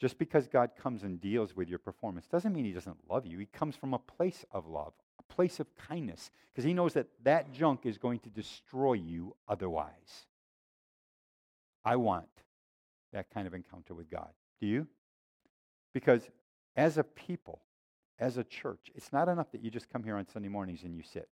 Just 0.00 0.18
because 0.18 0.46
God 0.46 0.70
comes 0.80 1.02
and 1.02 1.20
deals 1.20 1.56
with 1.56 1.68
your 1.68 1.80
performance 1.80 2.26
doesn't 2.26 2.52
mean 2.52 2.64
He 2.64 2.72
doesn't 2.72 3.10
love 3.10 3.26
you. 3.26 3.38
He 3.38 3.46
comes 3.46 3.76
from 3.76 3.94
a 3.94 3.98
place 3.98 4.44
of 4.52 4.66
love, 4.66 4.92
a 5.18 5.34
place 5.34 5.60
of 5.60 5.66
kindness, 5.76 6.30
because 6.52 6.64
He 6.64 6.74
knows 6.74 6.94
that 6.94 7.08
that 7.24 7.52
junk 7.52 7.80
is 7.84 7.98
going 7.98 8.20
to 8.20 8.30
destroy 8.30 8.94
you 8.94 9.34
otherwise. 9.48 10.26
I 11.84 11.96
want 11.96 12.28
that 13.12 13.30
kind 13.32 13.46
of 13.46 13.54
encounter 13.54 13.94
with 13.94 14.10
God. 14.10 14.30
Do 14.60 14.66
you? 14.66 14.86
Because 15.94 16.28
as 16.76 16.98
a 16.98 17.04
people, 17.04 17.62
as 18.18 18.36
a 18.36 18.44
church, 18.44 18.90
it's 18.94 19.12
not 19.12 19.28
enough 19.28 19.50
that 19.52 19.62
you 19.62 19.70
just 19.70 19.90
come 19.90 20.04
here 20.04 20.16
on 20.16 20.26
Sunday 20.28 20.48
mornings 20.48 20.82
and 20.82 20.94
you 20.94 21.02
sit. 21.02 21.28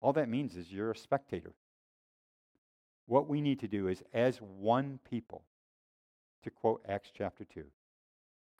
All 0.00 0.12
that 0.14 0.28
means 0.28 0.56
is 0.56 0.72
you're 0.72 0.92
a 0.92 0.96
spectator. 0.96 1.52
What 3.06 3.28
we 3.28 3.40
need 3.40 3.60
to 3.60 3.68
do 3.68 3.88
is, 3.88 4.02
as 4.14 4.38
one 4.38 5.00
people, 5.08 5.42
to 6.44 6.50
quote 6.50 6.82
Acts 6.88 7.10
chapter 7.12 7.44
2, 7.44 7.64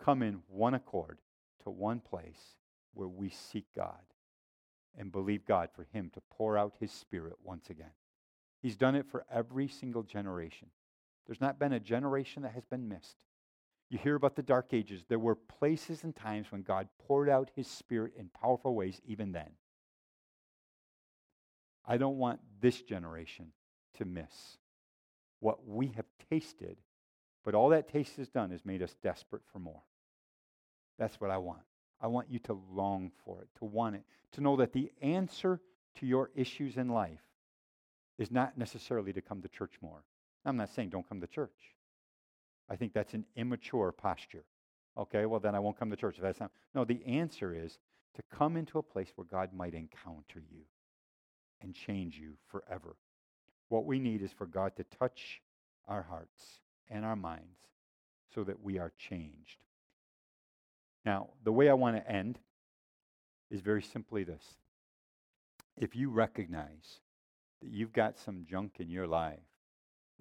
come 0.02 0.22
in 0.22 0.40
one 0.48 0.74
accord 0.74 1.18
to 1.62 1.70
one 1.70 2.00
place 2.00 2.56
where 2.92 3.08
we 3.08 3.30
seek 3.30 3.66
God 3.74 4.00
and 4.98 5.12
believe 5.12 5.46
God 5.46 5.68
for 5.72 5.86
Him 5.92 6.10
to 6.14 6.20
pour 6.30 6.58
out 6.58 6.74
His 6.80 6.90
Spirit 6.90 7.34
once 7.44 7.70
again. 7.70 7.92
He's 8.60 8.76
done 8.76 8.96
it 8.96 9.06
for 9.06 9.24
every 9.32 9.68
single 9.68 10.02
generation. 10.02 10.68
There's 11.26 11.40
not 11.40 11.58
been 11.58 11.72
a 11.72 11.80
generation 11.80 12.42
that 12.42 12.52
has 12.52 12.64
been 12.64 12.88
missed. 12.88 13.24
You 13.88 13.98
hear 13.98 14.14
about 14.14 14.36
the 14.36 14.42
dark 14.42 14.72
ages. 14.72 15.04
There 15.08 15.18
were 15.18 15.34
places 15.34 16.04
and 16.04 16.14
times 16.14 16.50
when 16.50 16.62
God 16.62 16.88
poured 17.06 17.28
out 17.28 17.50
his 17.54 17.66
spirit 17.66 18.12
in 18.16 18.28
powerful 18.28 18.74
ways, 18.74 19.00
even 19.04 19.32
then. 19.32 19.50
I 21.86 21.96
don't 21.96 22.18
want 22.18 22.40
this 22.60 22.82
generation 22.82 23.52
to 23.94 24.04
miss 24.04 24.58
what 25.40 25.66
we 25.66 25.88
have 25.96 26.06
tasted, 26.30 26.76
but 27.44 27.54
all 27.54 27.70
that 27.70 27.88
taste 27.88 28.16
has 28.16 28.28
done 28.28 28.52
is 28.52 28.64
made 28.64 28.82
us 28.82 28.94
desperate 29.02 29.42
for 29.52 29.58
more. 29.58 29.82
That's 30.98 31.20
what 31.20 31.30
I 31.30 31.38
want. 31.38 31.62
I 32.00 32.06
want 32.06 32.30
you 32.30 32.38
to 32.40 32.60
long 32.72 33.10
for 33.24 33.42
it, 33.42 33.48
to 33.58 33.64
want 33.64 33.96
it, 33.96 34.04
to 34.32 34.40
know 34.40 34.56
that 34.56 34.72
the 34.72 34.92
answer 35.02 35.60
to 35.96 36.06
your 36.06 36.30
issues 36.34 36.76
in 36.76 36.88
life 36.88 37.22
is 38.18 38.30
not 38.30 38.56
necessarily 38.56 39.12
to 39.14 39.20
come 39.20 39.42
to 39.42 39.48
church 39.48 39.74
more. 39.80 40.04
I'm 40.44 40.56
not 40.56 40.74
saying 40.74 40.90
don't 40.90 41.08
come 41.08 41.20
to 41.20 41.26
church. 41.26 41.50
I 42.68 42.76
think 42.76 42.92
that's 42.92 43.14
an 43.14 43.24
immature 43.36 43.92
posture. 43.92 44.44
Okay, 44.96 45.26
well, 45.26 45.40
then 45.40 45.54
I 45.54 45.58
won't 45.58 45.78
come 45.78 45.90
to 45.90 45.96
church. 45.96 46.16
That's 46.20 46.40
not, 46.40 46.50
no, 46.74 46.84
the 46.84 47.04
answer 47.06 47.54
is 47.54 47.78
to 48.14 48.22
come 48.36 48.56
into 48.56 48.78
a 48.78 48.82
place 48.82 49.08
where 49.16 49.26
God 49.30 49.52
might 49.54 49.74
encounter 49.74 50.42
you 50.50 50.62
and 51.60 51.74
change 51.74 52.16
you 52.16 52.34
forever. 52.48 52.96
What 53.68 53.84
we 53.84 53.98
need 53.98 54.22
is 54.22 54.32
for 54.32 54.46
God 54.46 54.76
to 54.76 54.84
touch 54.98 55.40
our 55.86 56.02
hearts 56.02 56.60
and 56.88 57.04
our 57.04 57.16
minds 57.16 57.58
so 58.34 58.44
that 58.44 58.62
we 58.62 58.78
are 58.78 58.92
changed. 58.96 59.58
Now, 61.04 61.28
the 61.44 61.52
way 61.52 61.68
I 61.68 61.74
want 61.74 61.96
to 61.96 62.10
end 62.10 62.38
is 63.50 63.60
very 63.60 63.82
simply 63.82 64.24
this. 64.24 64.44
If 65.76 65.96
you 65.96 66.10
recognize 66.10 67.00
that 67.62 67.70
you've 67.70 67.92
got 67.92 68.18
some 68.18 68.44
junk 68.48 68.76
in 68.78 68.90
your 68.90 69.06
life 69.06 69.38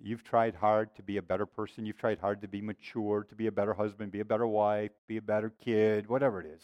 You've 0.01 0.23
tried 0.23 0.55
hard 0.55 0.95
to 0.95 1.03
be 1.03 1.17
a 1.17 1.21
better 1.21 1.45
person. 1.45 1.85
You've 1.85 1.97
tried 1.97 2.19
hard 2.19 2.41
to 2.41 2.47
be 2.47 2.61
mature, 2.61 3.25
to 3.29 3.35
be 3.35 3.47
a 3.47 3.51
better 3.51 3.73
husband, 3.73 4.11
be 4.11 4.19
a 4.19 4.25
better 4.25 4.47
wife, 4.47 4.91
be 5.07 5.17
a 5.17 5.21
better 5.21 5.51
kid, 5.63 6.07
whatever 6.07 6.39
it 6.39 6.47
is. 6.47 6.61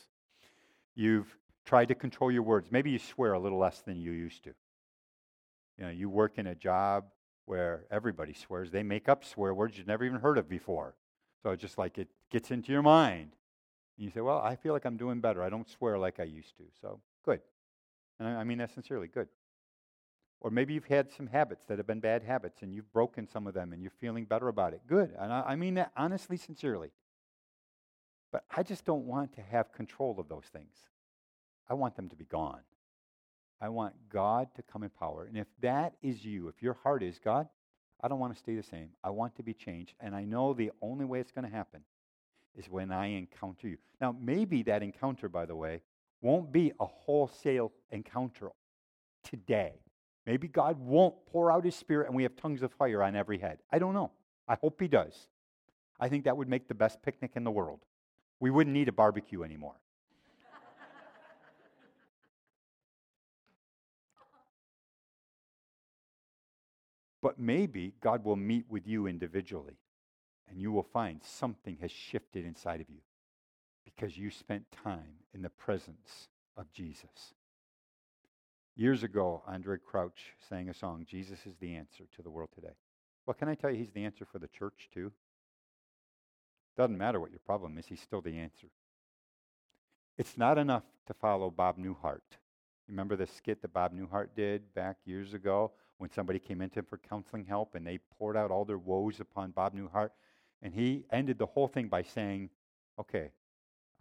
You've 0.96 1.28
tried 1.66 1.90
to 1.90 1.96
control 1.96 2.32
your 2.32 2.44
words. 2.44 2.72
Maybe 2.72 2.92
you 2.92 3.00
swear 3.00 3.34
a 3.34 3.40
little 3.40 3.58
less 3.58 3.82
than 3.82 3.98
you 3.98 4.12
used 4.12 4.44
to. 4.44 4.52
You 5.78 5.86
know, 5.86 5.92
you 5.92 6.10
work 6.10 6.38
in 6.38 6.48
a 6.48 6.56
job 6.56 7.06
where 7.46 7.86
everybody 7.92 8.34
swears. 8.34 8.72
They 8.72 8.84
make 8.84 9.10
up 9.10 9.26
swear 9.26 9.54
words 9.54 9.78
you've 9.78 9.88
never 9.88 10.06
even 10.06 10.20
heard 10.20 10.38
of 10.38 10.48
before. 10.48 10.96
So 11.44 11.52
it's 11.52 11.62
just 11.62 11.78
like 11.78 11.98
it 11.98 12.08
gets 12.32 12.52
into 12.52 12.72
your 12.72 12.82
mind. 12.82 13.32
And 13.98 14.06
you 14.06 14.12
say, 14.12 14.22
Well, 14.22 14.40
I 14.40 14.56
feel 14.56 14.74
like 14.74 14.86
I'm 14.86 14.98
doing 14.98 15.20
better. 15.20 15.44
I 15.44 15.50
don't 15.50 15.70
swear 15.70 15.98
like 15.98 16.20
I 16.20 16.24
used 16.24 16.58
to. 16.58 16.64
So 16.82 17.00
good. 17.24 17.42
And 18.20 18.28
I 18.28 18.44
mean 18.44 18.58
that 18.60 18.74
sincerely. 18.74 19.08
Good. 19.08 19.28
Or 20.46 20.52
maybe 20.52 20.76
you've 20.76 20.86
had 20.86 21.12
some 21.12 21.26
habits 21.26 21.64
that 21.68 21.80
have 21.80 21.88
been 21.88 22.00
bad 22.00 22.22
habits 22.22 22.62
and 22.62 22.72
you've 22.72 22.93
broken 22.93 23.28
some 23.28 23.48
of 23.48 23.56
them 23.56 23.74
and 23.74 23.82
you're 23.82 23.89
feeling 24.00 24.26
better 24.26 24.48
about 24.48 24.74
it. 24.74 24.82
Good. 24.86 25.12
And 25.18 25.34
I, 25.34 25.41
I 25.41 25.56
mean 25.56 25.74
that 25.74 25.91
honestly, 25.98 26.38
sincerely. 26.38 26.91
But 28.32 28.43
I 28.56 28.62
just 28.62 28.86
don't 28.86 29.08
want 29.08 29.34
to 29.38 29.41
have 29.41 29.74
control 29.74 30.20
of 30.20 30.30
those 30.30 30.43
things. 30.54 30.76
I 31.68 31.74
want 31.74 31.96
them 31.96 32.10
to 32.10 32.16
be 32.16 32.26
gone. 32.26 32.62
I 33.60 33.70
want 33.70 33.96
God 34.08 34.50
to 34.54 34.62
come 34.62 34.84
in 34.84 34.91
power. 34.91 35.26
And 35.26 35.36
if 35.36 35.48
that 35.62 35.96
is 36.04 36.24
you, 36.24 36.48
if 36.48 36.62
your 36.62 36.76
heart 36.76 37.02
is 37.02 37.18
God, 37.18 37.48
I 38.04 38.08
don't 38.08 38.20
want 38.20 38.34
to 38.34 38.39
stay 38.39 38.56
the 38.56 38.62
same. 38.62 38.89
I 39.04 39.10
want 39.10 39.36
to 39.38 39.41
be 39.41 39.56
changed. 39.56 39.96
And 40.00 40.16
I 40.16 40.26
know 40.26 40.54
the 40.54 40.70
only 40.80 41.06
way 41.06 41.22
it's 41.22 41.32
going 41.32 41.50
to 41.50 41.52
happen 41.52 41.82
is 42.56 42.70
when 42.70 42.91
I 42.91 43.08
encounter 43.08 43.68
you. 43.68 43.78
Now, 44.00 44.16
maybe 44.22 44.62
that 44.62 44.84
encounter, 44.84 45.28
by 45.28 45.48
the 45.48 45.56
way, 45.56 45.82
won't 46.22 46.52
be 46.52 46.72
a 46.80 46.86
wholesale 46.86 47.72
encounter 47.89 48.52
today. 49.24 49.80
Maybe 50.26 50.47
God 50.47 50.80
won't 50.80 51.15
pour 51.32 51.51
out 51.51 51.65
his 51.65 51.76
spirit 51.76 52.07
and 52.07 52.15
we 52.15 52.23
have 52.23 52.36
tongues 52.36 52.63
of 52.63 52.71
fire 52.73 53.03
on 53.03 53.15
every 53.15 53.38
head. 53.38 53.59
I 53.71 53.80
don't 53.80 53.93
know. 53.93 54.11
I 54.47 54.55
hope 54.59 54.82
he 54.82 54.88
does. 54.88 55.28
I 55.99 56.09
think 56.09 56.26
that 56.26 56.36
would 56.36 56.49
make 56.49 56.67
the 56.67 56.73
best 56.73 57.01
picnic 57.01 57.32
in 57.36 57.43
the 57.43 57.51
world. 57.51 57.80
we 58.39 58.49
wouldn't 58.49 58.73
need 58.73 58.89
a 58.89 58.91
barbecue 58.91 59.43
anymore. 59.43 59.76
but 67.21 67.39
maybe 67.39 67.93
God 68.01 68.23
will 68.23 68.36
meet 68.36 68.65
with 68.69 68.86
you 68.86 69.07
individually 69.07 69.80
and 70.47 70.61
you 70.61 70.71
will 70.71 70.84
find 70.84 71.23
something 71.23 71.78
has 71.82 71.91
shifted 71.91 72.45
inside 72.45 72.82
of 72.82 72.89
you 72.89 72.99
because 73.84 74.17
you 74.17 74.30
spent 74.30 74.71
time 74.71 75.23
in 75.34 75.41
the 75.41 75.49
presence 75.49 76.30
of 76.57 76.71
Jesus. 76.71 77.34
Years 78.78 79.03
ago, 79.03 79.41
Andre 79.47 79.78
Crouch 79.78 80.34
sang 80.49 80.67
a 80.67 80.73
song, 80.73 81.05
Jesus 81.09 81.39
is 81.45 81.55
the 81.61 81.76
answer 81.76 82.03
to 82.15 82.21
the 82.21 82.30
world 82.30 82.49
today. 82.53 82.73
Well, 83.26 83.34
can 83.34 83.47
I 83.47 83.55
tell 83.55 83.71
you, 83.71 83.78
he's 83.78 83.93
the 83.93 84.03
answer 84.03 84.26
for 84.26 84.38
the 84.38 84.49
church 84.49 84.89
too? 84.93 85.13
Doesn't 86.76 86.97
matter 86.97 87.21
what 87.21 87.32
your 87.32 87.39
problem 87.39 87.78
is, 87.78 87.86
he's 87.86 88.01
still 88.01 88.19
the 88.19 88.38
answer. 88.38 88.67
It's 90.17 90.38
not 90.38 90.57
enough 90.57 90.84
to 91.07 91.13
follow 91.13 91.49
Bob 91.49 91.78
Newhart. 91.78 92.19
Remember 92.89 93.15
the 93.15 93.28
skit 93.28 93.61
that 93.61 93.73
Bob 93.73 93.93
Newhart 93.93 94.30
did 94.36 94.73
back 94.73 94.97
years 95.05 95.34
ago 95.34 95.71
when 95.97 96.11
somebody 96.11 96.38
came 96.38 96.61
into 96.61 96.80
him 96.80 96.86
for 96.86 96.97
counseling 96.97 97.45
help 97.45 97.76
and 97.76 97.88
they 97.88 97.99
poured 98.17 98.36
out 98.36 98.51
all 98.51 98.65
their 98.65 98.78
woes 98.78 99.21
upon 99.21 99.51
Bob 99.51 99.73
Newhart? 99.73 100.09
And 100.61 100.73
he 100.73 101.05
ended 101.11 101.38
the 101.38 101.45
whole 101.45 101.69
thing 101.69 101.88
by 101.88 102.03
saying, 102.03 102.49
Okay, 102.99 103.32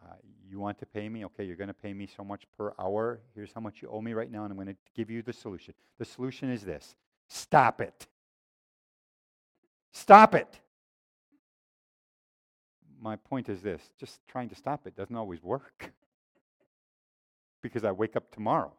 uh, 0.05 0.15
you 0.49 0.59
want 0.59 0.79
to 0.79 0.87
pay 0.87 1.09
me? 1.09 1.25
Okay, 1.25 1.45
you're 1.45 1.57
going 1.57 1.69
to 1.69 1.75
pay 1.75 1.95
me 1.95 2.07
so 2.07 2.25
much 2.25 2.45
per 2.57 2.73
hour. 2.79 3.21
Here's 3.35 3.53
how 3.53 3.61
much 3.61 3.83
you 3.83 3.89
owe 3.89 4.01
me 4.01 4.13
right 4.13 4.31
now, 4.31 4.45
and 4.45 4.53
I'm 4.53 4.57
going 4.57 4.69
to 4.69 4.77
give 4.95 5.11
you 5.11 5.23
the 5.23 5.33
solution. 5.33 5.75
The 5.99 6.05
solution 6.05 6.51
is 6.51 6.63
this 6.63 6.95
stop 7.29 7.81
it. 7.81 8.07
Stop 9.93 10.35
it. 10.35 10.61
My 13.01 13.17
point 13.17 13.49
is 13.49 13.63
this 13.63 13.83
just 13.99 14.21
trying 14.27 14.49
to 14.49 14.55
stop 14.55 14.87
it 14.87 14.97
doesn't 14.97 15.15
always 15.15 15.43
work 15.43 15.93
because 17.63 17.85
I 17.85 17.93
wake 17.93 18.17
up 18.17 18.31
tomorrow 18.33 18.73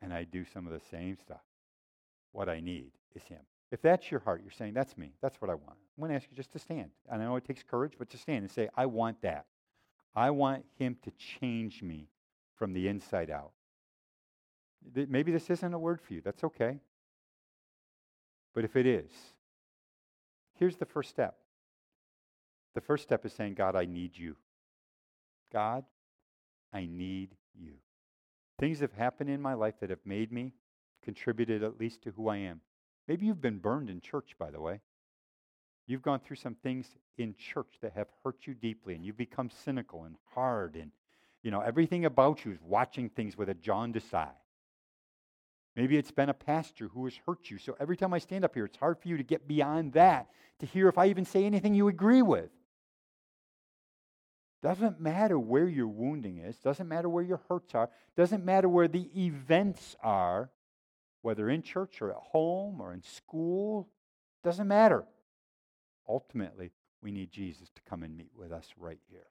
and 0.00 0.12
I 0.12 0.24
do 0.24 0.44
some 0.52 0.66
of 0.66 0.72
the 0.72 0.80
same 0.90 1.16
stuff. 1.18 1.42
What 2.32 2.48
I 2.48 2.60
need 2.60 2.92
is 3.14 3.22
Him. 3.24 3.40
If 3.76 3.82
that's 3.82 4.10
your 4.10 4.20
heart, 4.20 4.40
you're 4.42 4.52
saying, 4.52 4.72
That's 4.72 4.96
me. 4.96 5.12
That's 5.20 5.38
what 5.38 5.50
I 5.50 5.54
want. 5.54 5.76
I'm 5.76 6.00
going 6.00 6.08
to 6.08 6.16
ask 6.16 6.26
you 6.30 6.34
just 6.34 6.50
to 6.52 6.58
stand. 6.58 6.88
And 7.10 7.20
I 7.20 7.26
know 7.26 7.36
it 7.36 7.44
takes 7.44 7.62
courage, 7.62 7.92
but 7.98 8.08
to 8.08 8.16
stand 8.16 8.38
and 8.38 8.50
say, 8.50 8.70
I 8.74 8.86
want 8.86 9.20
that. 9.20 9.44
I 10.14 10.30
want 10.30 10.64
Him 10.78 10.96
to 11.02 11.10
change 11.10 11.82
me 11.82 12.08
from 12.54 12.72
the 12.72 12.88
inside 12.88 13.28
out. 13.28 13.50
Maybe 14.94 15.30
this 15.30 15.50
isn't 15.50 15.74
a 15.74 15.78
word 15.78 16.00
for 16.00 16.14
you. 16.14 16.22
That's 16.22 16.42
okay. 16.42 16.80
But 18.54 18.64
if 18.64 18.76
it 18.76 18.86
is, 18.86 19.10
here's 20.54 20.76
the 20.76 20.86
first 20.86 21.10
step. 21.10 21.36
The 22.74 22.80
first 22.80 23.02
step 23.02 23.26
is 23.26 23.34
saying, 23.34 23.56
God, 23.56 23.76
I 23.76 23.84
need 23.84 24.16
you. 24.16 24.36
God, 25.52 25.84
I 26.72 26.86
need 26.86 27.36
you. 27.54 27.74
Things 28.58 28.80
have 28.80 28.94
happened 28.94 29.28
in 29.28 29.42
my 29.42 29.52
life 29.52 29.74
that 29.80 29.90
have 29.90 30.06
made 30.06 30.32
me, 30.32 30.54
contributed 31.02 31.62
at 31.62 31.78
least 31.78 32.00
to 32.04 32.12
who 32.12 32.28
I 32.28 32.38
am. 32.38 32.62
Maybe 33.08 33.26
you've 33.26 33.40
been 33.40 33.58
burned 33.58 33.88
in 33.90 34.00
church, 34.00 34.34
by 34.38 34.50
the 34.50 34.60
way. 34.60 34.80
You've 35.86 36.02
gone 36.02 36.20
through 36.20 36.36
some 36.36 36.56
things 36.56 36.86
in 37.16 37.34
church 37.36 37.78
that 37.80 37.92
have 37.92 38.08
hurt 38.24 38.38
you 38.46 38.54
deeply, 38.54 38.94
and 38.94 39.04
you've 39.04 39.16
become 39.16 39.50
cynical 39.64 40.04
and 40.04 40.16
hard, 40.34 40.74
and 40.74 40.90
you 41.42 41.50
know 41.50 41.60
everything 41.60 42.04
about 42.04 42.44
you 42.44 42.52
is 42.52 42.58
watching 42.60 43.08
things 43.08 43.36
with 43.36 43.48
a 43.48 43.54
jaundiced 43.54 44.12
eye. 44.12 44.34
Maybe 45.76 45.96
it's 45.96 46.10
been 46.10 46.30
a 46.30 46.34
pastor 46.34 46.88
who 46.88 47.04
has 47.04 47.14
hurt 47.26 47.50
you. 47.50 47.58
So 47.58 47.76
every 47.78 47.96
time 47.96 48.14
I 48.14 48.18
stand 48.18 48.44
up 48.44 48.54
here, 48.54 48.64
it's 48.64 48.78
hard 48.78 48.98
for 48.98 49.08
you 49.08 49.18
to 49.18 49.22
get 49.22 49.46
beyond 49.46 49.92
that 49.92 50.28
to 50.60 50.66
hear 50.66 50.88
if 50.88 50.96
I 50.96 51.08
even 51.08 51.26
say 51.26 51.44
anything 51.44 51.74
you 51.74 51.88
agree 51.88 52.22
with. 52.22 52.50
Doesn't 54.62 54.98
matter 54.98 55.38
where 55.38 55.68
your 55.68 55.86
wounding 55.86 56.38
is, 56.38 56.56
doesn't 56.56 56.88
matter 56.88 57.10
where 57.10 57.22
your 57.22 57.42
hurts 57.48 57.74
are, 57.74 57.90
doesn't 58.16 58.44
matter 58.44 58.68
where 58.68 58.88
the 58.88 59.10
events 59.14 59.94
are 60.02 60.50
whether 61.26 61.50
in 61.50 61.60
church 61.60 62.00
or 62.00 62.10
at 62.12 62.22
home 62.30 62.80
or 62.80 62.92
in 62.92 63.02
school, 63.02 63.88
doesn't 64.44 64.68
matter. 64.68 65.04
Ultimately, 66.08 66.70
we 67.02 67.10
need 67.10 67.32
Jesus 67.32 67.68
to 67.74 67.82
come 67.82 68.04
and 68.04 68.16
meet 68.16 68.30
with 68.32 68.52
us 68.52 68.68
right 68.78 69.00
here. 69.10 69.26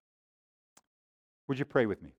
Would 1.48 1.58
you 1.58 1.64
pray 1.64 1.86
with 1.86 2.02
me? 2.02 2.10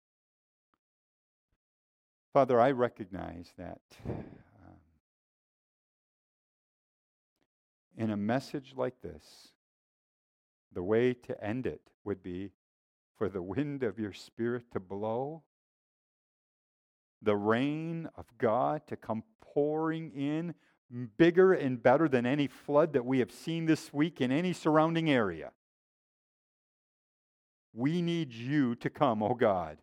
Father, 2.33 2.59
I 2.59 2.71
recognize 2.71 3.53
that 3.59 3.83
um, 4.09 4.79
in 7.99 8.11
a 8.11 8.17
message 8.17 8.73
like 8.75 9.03
this, 9.03 9.49
the 10.73 10.83
way 10.83 11.13
to 11.13 11.45
end 11.45 11.67
it 11.67 11.83
would 12.03 12.23
be 12.23 12.51
for 13.19 13.29
the 13.29 13.43
wind 13.43 13.83
of 13.83 13.99
your 13.99 14.15
spirit 14.15 14.71
to 14.73 14.81
blow 14.81 15.43
the 17.21 17.37
rain 17.37 18.09
of 18.17 18.25
God 18.39 18.87
to 18.87 18.97
come 18.97 19.23
pouring 19.57 20.11
in, 20.11 20.55
bigger 21.17 21.55
and 21.55 21.83
better 21.83 22.11
than 22.11 22.27
any 22.27 22.47
flood 22.47 22.93
that 22.93 23.07
we 23.07 23.21
have 23.21 23.33
seen 23.33 23.65
this 23.65 23.91
week 23.91 24.21
in 24.21 24.31
any 24.31 24.53
surrounding 24.53 25.11
area. 25.11 25.51
We 27.73 28.03
need 28.03 28.35
you 28.35 28.75
to 28.77 28.91
come, 28.91 29.23
oh 29.23 29.33
God. 29.33 29.79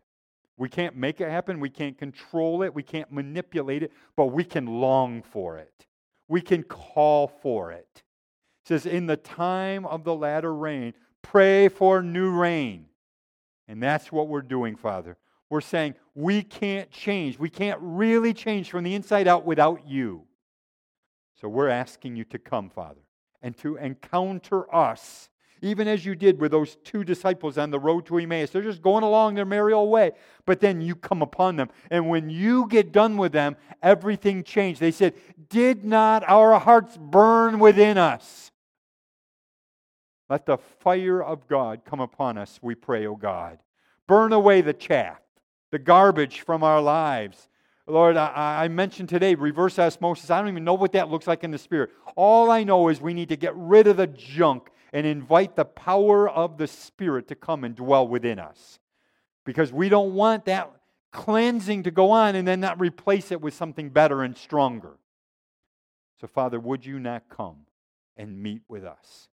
We 0.56 0.68
can't 0.68 0.94
make 0.94 1.20
it 1.20 1.28
happen. 1.28 1.58
We 1.58 1.70
can't 1.70 1.98
control 1.98 2.62
it. 2.62 2.72
We 2.72 2.84
can't 2.84 3.10
manipulate 3.10 3.82
it, 3.82 3.90
but 4.16 4.26
we 4.26 4.44
can 4.44 4.66
long 4.66 5.22
for 5.22 5.58
it. 5.58 5.86
We 6.28 6.40
can 6.40 6.62
call 6.62 7.26
for 7.26 7.72
it. 7.72 7.88
It 7.96 8.68
says, 8.68 8.86
In 8.86 9.06
the 9.06 9.16
time 9.16 9.86
of 9.86 10.04
the 10.04 10.14
latter 10.14 10.54
rain, 10.54 10.94
pray 11.20 11.68
for 11.68 12.00
new 12.00 12.30
rain. 12.30 12.86
And 13.66 13.82
that's 13.82 14.12
what 14.12 14.28
we're 14.28 14.42
doing, 14.42 14.76
Father. 14.76 15.16
We're 15.50 15.60
saying 15.60 15.94
we 16.14 16.42
can't 16.42 16.90
change. 16.90 17.38
We 17.38 17.50
can't 17.50 17.78
really 17.80 18.32
change 18.32 18.70
from 18.70 18.84
the 18.84 18.94
inside 18.94 19.28
out 19.28 19.44
without 19.44 19.86
you. 19.86 20.24
So 21.40 21.48
we're 21.48 21.68
asking 21.68 22.16
you 22.16 22.24
to 22.24 22.38
come, 22.38 22.70
Father, 22.70 23.00
and 23.42 23.56
to 23.58 23.76
encounter 23.76 24.72
us, 24.74 25.28
even 25.60 25.88
as 25.88 26.06
you 26.06 26.14
did 26.14 26.40
with 26.40 26.52
those 26.52 26.76
two 26.84 27.04
disciples 27.04 27.58
on 27.58 27.70
the 27.70 27.78
road 27.78 28.06
to 28.06 28.18
Emmaus. 28.18 28.50
They're 28.50 28.62
just 28.62 28.82
going 28.82 29.02
along 29.02 29.34
their 29.34 29.44
merry 29.44 29.72
old 29.72 29.90
way, 29.90 30.12
but 30.46 30.60
then 30.60 30.80
you 30.80 30.94
come 30.94 31.22
upon 31.22 31.56
them. 31.56 31.68
And 31.90 32.08
when 32.08 32.30
you 32.30 32.66
get 32.68 32.92
done 32.92 33.16
with 33.16 33.32
them, 33.32 33.56
everything 33.82 34.44
changed. 34.44 34.80
They 34.80 34.90
said, 34.90 35.14
Did 35.48 35.84
not 35.84 36.22
our 36.28 36.58
hearts 36.58 36.96
burn 36.96 37.58
within 37.58 37.98
us? 37.98 38.50
Let 40.30 40.46
the 40.46 40.56
fire 40.56 41.22
of 41.22 41.46
God 41.48 41.82
come 41.84 42.00
upon 42.00 42.38
us, 42.38 42.58
we 42.62 42.74
pray, 42.74 43.06
O 43.06 43.14
God. 43.16 43.58
Burn 44.06 44.32
away 44.32 44.60
the 44.60 44.72
chaff 44.72 45.20
the 45.74 45.78
garbage 45.80 46.42
from 46.42 46.62
our 46.62 46.80
lives. 46.80 47.48
Lord, 47.88 48.16
I, 48.16 48.62
I, 48.62 48.68
mentioned 48.68 49.08
today 49.08 49.34
reverse 49.34 49.76
osmosis. 49.76 50.30
I 50.30 50.38
don't 50.38 50.48
even 50.48 50.62
know 50.62 50.74
what 50.74 50.92
that 50.92 51.10
looks 51.10 51.26
like 51.26 51.42
in 51.42 51.50
the 51.50 51.58
spirit. 51.58 51.90
All 52.14 52.48
I 52.48 52.62
know 52.62 52.90
is 52.90 53.00
we 53.00 53.12
need 53.12 53.30
to 53.30 53.36
get 53.36 53.56
rid 53.56 53.88
of 53.88 53.96
the 53.96 54.06
junk 54.06 54.70
and 54.92 55.04
invite 55.04 55.56
the 55.56 55.64
power 55.64 56.30
of 56.30 56.58
the 56.58 56.68
Spirit 56.68 57.26
to 57.26 57.34
come 57.34 57.64
and 57.64 57.74
dwell 57.74 58.06
within 58.06 58.38
us. 58.38 58.78
Because 59.44 59.72
we 59.72 59.88
don't 59.88 60.14
want 60.14 60.44
that 60.44 60.70
cleansing 61.10 61.82
to 61.82 61.90
go 61.90 62.12
on 62.12 62.36
and 62.36 62.46
then 62.46 62.60
not 62.60 62.78
replace 62.78 63.32
it 63.32 63.40
with 63.40 63.52
something 63.52 63.90
better 63.90 64.22
and 64.22 64.36
stronger. 64.36 64.96
So, 66.20 66.28
Father, 66.28 66.60
would 66.60 66.86
you 66.86 67.00
not 67.00 67.24
come 67.28 67.66
and 68.16 68.40
meet 68.40 68.62
with 68.68 68.84
us? 68.84 69.28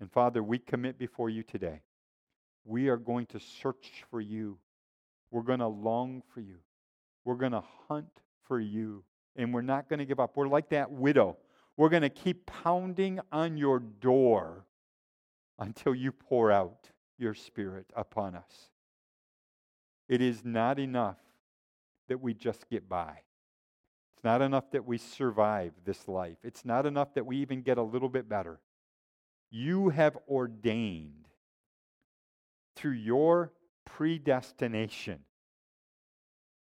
And, 0.00 0.10
Father, 0.10 0.42
we 0.42 0.60
commit 0.60 0.98
before 0.98 1.28
you 1.28 1.42
today. 1.42 1.82
We 2.64 2.88
are 2.88 2.96
going 2.96 3.26
to 3.26 3.38
search 3.38 4.04
for 4.10 4.22
you 4.22 4.56
we're 5.30 5.42
going 5.42 5.58
to 5.60 5.66
long 5.66 6.22
for 6.32 6.40
you. 6.40 6.56
We're 7.24 7.36
going 7.36 7.52
to 7.52 7.64
hunt 7.88 8.22
for 8.44 8.58
you. 8.58 9.04
And 9.36 9.52
we're 9.52 9.62
not 9.62 9.88
going 9.88 9.98
to 9.98 10.04
give 10.04 10.20
up. 10.20 10.36
We're 10.36 10.48
like 10.48 10.70
that 10.70 10.90
widow. 10.90 11.36
We're 11.76 11.90
going 11.90 12.02
to 12.02 12.08
keep 12.08 12.46
pounding 12.46 13.20
on 13.30 13.56
your 13.56 13.78
door 13.78 14.64
until 15.58 15.94
you 15.94 16.12
pour 16.12 16.50
out 16.50 16.90
your 17.18 17.34
spirit 17.34 17.86
upon 17.94 18.34
us. 18.34 18.70
It 20.08 20.20
is 20.20 20.44
not 20.44 20.78
enough 20.78 21.18
that 22.08 22.20
we 22.20 22.34
just 22.34 22.68
get 22.68 22.88
by. 22.88 23.20
It's 24.14 24.24
not 24.24 24.42
enough 24.42 24.70
that 24.72 24.86
we 24.86 24.98
survive 24.98 25.72
this 25.84 26.08
life. 26.08 26.38
It's 26.42 26.64
not 26.64 26.86
enough 26.86 27.14
that 27.14 27.26
we 27.26 27.36
even 27.36 27.62
get 27.62 27.78
a 27.78 27.82
little 27.82 28.08
bit 28.08 28.28
better. 28.28 28.58
You 29.50 29.90
have 29.90 30.16
ordained 30.28 31.28
through 32.74 32.92
your 32.92 33.52
predestination 33.88 35.20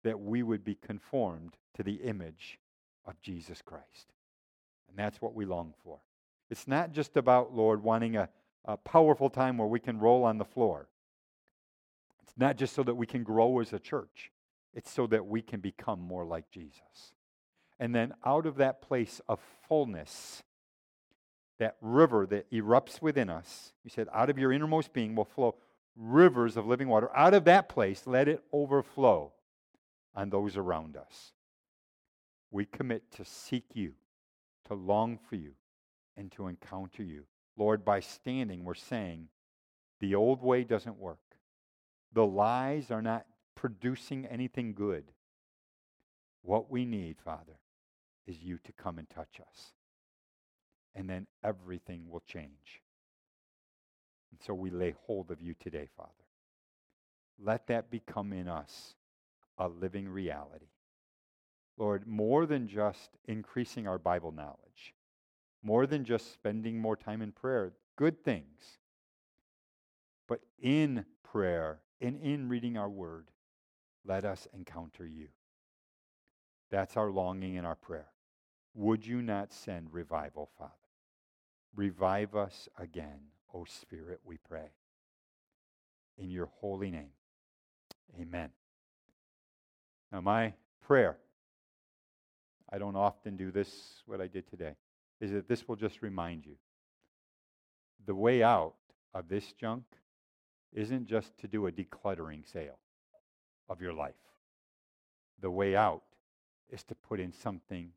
that 0.03 0.19
we 0.19 0.41
would 0.41 0.63
be 0.63 0.75
conformed 0.75 1.57
to 1.75 1.83
the 1.83 1.95
image 1.95 2.57
of 3.05 3.21
Jesus 3.21 3.61
Christ. 3.61 4.13
And 4.87 4.97
that's 4.97 5.21
what 5.21 5.35
we 5.35 5.45
long 5.45 5.73
for. 5.83 5.99
It's 6.49 6.67
not 6.67 6.93
just 6.93 7.17
about, 7.17 7.53
Lord, 7.53 7.83
wanting 7.83 8.15
a, 8.15 8.29
a 8.63 8.77
powerful 8.77 9.29
time 9.29 9.57
where 9.57 9.67
we 9.67 9.79
can 9.79 9.99
roll 9.99 10.23
on 10.23 10.37
the 10.37 10.45
floor. 10.45 10.87
It's 12.23 12.37
not 12.37 12.57
just 12.57 12.73
so 12.73 12.83
that 12.83 12.95
we 12.95 13.05
can 13.05 13.23
grow 13.23 13.59
as 13.59 13.73
a 13.73 13.79
church, 13.79 14.31
it's 14.73 14.89
so 14.89 15.05
that 15.07 15.27
we 15.27 15.41
can 15.41 15.59
become 15.59 15.99
more 15.99 16.23
like 16.23 16.49
Jesus. 16.51 17.13
And 17.79 17.93
then 17.93 18.13
out 18.25 18.45
of 18.45 18.55
that 18.55 18.81
place 18.81 19.19
of 19.27 19.39
fullness, 19.67 20.41
that 21.59 21.75
river 21.81 22.25
that 22.27 22.49
erupts 22.51 23.01
within 23.01 23.29
us. 23.29 23.73
You 23.83 23.89
said, 23.89 24.07
out 24.13 24.29
of 24.29 24.39
your 24.39 24.53
innermost 24.53 24.93
being 24.93 25.15
will 25.15 25.25
flow 25.25 25.55
rivers 25.99 26.55
of 26.57 26.65
living 26.65 26.87
water. 26.87 27.09
Out 27.15 27.33
of 27.33 27.43
that 27.45 27.69
place, 27.69 28.07
let 28.07 28.27
it 28.27 28.43
overflow 28.53 29.33
on 30.15 30.29
those 30.29 30.57
around 30.57 30.95
us. 30.95 31.33
We 32.51 32.65
commit 32.65 33.11
to 33.11 33.25
seek 33.25 33.65
you, 33.73 33.93
to 34.65 34.73
long 34.73 35.19
for 35.29 35.35
you, 35.35 35.51
and 36.17 36.31
to 36.31 36.47
encounter 36.47 37.03
you. 37.03 37.25
Lord, 37.57 37.83
by 37.83 37.99
standing, 37.99 38.63
we're 38.63 38.73
saying 38.73 39.27
the 39.99 40.15
old 40.15 40.41
way 40.41 40.63
doesn't 40.63 40.97
work. 40.97 41.19
The 42.13 42.25
lies 42.25 42.89
are 42.89 43.01
not 43.01 43.25
producing 43.55 44.25
anything 44.25 44.73
good. 44.73 45.11
What 46.41 46.71
we 46.71 46.85
need, 46.85 47.17
Father, 47.23 47.59
is 48.25 48.41
you 48.41 48.57
to 48.63 48.71
come 48.71 48.97
and 48.97 49.09
touch 49.09 49.39
us. 49.41 49.73
And 50.95 51.09
then 51.09 51.27
everything 51.43 52.09
will 52.09 52.23
change. 52.25 52.81
And 54.31 54.39
so 54.41 54.53
we 54.53 54.69
lay 54.69 54.95
hold 55.05 55.31
of 55.31 55.41
you 55.41 55.53
today, 55.59 55.87
Father. 55.97 56.11
Let 57.41 57.67
that 57.67 57.89
become 57.89 58.33
in 58.33 58.47
us 58.47 58.95
a 59.57 59.67
living 59.67 60.07
reality. 60.09 60.67
Lord, 61.77 62.05
more 62.05 62.45
than 62.45 62.67
just 62.67 63.17
increasing 63.25 63.87
our 63.87 63.97
Bible 63.97 64.31
knowledge, 64.31 64.93
more 65.63 65.87
than 65.87 66.03
just 66.03 66.33
spending 66.33 66.79
more 66.79 66.97
time 66.97 67.21
in 67.21 67.31
prayer, 67.31 67.73
good 67.95 68.23
things. 68.23 68.77
But 70.27 70.41
in 70.61 71.05
prayer 71.23 71.79
and 72.01 72.19
in 72.21 72.49
reading 72.49 72.77
our 72.77 72.89
word, 72.89 73.27
let 74.05 74.25
us 74.25 74.47
encounter 74.53 75.05
you. 75.05 75.29
That's 76.69 76.97
our 76.97 77.09
longing 77.09 77.57
and 77.57 77.65
our 77.65 77.75
prayer. 77.75 78.07
Would 78.75 79.05
you 79.05 79.21
not 79.21 79.51
send 79.51 79.93
revival, 79.93 80.49
Father? 80.57 80.71
Revive 81.75 82.35
us 82.35 82.67
again, 82.77 83.19
O 83.53 83.65
Spirit, 83.65 84.19
we 84.23 84.37
pray. 84.37 84.71
In 86.17 86.29
your 86.29 86.49
holy 86.59 86.91
name. 86.91 87.11
Amen. 88.19 88.49
Now, 90.11 90.21
my 90.21 90.53
prayer, 90.81 91.17
I 92.71 92.77
don't 92.77 92.95
often 92.95 93.37
do 93.37 93.51
this, 93.51 94.01
what 94.05 94.21
I 94.21 94.27
did 94.27 94.49
today, 94.49 94.73
is 95.21 95.31
that 95.31 95.47
this 95.47 95.67
will 95.67 95.75
just 95.75 96.01
remind 96.01 96.45
you 96.45 96.55
the 98.05 98.15
way 98.15 98.41
out 98.43 98.75
of 99.13 99.27
this 99.27 99.53
junk 99.53 99.83
isn't 100.73 101.07
just 101.07 101.37
to 101.39 101.47
do 101.47 101.67
a 101.67 101.71
decluttering 101.71 102.49
sale 102.51 102.79
of 103.67 103.81
your 103.81 103.93
life. 103.93 104.13
The 105.41 105.51
way 105.51 105.75
out 105.75 106.03
is 106.69 106.83
to 106.85 106.95
put 106.95 107.19
in 107.19 107.31
something 107.31 107.91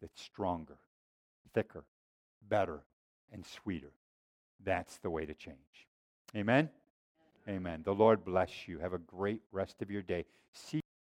that's 0.00 0.20
stronger, 0.20 0.76
thicker, 1.52 1.84
better, 2.48 2.84
and 3.32 3.44
sweeter. 3.44 3.92
That's 4.64 4.98
the 4.98 5.10
way 5.10 5.26
to 5.26 5.34
change. 5.34 5.56
Amen? 6.36 6.70
Amen. 7.48 7.82
The 7.84 7.94
Lord 7.94 8.24
bless 8.24 8.66
you. 8.66 8.78
Have 8.78 8.94
a 8.94 8.98
great 8.98 9.42
rest 9.52 9.82
of 9.82 9.90
your 9.90 10.02
day. 10.02 10.24
See 10.52 10.80